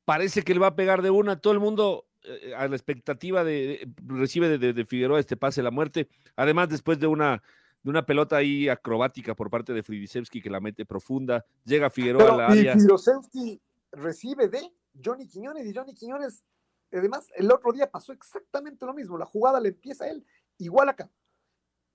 parece 0.04 0.42
que 0.42 0.54
le 0.54 0.60
va 0.60 0.68
a 0.68 0.76
pegar 0.76 1.02
de 1.02 1.10
una. 1.10 1.40
Todo 1.40 1.52
el 1.52 1.60
mundo 1.60 2.06
eh, 2.24 2.54
a 2.56 2.68
la 2.68 2.76
expectativa 2.76 3.44
de, 3.44 3.88
recibe 4.06 4.58
de, 4.58 4.72
de, 4.72 4.84
Figueroa 4.84 5.20
este 5.20 5.36
pase 5.36 5.62
la 5.62 5.70
muerte. 5.70 6.08
Además, 6.36 6.68
después 6.68 6.98
de 6.98 7.06
una, 7.06 7.42
de 7.82 7.90
una 7.90 8.04
pelota 8.04 8.36
ahí 8.36 8.68
acrobática 8.68 9.34
por 9.34 9.50
parte 9.50 9.72
de 9.72 9.82
Fridisevski 9.82 10.40
que 10.40 10.50
la 10.50 10.60
mete 10.60 10.84
profunda, 10.84 11.44
llega 11.64 11.90
Figueroa 11.90 12.22
Pero, 12.22 12.34
a 12.34 12.36
la 12.36 12.46
área. 12.48 12.72
Fridisevski 12.72 13.60
recibe 13.92 14.48
de 14.48 14.72
Johnny 15.04 15.26
Quiñones 15.26 15.66
y 15.66 15.74
Johnny 15.74 15.94
Quiñones, 15.94 16.44
además, 16.92 17.28
el 17.36 17.50
otro 17.50 17.72
día 17.72 17.90
pasó 17.90 18.12
exactamente 18.12 18.86
lo 18.86 18.94
mismo. 18.94 19.18
La 19.18 19.26
jugada 19.26 19.60
le 19.60 19.70
empieza 19.70 20.04
a 20.04 20.10
él, 20.10 20.24
igual 20.58 20.88
acá 20.88 21.10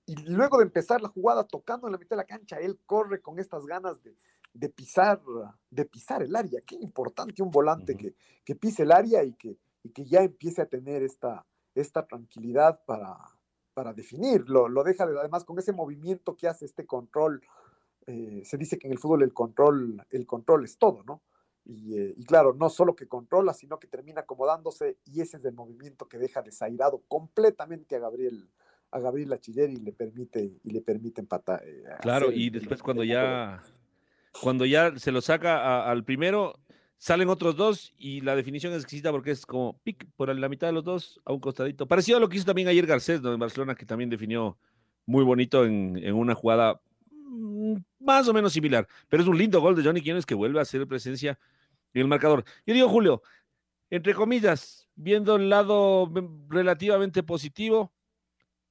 y 0.08 0.16
luego 0.24 0.56
de 0.56 0.64
empezar 0.64 1.02
la 1.02 1.08
jugada 1.08 1.44
tocando 1.44 1.86
en 1.86 1.92
la 1.92 1.98
mitad 1.98 2.16
de 2.16 2.22
la 2.22 2.24
cancha, 2.24 2.56
él 2.56 2.80
corre 2.86 3.20
con 3.20 3.38
estas 3.38 3.66
ganas 3.66 4.02
de, 4.02 4.16
de 4.54 4.70
pisar, 4.70 5.20
de 5.68 5.84
pisar 5.84 6.22
el 6.22 6.34
área. 6.34 6.62
Qué 6.62 6.76
importante 6.76 7.42
un 7.42 7.50
volante 7.50 7.92
uh 7.92 7.94
-huh. 7.94 7.98
que, 7.98 8.14
que, 8.42 8.54
pise 8.54 8.84
el 8.84 8.92
área 8.92 9.22
y 9.22 9.34
que, 9.34 9.58
y 9.82 9.90
que 9.90 10.04
ya 10.04 10.22
empiece 10.22 10.62
a 10.62 10.66
tener 10.66 11.02
esta, 11.02 11.46
esta 11.74 12.06
tranquilidad 12.06 12.80
para, 12.86 13.16
para 13.74 13.92
definir. 13.92 14.48
Lo, 14.48 14.68
deja 14.82 15.04
además 15.04 15.44
con 15.44 15.58
ese 15.58 15.72
movimiento 15.72 16.36
que 16.36 16.48
hace 16.48 16.64
este 16.64 16.86
control. 16.86 17.40
Eh, 18.06 18.42
se 18.44 18.56
dice 18.56 18.78
que 18.78 18.86
en 18.86 18.92
el 18.92 18.98
fútbol 18.98 19.22
el 19.22 19.32
control, 19.32 20.04
el 20.10 20.26
control 20.26 20.64
es 20.64 20.78
todo, 20.78 21.02
¿no? 21.04 21.22
Y, 21.64 21.98
eh, 21.98 22.14
y, 22.16 22.24
claro, 22.24 22.54
no 22.54 22.70
solo 22.70 22.96
que 22.96 23.06
controla, 23.06 23.52
sino 23.52 23.78
que 23.78 23.86
termina 23.86 24.22
acomodándose 24.22 24.96
y 25.04 25.20
ese 25.20 25.36
es 25.36 25.44
el 25.44 25.52
movimiento 25.52 26.08
que 26.08 26.18
deja 26.18 26.40
desairado 26.40 27.02
completamente 27.08 27.94
a 27.94 27.98
Gabriel, 27.98 28.48
a 28.90 28.98
Gabriel 29.00 29.32
Achiller 29.34 29.68
y 29.68 29.76
le 29.76 29.92
permite 29.92 30.58
y 30.62 30.70
le 30.70 30.80
permite 30.80 31.20
empatar. 31.20 31.62
Eh, 31.66 31.84
claro, 32.00 32.32
y 32.32 32.48
después 32.48 32.82
cuando 32.82 33.04
ya 33.04 33.62
cuando 34.40 34.64
ya 34.64 34.96
se 34.98 35.12
lo 35.12 35.20
saca 35.20 35.58
a, 35.58 35.90
al 35.90 36.04
primero, 36.04 36.54
salen 36.98 37.28
otros 37.28 37.56
dos 37.56 37.94
y 37.96 38.20
la 38.20 38.36
definición 38.36 38.72
es 38.72 38.80
exquisita 38.82 39.10
porque 39.10 39.30
es 39.30 39.46
como 39.46 39.78
pic 39.84 40.06
por 40.16 40.34
la 40.34 40.48
mitad 40.48 40.66
de 40.66 40.72
los 40.72 40.84
dos 40.84 41.20
a 41.24 41.32
un 41.32 41.40
costadito. 41.40 41.86
Parecido 41.86 42.18
a 42.18 42.20
lo 42.20 42.28
que 42.28 42.36
hizo 42.36 42.46
también 42.46 42.68
ayer 42.68 42.86
Garcés 42.86 43.22
¿no? 43.22 43.32
en 43.32 43.38
Barcelona, 43.38 43.74
que 43.74 43.86
también 43.86 44.10
definió 44.10 44.58
muy 45.06 45.24
bonito 45.24 45.64
en, 45.64 45.96
en, 45.96 46.14
una 46.14 46.34
jugada 46.34 46.80
más 48.00 48.28
o 48.28 48.34
menos 48.34 48.52
similar. 48.52 48.86
Pero 49.08 49.22
es 49.22 49.28
un 49.28 49.38
lindo 49.38 49.60
gol 49.60 49.76
de 49.76 49.82
Johnny 49.82 50.02
Quiñones 50.02 50.26
que 50.26 50.34
vuelve 50.34 50.58
a 50.58 50.62
hacer 50.62 50.86
presencia 50.86 51.38
en 51.94 52.02
el 52.02 52.08
marcador. 52.08 52.44
Yo 52.66 52.74
digo, 52.74 52.88
Julio, 52.88 53.22
entre 53.90 54.14
comillas, 54.14 54.88
viendo 54.94 55.36
el 55.36 55.48
lado 55.48 56.12
relativamente 56.48 57.22
positivo, 57.22 57.92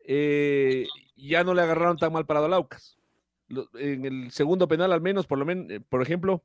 eh, 0.06 0.86
ya 1.16 1.44
no 1.44 1.54
le 1.54 1.62
agarraron 1.62 1.98
tan 1.98 2.14
mal 2.14 2.26
parado 2.26 2.46
a 2.46 2.50
Laucas. 2.50 2.98
En 3.76 4.06
el 4.06 4.32
segundo 4.32 4.68
penal, 4.68 4.92
al 4.92 5.02
menos, 5.02 5.26
por 5.26 5.38
lo 5.38 5.46
menos, 5.46 5.72
eh, 5.72 5.80
por 5.80 6.02
ejemplo, 6.02 6.44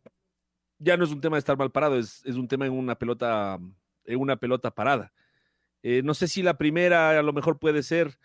ya 0.83 0.97
no 0.97 1.05
es 1.05 1.11
un 1.11 1.21
tema 1.21 1.37
de 1.37 1.41
estar 1.41 1.57
mal 1.57 1.71
parado, 1.71 1.97
es, 1.97 2.25
es 2.25 2.37
un 2.37 2.49
tema 2.49 2.67
en 2.67 2.73
una 2.73 2.97
pelota, 2.97 3.59
en 4.05 4.21
una 4.21 4.37
pelota 4.37 4.71
parada. 4.71 5.13
Eh, 5.83 6.03
no 6.03 6.15
sé 6.15 6.29
si 6.29 6.43
la 6.43 6.57
primera 6.57 7.19
a 7.19 7.23
lo 7.23 7.33
mejor 7.33 7.59
puede 7.59 7.83
ser, 7.83 8.19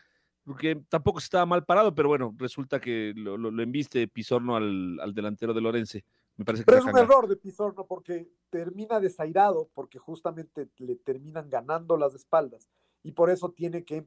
porque 0.43 0.75
tampoco 0.89 1.19
estaba 1.19 1.45
mal 1.45 1.65
parado, 1.65 1.93
pero 1.93 2.07
bueno, 2.09 2.35
resulta 2.37 2.79
que 2.79 3.13
lo, 3.15 3.37
lo, 3.37 3.51
lo 3.51 3.63
embiste 3.63 4.07
Pizorno 4.07 4.55
al, 4.55 4.99
al, 5.01 5.13
delantero 5.13 5.53
de 5.53 5.61
Lorense. 5.61 6.05
Me 6.35 6.45
parece 6.45 6.63
que 6.63 6.65
pero 6.65 6.79
es 6.79 6.85
un 6.85 6.97
error 6.97 7.27
de 7.27 7.35
Pizorno 7.35 7.85
porque 7.85 8.29
termina 8.49 8.99
desairado, 8.99 9.69
porque 9.73 9.99
justamente 9.99 10.69
le 10.77 10.95
terminan 10.95 11.49
ganando 11.49 11.97
las 11.97 12.13
espaldas 12.13 12.69
y 13.03 13.13
por 13.13 13.29
eso 13.29 13.51
tiene 13.51 13.83
que 13.83 14.05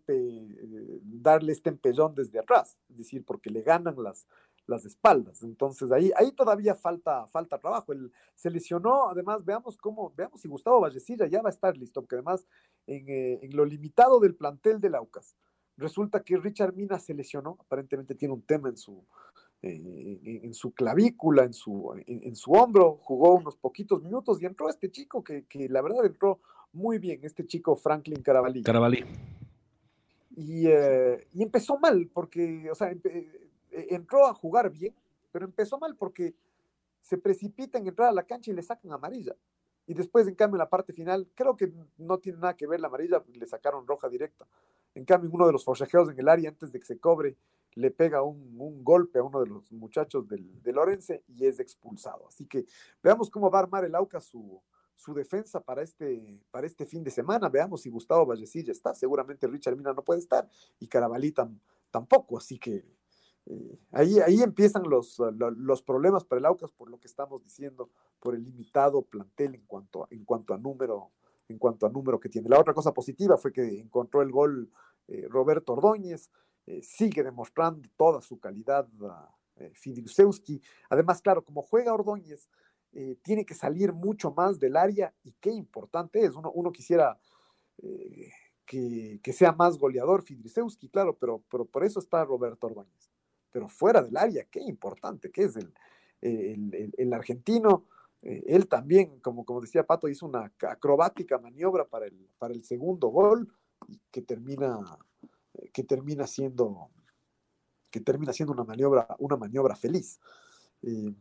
darle 1.03 1.53
este 1.53 1.71
empellón 1.71 2.15
desde 2.15 2.39
atrás, 2.39 2.77
es 2.89 2.99
decir, 2.99 3.25
porque 3.25 3.51
le 3.51 3.63
ganan 3.63 3.95
las, 4.03 4.27
las 4.67 4.85
espaldas. 4.85 5.43
Entonces 5.43 5.91
ahí, 5.93 6.11
ahí 6.17 6.33
todavía 6.33 6.75
falta, 6.75 7.27
falta 7.27 7.59
trabajo. 7.59 7.93
Él 7.93 8.13
se 8.35 8.51
lesionó, 8.51 9.09
además, 9.09 9.45
veamos 9.45 9.77
cómo, 9.77 10.13
veamos 10.17 10.41
si 10.41 10.49
Gustavo 10.49 10.81
Vallecilla 10.81 11.27
ya 11.27 11.43
va 11.43 11.49
a 11.49 11.53
estar 11.53 11.77
listo, 11.77 12.01
porque 12.01 12.17
además 12.17 12.47
en, 12.87 13.09
eh, 13.09 13.39
en 13.43 13.57
lo 13.57 13.65
limitado 13.65 14.21
del 14.21 14.35
plantel 14.35 14.81
del 14.81 14.95
Aucas, 14.95 15.37
resulta 15.77 16.23
que 16.23 16.37
Richard 16.37 16.75
Mina 16.75 16.99
se 16.99 17.15
lesionó, 17.15 17.57
aparentemente 17.61 18.15
tiene 18.15 18.35
un 18.35 18.43
tema 18.43 18.69
en 18.69 18.77
su, 18.77 19.05
eh, 19.63 20.41
en 20.43 20.55
su 20.55 20.73
clavícula, 20.73 21.45
en 21.45 21.53
su, 21.53 21.93
en, 22.07 22.23
en, 22.23 22.37
su 22.37 22.53
hombro, 22.53 22.99
jugó 23.03 23.35
unos 23.35 23.57
poquitos 23.57 24.03
minutos 24.03 24.41
y 24.41 24.47
entró 24.47 24.69
este 24.69 24.91
chico 24.91 25.25
que, 25.25 25.45
que 25.47 25.69
la 25.69 25.83
verdad 25.83 26.05
entró 26.07 26.41
muy 26.73 26.99
bien, 26.99 27.21
este 27.25 27.47
chico 27.47 27.75
Franklin 27.77 28.23
Carabalí. 28.23 28.63
Carabalí. 28.63 29.05
Y, 30.37 30.67
eh, 30.69 31.27
y, 31.35 31.43
empezó 31.43 31.79
mal, 31.79 32.09
porque, 32.13 32.71
o 32.71 32.75
sea, 32.75 32.95
entró 33.71 34.27
a 34.27 34.35
jugar 34.35 34.71
bien, 34.71 34.95
pero 35.33 35.45
empezó 35.45 35.79
mal 35.79 35.97
porque 35.97 36.35
se 37.03 37.19
precipita 37.19 37.79
en 37.79 37.87
entrar 37.87 38.09
a 38.09 38.13
la 38.13 38.25
cancha 38.25 38.51
y 38.51 38.55
le 38.55 38.63
sacan 38.63 38.93
amarilla. 38.93 39.35
Y 39.87 39.95
después, 39.95 40.29
en 40.29 40.35
cambio, 40.35 40.57
en 40.57 40.61
la 40.61 40.69
parte 40.69 40.93
final, 40.93 41.29
creo 41.35 41.57
que 41.57 41.73
no 41.99 42.19
tiene 42.19 42.39
nada 42.39 42.57
que 42.57 42.67
ver 42.67 42.81
la 42.81 42.87
amarilla, 42.89 43.25
le 43.33 43.47
sacaron 43.47 43.87
roja 43.87 44.09
directa. 44.09 44.47
En 44.95 45.05
cambio, 45.05 45.31
uno 45.33 45.47
de 45.47 45.53
los 45.53 45.65
forcejeos 45.65 46.09
en 46.11 46.19
el 46.19 46.29
área, 46.29 46.51
antes 46.51 46.71
de 46.71 46.79
que 46.79 46.87
se 46.87 46.99
cobre, 46.99 47.37
le 47.75 47.91
pega 47.91 48.23
un, 48.23 48.55
un 48.59 48.85
golpe 48.85 49.19
a 49.19 49.23
uno 49.23 49.41
de 49.41 49.47
los 49.47 49.71
muchachos 49.73 50.29
del, 50.29 50.63
del 50.63 50.79
Orense 50.79 51.25
y 51.29 51.47
es 51.47 51.61
expulsado. 51.61 52.29
Así 52.29 52.47
que 52.47 52.67
veamos 53.03 53.31
cómo 53.31 53.51
va 53.51 53.61
a 53.61 53.63
armar 53.63 53.85
el 53.85 53.95
Auca 53.95 54.21
su, 54.21 54.61
su 54.95 55.15
defensa 55.15 55.61
para 55.61 55.83
este, 55.83 56.41
para 56.51 56.67
este 56.67 56.85
fin 56.85 57.03
de 57.03 57.11
semana. 57.11 57.49
Veamos 57.49 57.83
si 57.83 57.91
Gustavo 57.91 58.27
Vallecilla 58.27 58.73
está. 58.73 58.95
Seguramente 58.95 59.47
Richard 59.47 59.77
Mina 59.77 59.93
no 59.93 60.03
puede 60.03 60.21
estar 60.21 60.49
y 60.79 60.87
Carabalí 60.87 61.33
tam, 61.33 61.59
tampoco. 61.91 62.39
Así 62.39 62.59
que 62.59 62.85
eh, 63.51 63.79
ahí, 63.93 64.19
ahí 64.21 64.43
empiezan 64.43 64.83
los, 64.89 65.21
los 65.57 65.83
problemas 65.83 66.25
para 66.25 66.39
el 66.39 66.47
Aucas 66.47 66.71
por 66.73 66.91
lo 66.91 66.99
que 66.99 67.07
estamos 67.07 67.43
diciendo, 67.43 67.91
por 68.21 68.35
el 68.35 68.45
limitado 68.45 69.03
plantel 69.03 69.55
en 69.55 69.67
cuanto, 69.67 70.07
en 70.11 70.25
cuanto 70.25 70.55
a 70.55 70.59
número 70.59 71.11
en 71.49 71.59
cuanto 71.59 71.85
a 71.85 71.91
número 71.91 72.21
que 72.21 72.29
tiene. 72.29 72.49
La 72.49 72.61
otra 72.61 72.73
cosa 72.73 72.95
positiva 72.95 73.37
fue 73.37 73.53
que 73.53 73.81
encontró 73.81 74.23
el 74.23 74.31
gol 74.31 74.71
eh, 75.09 75.27
Roberto 75.29 75.73
Ordóñez, 75.73 76.31
eh, 76.65 76.81
sigue 76.81 77.25
demostrando 77.25 77.89
toda 77.97 78.21
su 78.21 78.39
calidad 78.39 78.89
eh, 79.57 79.73
Fidusewski. 79.75 80.63
Además, 80.89 81.21
claro, 81.21 81.45
como 81.45 81.63
juega 81.63 81.93
Ordóñez, 81.93 82.49
eh, 82.93 83.17
tiene 83.23 83.45
que 83.45 83.55
salir 83.55 83.93
mucho 83.93 84.33
más 84.33 84.59
del 84.59 84.77
área 84.77 85.15
y 85.23 85.33
qué 85.41 85.51
importante 85.51 86.25
es. 86.25 86.35
Uno, 86.35 86.51
uno 86.53 86.73
quisiera 86.73 87.19
eh, 87.79 88.31
que, 88.65 89.21
que, 89.23 89.33
sea 89.33 89.53
más 89.53 89.79
goleador 89.79 90.23
Fidrisewski, 90.23 90.89
claro, 90.89 91.17
pero, 91.17 91.43
pero 91.51 91.65
por 91.65 91.85
eso 91.85 92.01
está 92.01 92.25
Roberto 92.25 92.67
Ordóñez. 92.67 93.10
Pero 93.53 93.69
fuera 93.69 94.03
del 94.03 94.17
área, 94.17 94.45
qué 94.51 94.61
importante 94.61 95.31
que 95.31 95.45
es 95.45 95.57
el, 95.57 95.73
el, 96.21 96.75
el, 96.75 96.95
el 96.97 97.13
argentino. 97.13 97.87
Eh, 98.23 98.45
él 98.47 98.69
también, 98.69 99.21
como, 99.21 99.45
como 99.45 99.61
decía 99.61 99.87
Pato, 99.87 100.09
hizo 100.09 100.27
una 100.27 100.53
acrobática 100.61 101.39
maniobra 101.39 101.85
para 101.85 102.07
el, 102.07 102.29
para 102.39 102.53
el 102.55 102.63
segundo 102.63 103.09
gol 103.09 103.53
que 104.11 104.23
termina, 104.23 104.79
que 105.73 105.85
termina 105.85 106.27
siendo 106.27 106.91
que 107.91 108.01
termina 108.01 108.33
siendo 108.33 108.53
una 108.53 108.65
maniobra, 108.65 109.07
una 109.19 109.37
maniobra 109.37 109.75
feliz. 109.75 110.21
Eh, 110.83 111.15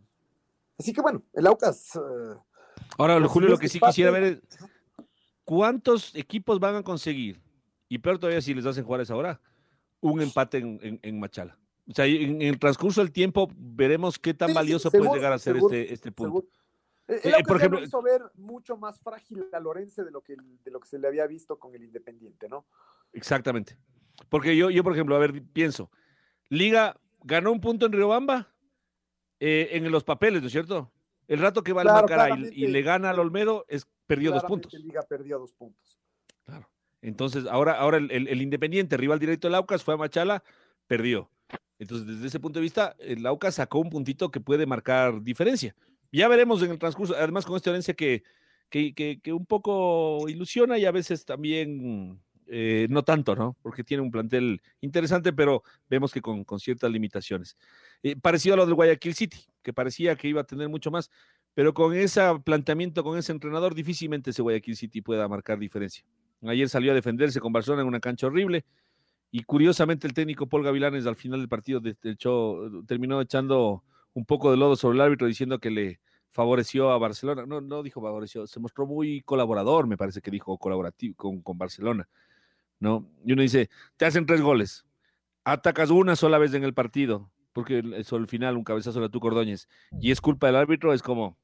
Así 0.78 0.94
que 0.94 1.02
bueno, 1.02 1.24
el 1.34 1.46
Aucas. 1.46 1.94
Uh, 1.98 2.40
Ahora, 2.98 3.22
Julio, 3.28 3.50
lo 3.50 3.58
que 3.58 3.68
sí 3.68 3.82
quisiera 3.82 4.12
ver 4.12 4.24
es 4.24 4.42
cuántos 5.44 6.16
equipos 6.16 6.58
van 6.58 6.76
a 6.76 6.84
conseguir, 6.84 7.42
y 7.90 7.98
peor 7.98 8.18
todavía 8.18 8.42
si 8.42 8.54
les 8.54 8.66
hacen 8.66 8.86
jugar 8.86 9.02
esa 9.02 9.14
hora, 9.14 9.42
un 10.00 10.22
empate 10.22 10.60
en, 10.60 10.80
en, 10.82 11.00
en 11.04 11.20
Machala. 11.20 11.58
O 11.90 11.94
sea, 11.94 12.06
en, 12.06 12.42
el 12.42 12.60
transcurso 12.60 13.02
del 13.02 13.12
tiempo 13.12 13.50
veremos 13.58 14.20
qué 14.20 14.34
tan 14.34 14.50
sí, 14.50 14.54
valioso 14.54 14.90
sí, 14.90 14.92
seguro, 14.92 15.10
puede 15.10 15.20
llegar 15.20 15.34
a 15.34 15.40
ser 15.40 15.56
seguro, 15.56 15.74
este, 15.76 15.94
este 15.94 16.12
punto. 16.12 16.48
Eh, 17.08 17.20
Eh, 17.24 17.28
Aucas 17.30 17.48
por 17.48 17.58
ejemplo- 17.58 17.80
lo 17.80 17.86
hizo 17.86 18.02
ver 18.04 18.22
mucho 18.36 18.78
más 18.78 19.02
frágil 19.02 19.46
a 19.52 19.60
Lorense 19.60 20.04
de 20.04 20.12
lo 20.12 20.22
que, 20.22 20.36
de 20.64 20.70
lo 20.72 20.80
que 20.80 20.88
se 20.88 21.00
le 21.00 21.08
había 21.08 21.26
visto 21.26 21.58
con 21.58 21.74
el 21.74 21.84
Independiente, 21.84 22.48
¿no? 22.48 22.68
Exactamente. 23.14 23.78
Porque 24.30 24.56
yo, 24.56 24.70
yo, 24.70 24.84
por 24.84 24.94
ejemplo, 24.94 25.16
a 25.16 25.20
ver, 25.20 25.42
pienso, 25.52 25.90
Liga 26.50 27.00
ganó 27.24 27.52
un 27.52 27.60
punto 27.62 27.88
en 27.88 27.94
Riobamba 27.94 28.54
eh, 29.40 29.70
en 29.72 29.90
los 29.92 30.04
papeles, 30.04 30.42
¿no 30.42 30.48
es 30.48 30.52
cierto? 30.52 30.92
El 31.28 31.40
rato 31.40 31.64
que 31.64 31.74
va 31.74 31.82
Claro, 31.82 32.34
al 32.34 32.54
y- 32.54 32.68
le 32.68 32.82
gana 32.84 33.10
al 33.10 33.20
Olmedo, 33.20 33.66
es, 33.68 33.88
perdió 34.06 34.32
dos 34.32 34.44
puntos. 34.44 34.72
Liga 34.74 35.02
perdió 35.10 35.40
dos 35.40 35.54
puntos. 35.54 36.00
Claro. 36.44 36.70
Entonces, 37.02 37.46
ahora, 37.48 37.74
ahora 37.80 37.98
el, 37.98 38.12
el- 38.12 38.28
el 38.28 38.42
Independiente, 38.42 38.98
rival 38.98 39.18
directo 39.20 39.48
del 39.48 39.56
Aucas, 39.56 39.84
fue 39.84 39.94
a 39.96 39.98
Machala, 39.98 40.44
perdió. 40.86 41.32
Entonces, 41.80 42.06
desde 42.08 42.28
ese 42.28 42.40
punto 42.40 42.60
de 42.60 42.64
vista, 42.64 42.96
el 43.00 43.26
Aucas 43.26 43.56
sacó 43.56 43.80
un 43.80 43.90
puntito 43.90 44.30
que 44.30 44.40
puede 44.42 44.66
marcar 44.66 45.24
diferencia. 45.24 45.76
Ya 46.12 46.28
veremos 46.28 46.62
en 46.62 46.72
el 46.72 46.80
transcurso, 46.80 47.16
además 47.18 47.46
con 47.46 47.56
esta 47.56 47.70
herencia 47.72 47.94
que, 47.94 48.24
que, 48.70 48.94
que- 48.94 49.20
que 49.22 49.34
un 49.34 49.46
poco 49.46 50.28
ilusiona 50.30 50.78
y 50.78 50.86
a 50.86 50.92
veces 50.92 51.24
también 51.26 52.20
eh, 52.48 52.88
no 52.90 53.04
tanto, 53.04 53.36
¿no? 53.36 53.56
Porque 53.62 53.84
tiene 53.84 54.02
un 54.04 54.12
plantel 54.12 54.62
interesante, 54.82 55.32
pero 55.34 55.64
vemos 55.90 56.12
que 56.12 56.22
con, 56.22 56.44
con 56.44 56.60
ciertas 56.60 56.92
limitaciones. 56.92 57.56
Eh, 58.04 58.16
parecido 58.16 58.56
a 58.56 58.58
lo 58.58 58.66
del 58.66 58.76
Guayaquil 58.76 59.14
City, 59.14 59.38
que 59.62 59.72
parecía 59.72 60.16
que 60.16 60.28
iba 60.28 60.42
a 60.42 60.46
tener 60.46 60.68
mucho 60.68 60.90
más, 60.92 61.10
pero 61.54 61.74
con 61.74 61.94
ese 61.96 62.22
planteamiento, 62.44 63.04
con 63.04 63.18
ese 63.18 63.32
entrenador, 63.32 63.76
difícilmente 63.76 64.32
ese 64.32 64.42
Guayaquil 64.42 64.76
City 64.76 65.02
pueda 65.02 65.28
marcar 65.28 65.60
diferencia. 65.60 66.04
Ayer 66.42 66.68
salió 66.70 66.92
a 66.92 66.96
defenderse 66.96 67.40
con 67.40 67.54
Barcelona 67.54 67.84
en 67.84 67.88
una 67.88 68.00
cancha 68.00 68.28
horrible 68.28 68.66
y 69.32 69.44
curiosamente 69.44 70.08
el 70.08 70.14
técnico 70.14 70.48
Paul 70.48 70.64
Gavilanes 70.64 71.06
al 71.06 71.16
final 71.16 71.40
del 71.40 71.50
partido 71.50 71.82
echó- 72.04 72.84
terminó 72.88 73.22
echando 73.22 73.84
un 74.14 74.26
poco 74.26 74.52
de 74.52 74.58
lodo 74.58 74.76
sobre 74.76 74.96
el 74.96 75.02
árbitro 75.02 75.28
diciendo 75.28 75.60
que 75.60 75.70
le 75.70 76.00
favoreció 76.32 76.92
a 76.92 76.98
Barcelona. 76.98 77.46
No, 77.46 77.62
no 77.62 77.84
dijo 77.84 78.02
favoreció, 78.02 78.48
se 78.48 78.60
mostró 78.60 78.86
muy 78.86 79.22
colaborador, 79.22 79.88
me 79.88 79.98
parece 79.98 80.22
que 80.22 80.32
dijo 80.32 80.58
colaborativo 80.58 81.16
con, 81.16 81.42
con 81.42 81.58
Barcelona. 81.58 82.08
¿no? 82.80 83.08
Y 83.26 83.34
uno 83.34 83.42
dice, 83.42 83.70
te 83.98 84.06
hacen 84.06 84.26
tres 84.26 84.42
goles, 84.42 84.86
atacas 85.44 85.90
una 85.90 86.16
sola 86.16 86.38
vez 86.38 86.54
en 86.54 86.64
el 86.64 86.74
partido, 86.74 87.30
porque 87.54 88.04
sobre 88.04 88.22
el 88.24 88.28
final 88.30 88.58
un 88.58 88.64
cabezazo 88.64 89.02
de 89.02 89.10
tu 89.10 89.20
Cordóñez, 89.20 89.68
y 90.00 90.12
es 90.12 90.22
culpa 90.22 90.48
del 90.48 90.56
árbitro, 90.56 90.94
es 90.94 91.02
como, 91.04 91.38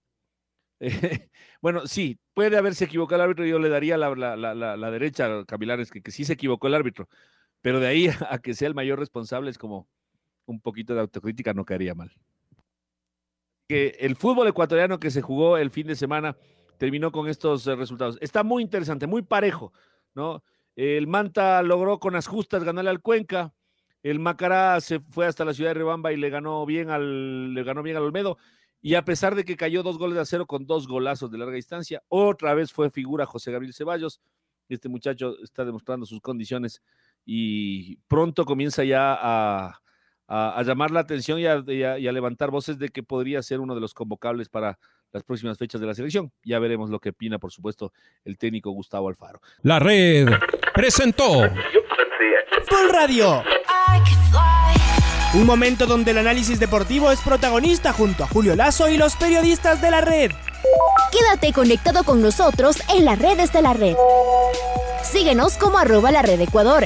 eh, 0.79 0.89
bueno, 1.61 1.87
sí, 1.87 2.19
puede 2.33 2.57
haberse 2.57 2.85
equivocado 2.85 3.17
el 3.21 3.29
árbitro, 3.29 3.45
yo 3.45 3.59
le 3.59 3.69
daría 3.69 3.97
la, 3.97 4.15
la- 4.15 4.35
la- 4.35 4.77
la- 4.77 4.91
derecha 4.91 5.39
a 5.39 5.45
Cavilares, 5.45 5.91
que 5.91 6.11
sí 6.11 6.23
se 6.25 6.33
equivocó 6.33 6.67
el 6.67 6.75
árbitro, 6.75 7.09
pero 7.61 7.79
de 7.79 7.87
ahí 7.87 8.07
a, 8.29 8.39
que 8.39 8.53
sea 8.53 8.67
el 8.67 8.75
mayor 8.75 8.99
responsable 8.99 9.49
es 9.49 9.57
como 9.57 9.87
un 10.45 10.61
poquito 10.61 10.93
de 10.93 11.01
autocrítica 11.01 11.53
no 11.53 11.65
caería 11.65 11.95
mal. 11.95 12.11
Que 13.67 13.97
el 13.99 14.15
fútbol 14.15 14.47
ecuatoriano 14.47 14.99
que 14.99 15.09
se 15.09 15.21
jugó 15.21 15.57
el 15.57 15.71
fin 15.71 15.87
de 15.87 15.95
semana 15.95 16.37
terminó 16.77 17.11
con 17.11 17.27
estos 17.27 17.65
resultados. 17.65 18.17
Está 18.21 18.43
muy 18.43 18.61
interesante, 18.61 19.07
muy 19.07 19.23
parejo, 19.23 19.73
¿no? 20.13 20.43
El 20.75 21.07
Manta 21.07 21.63
logró 21.63 21.99
con 21.99 22.13
las 22.13 22.27
justas 22.27 22.63
ganarle 22.63 22.89
al 22.89 23.01
Cuenca. 23.01 23.53
El 24.03 24.19
Macará 24.19 24.79
se 24.81 24.99
fue 24.99 25.25
hasta 25.25 25.45
la 25.45 25.53
ciudad 25.53 25.71
de 25.71 25.75
Rebamba 25.75 26.13
y 26.13 26.17
le 26.17 26.29
ganó 26.29 26.65
bien 26.65 26.89
al, 26.89 27.53
le 27.53 27.63
ganó 27.63 27.81
bien 27.81 27.97
al 27.97 28.03
Olmedo. 28.03 28.37
Y 28.81 28.93
a 28.93 29.03
pesar 29.03 29.33
de 29.33 29.45
que 29.45 29.57
cayó 29.57 29.81
dos 29.81 29.97
goles 29.97 30.17
a 30.19 30.25
cero 30.25 30.45
con 30.45 30.67
dos 30.67 30.87
golazos 30.87 31.31
de 31.31 31.39
larga 31.39 31.55
distancia, 31.55 32.03
otra 32.07 32.53
vez 32.53 32.71
fue 32.71 32.91
figura 32.91 33.25
José 33.25 33.51
Gabriel 33.51 33.73
Ceballos. 33.73 34.21
Este 34.69 34.89
muchacho 34.89 35.35
está 35.41 35.65
demostrando 35.65 36.05
sus 36.05 36.21
condiciones 36.21 36.83
y 37.25 37.97
pronto 38.07 38.45
comienza 38.45 38.83
ya 38.83 39.13
a, 39.13 39.81
a- 40.27 40.59
a 40.59 40.63
llamar 40.63 40.91
la 40.91 40.99
atención 41.01 41.39
y 41.39 41.45
a, 41.47 41.63
y 41.67 41.83
a- 41.83 41.97
y 41.99 42.07
a 42.07 42.11
levantar 42.11 42.51
voces 42.51 42.77
de 42.79 42.89
que 42.89 43.03
podría 43.03 43.41
ser 43.43 43.59
uno 43.59 43.73
de 43.75 43.81
los 43.81 43.93
convocables 43.93 44.49
para 44.49 44.77
las 45.11 45.23
próximas 45.23 45.57
fechas 45.57 45.79
de 45.81 45.87
la 45.87 45.93
selección. 45.95 46.31
Ya 46.43 46.59
veremos 46.59 46.89
lo 46.89 46.99
que 46.99 47.09
opina, 47.09 47.39
por 47.39 47.51
supuesto, 47.51 47.91
el 48.25 48.37
técnico 48.37 48.71
Gustavo 48.71 49.07
Alfaro. 49.09 49.39
La 49.63 49.79
red 49.79 50.27
presentó 50.73 51.43
Full 52.67 52.89
Radio. 52.91 53.43
Un 55.33 55.45
momento 55.45 55.85
donde 55.85 56.11
el 56.11 56.17
análisis 56.19 56.59
deportivo 56.59 57.11
es 57.11 57.19
protagonista 57.21 57.91
junto 57.91 58.23
a 58.23 58.27
Julio 58.27 58.55
Lazo 58.55 58.87
y 58.89 58.97
los 58.97 59.15
periodistas 59.17 59.81
de 59.81 59.91
la 59.91 59.99
red. 60.01 60.31
Quédate 61.11 61.51
conectado 61.53 62.03
con 62.03 62.21
nosotros 62.21 62.77
en 62.95 63.03
las 63.05 63.19
redes 63.19 63.51
de 63.51 63.61
la 63.61 63.73
red. 63.73 63.95
Síguenos 65.03 65.57
como 65.57 65.77
arroba 65.77 66.11
la 66.11 66.21
red 66.21 66.39
Ecuador 66.39 66.85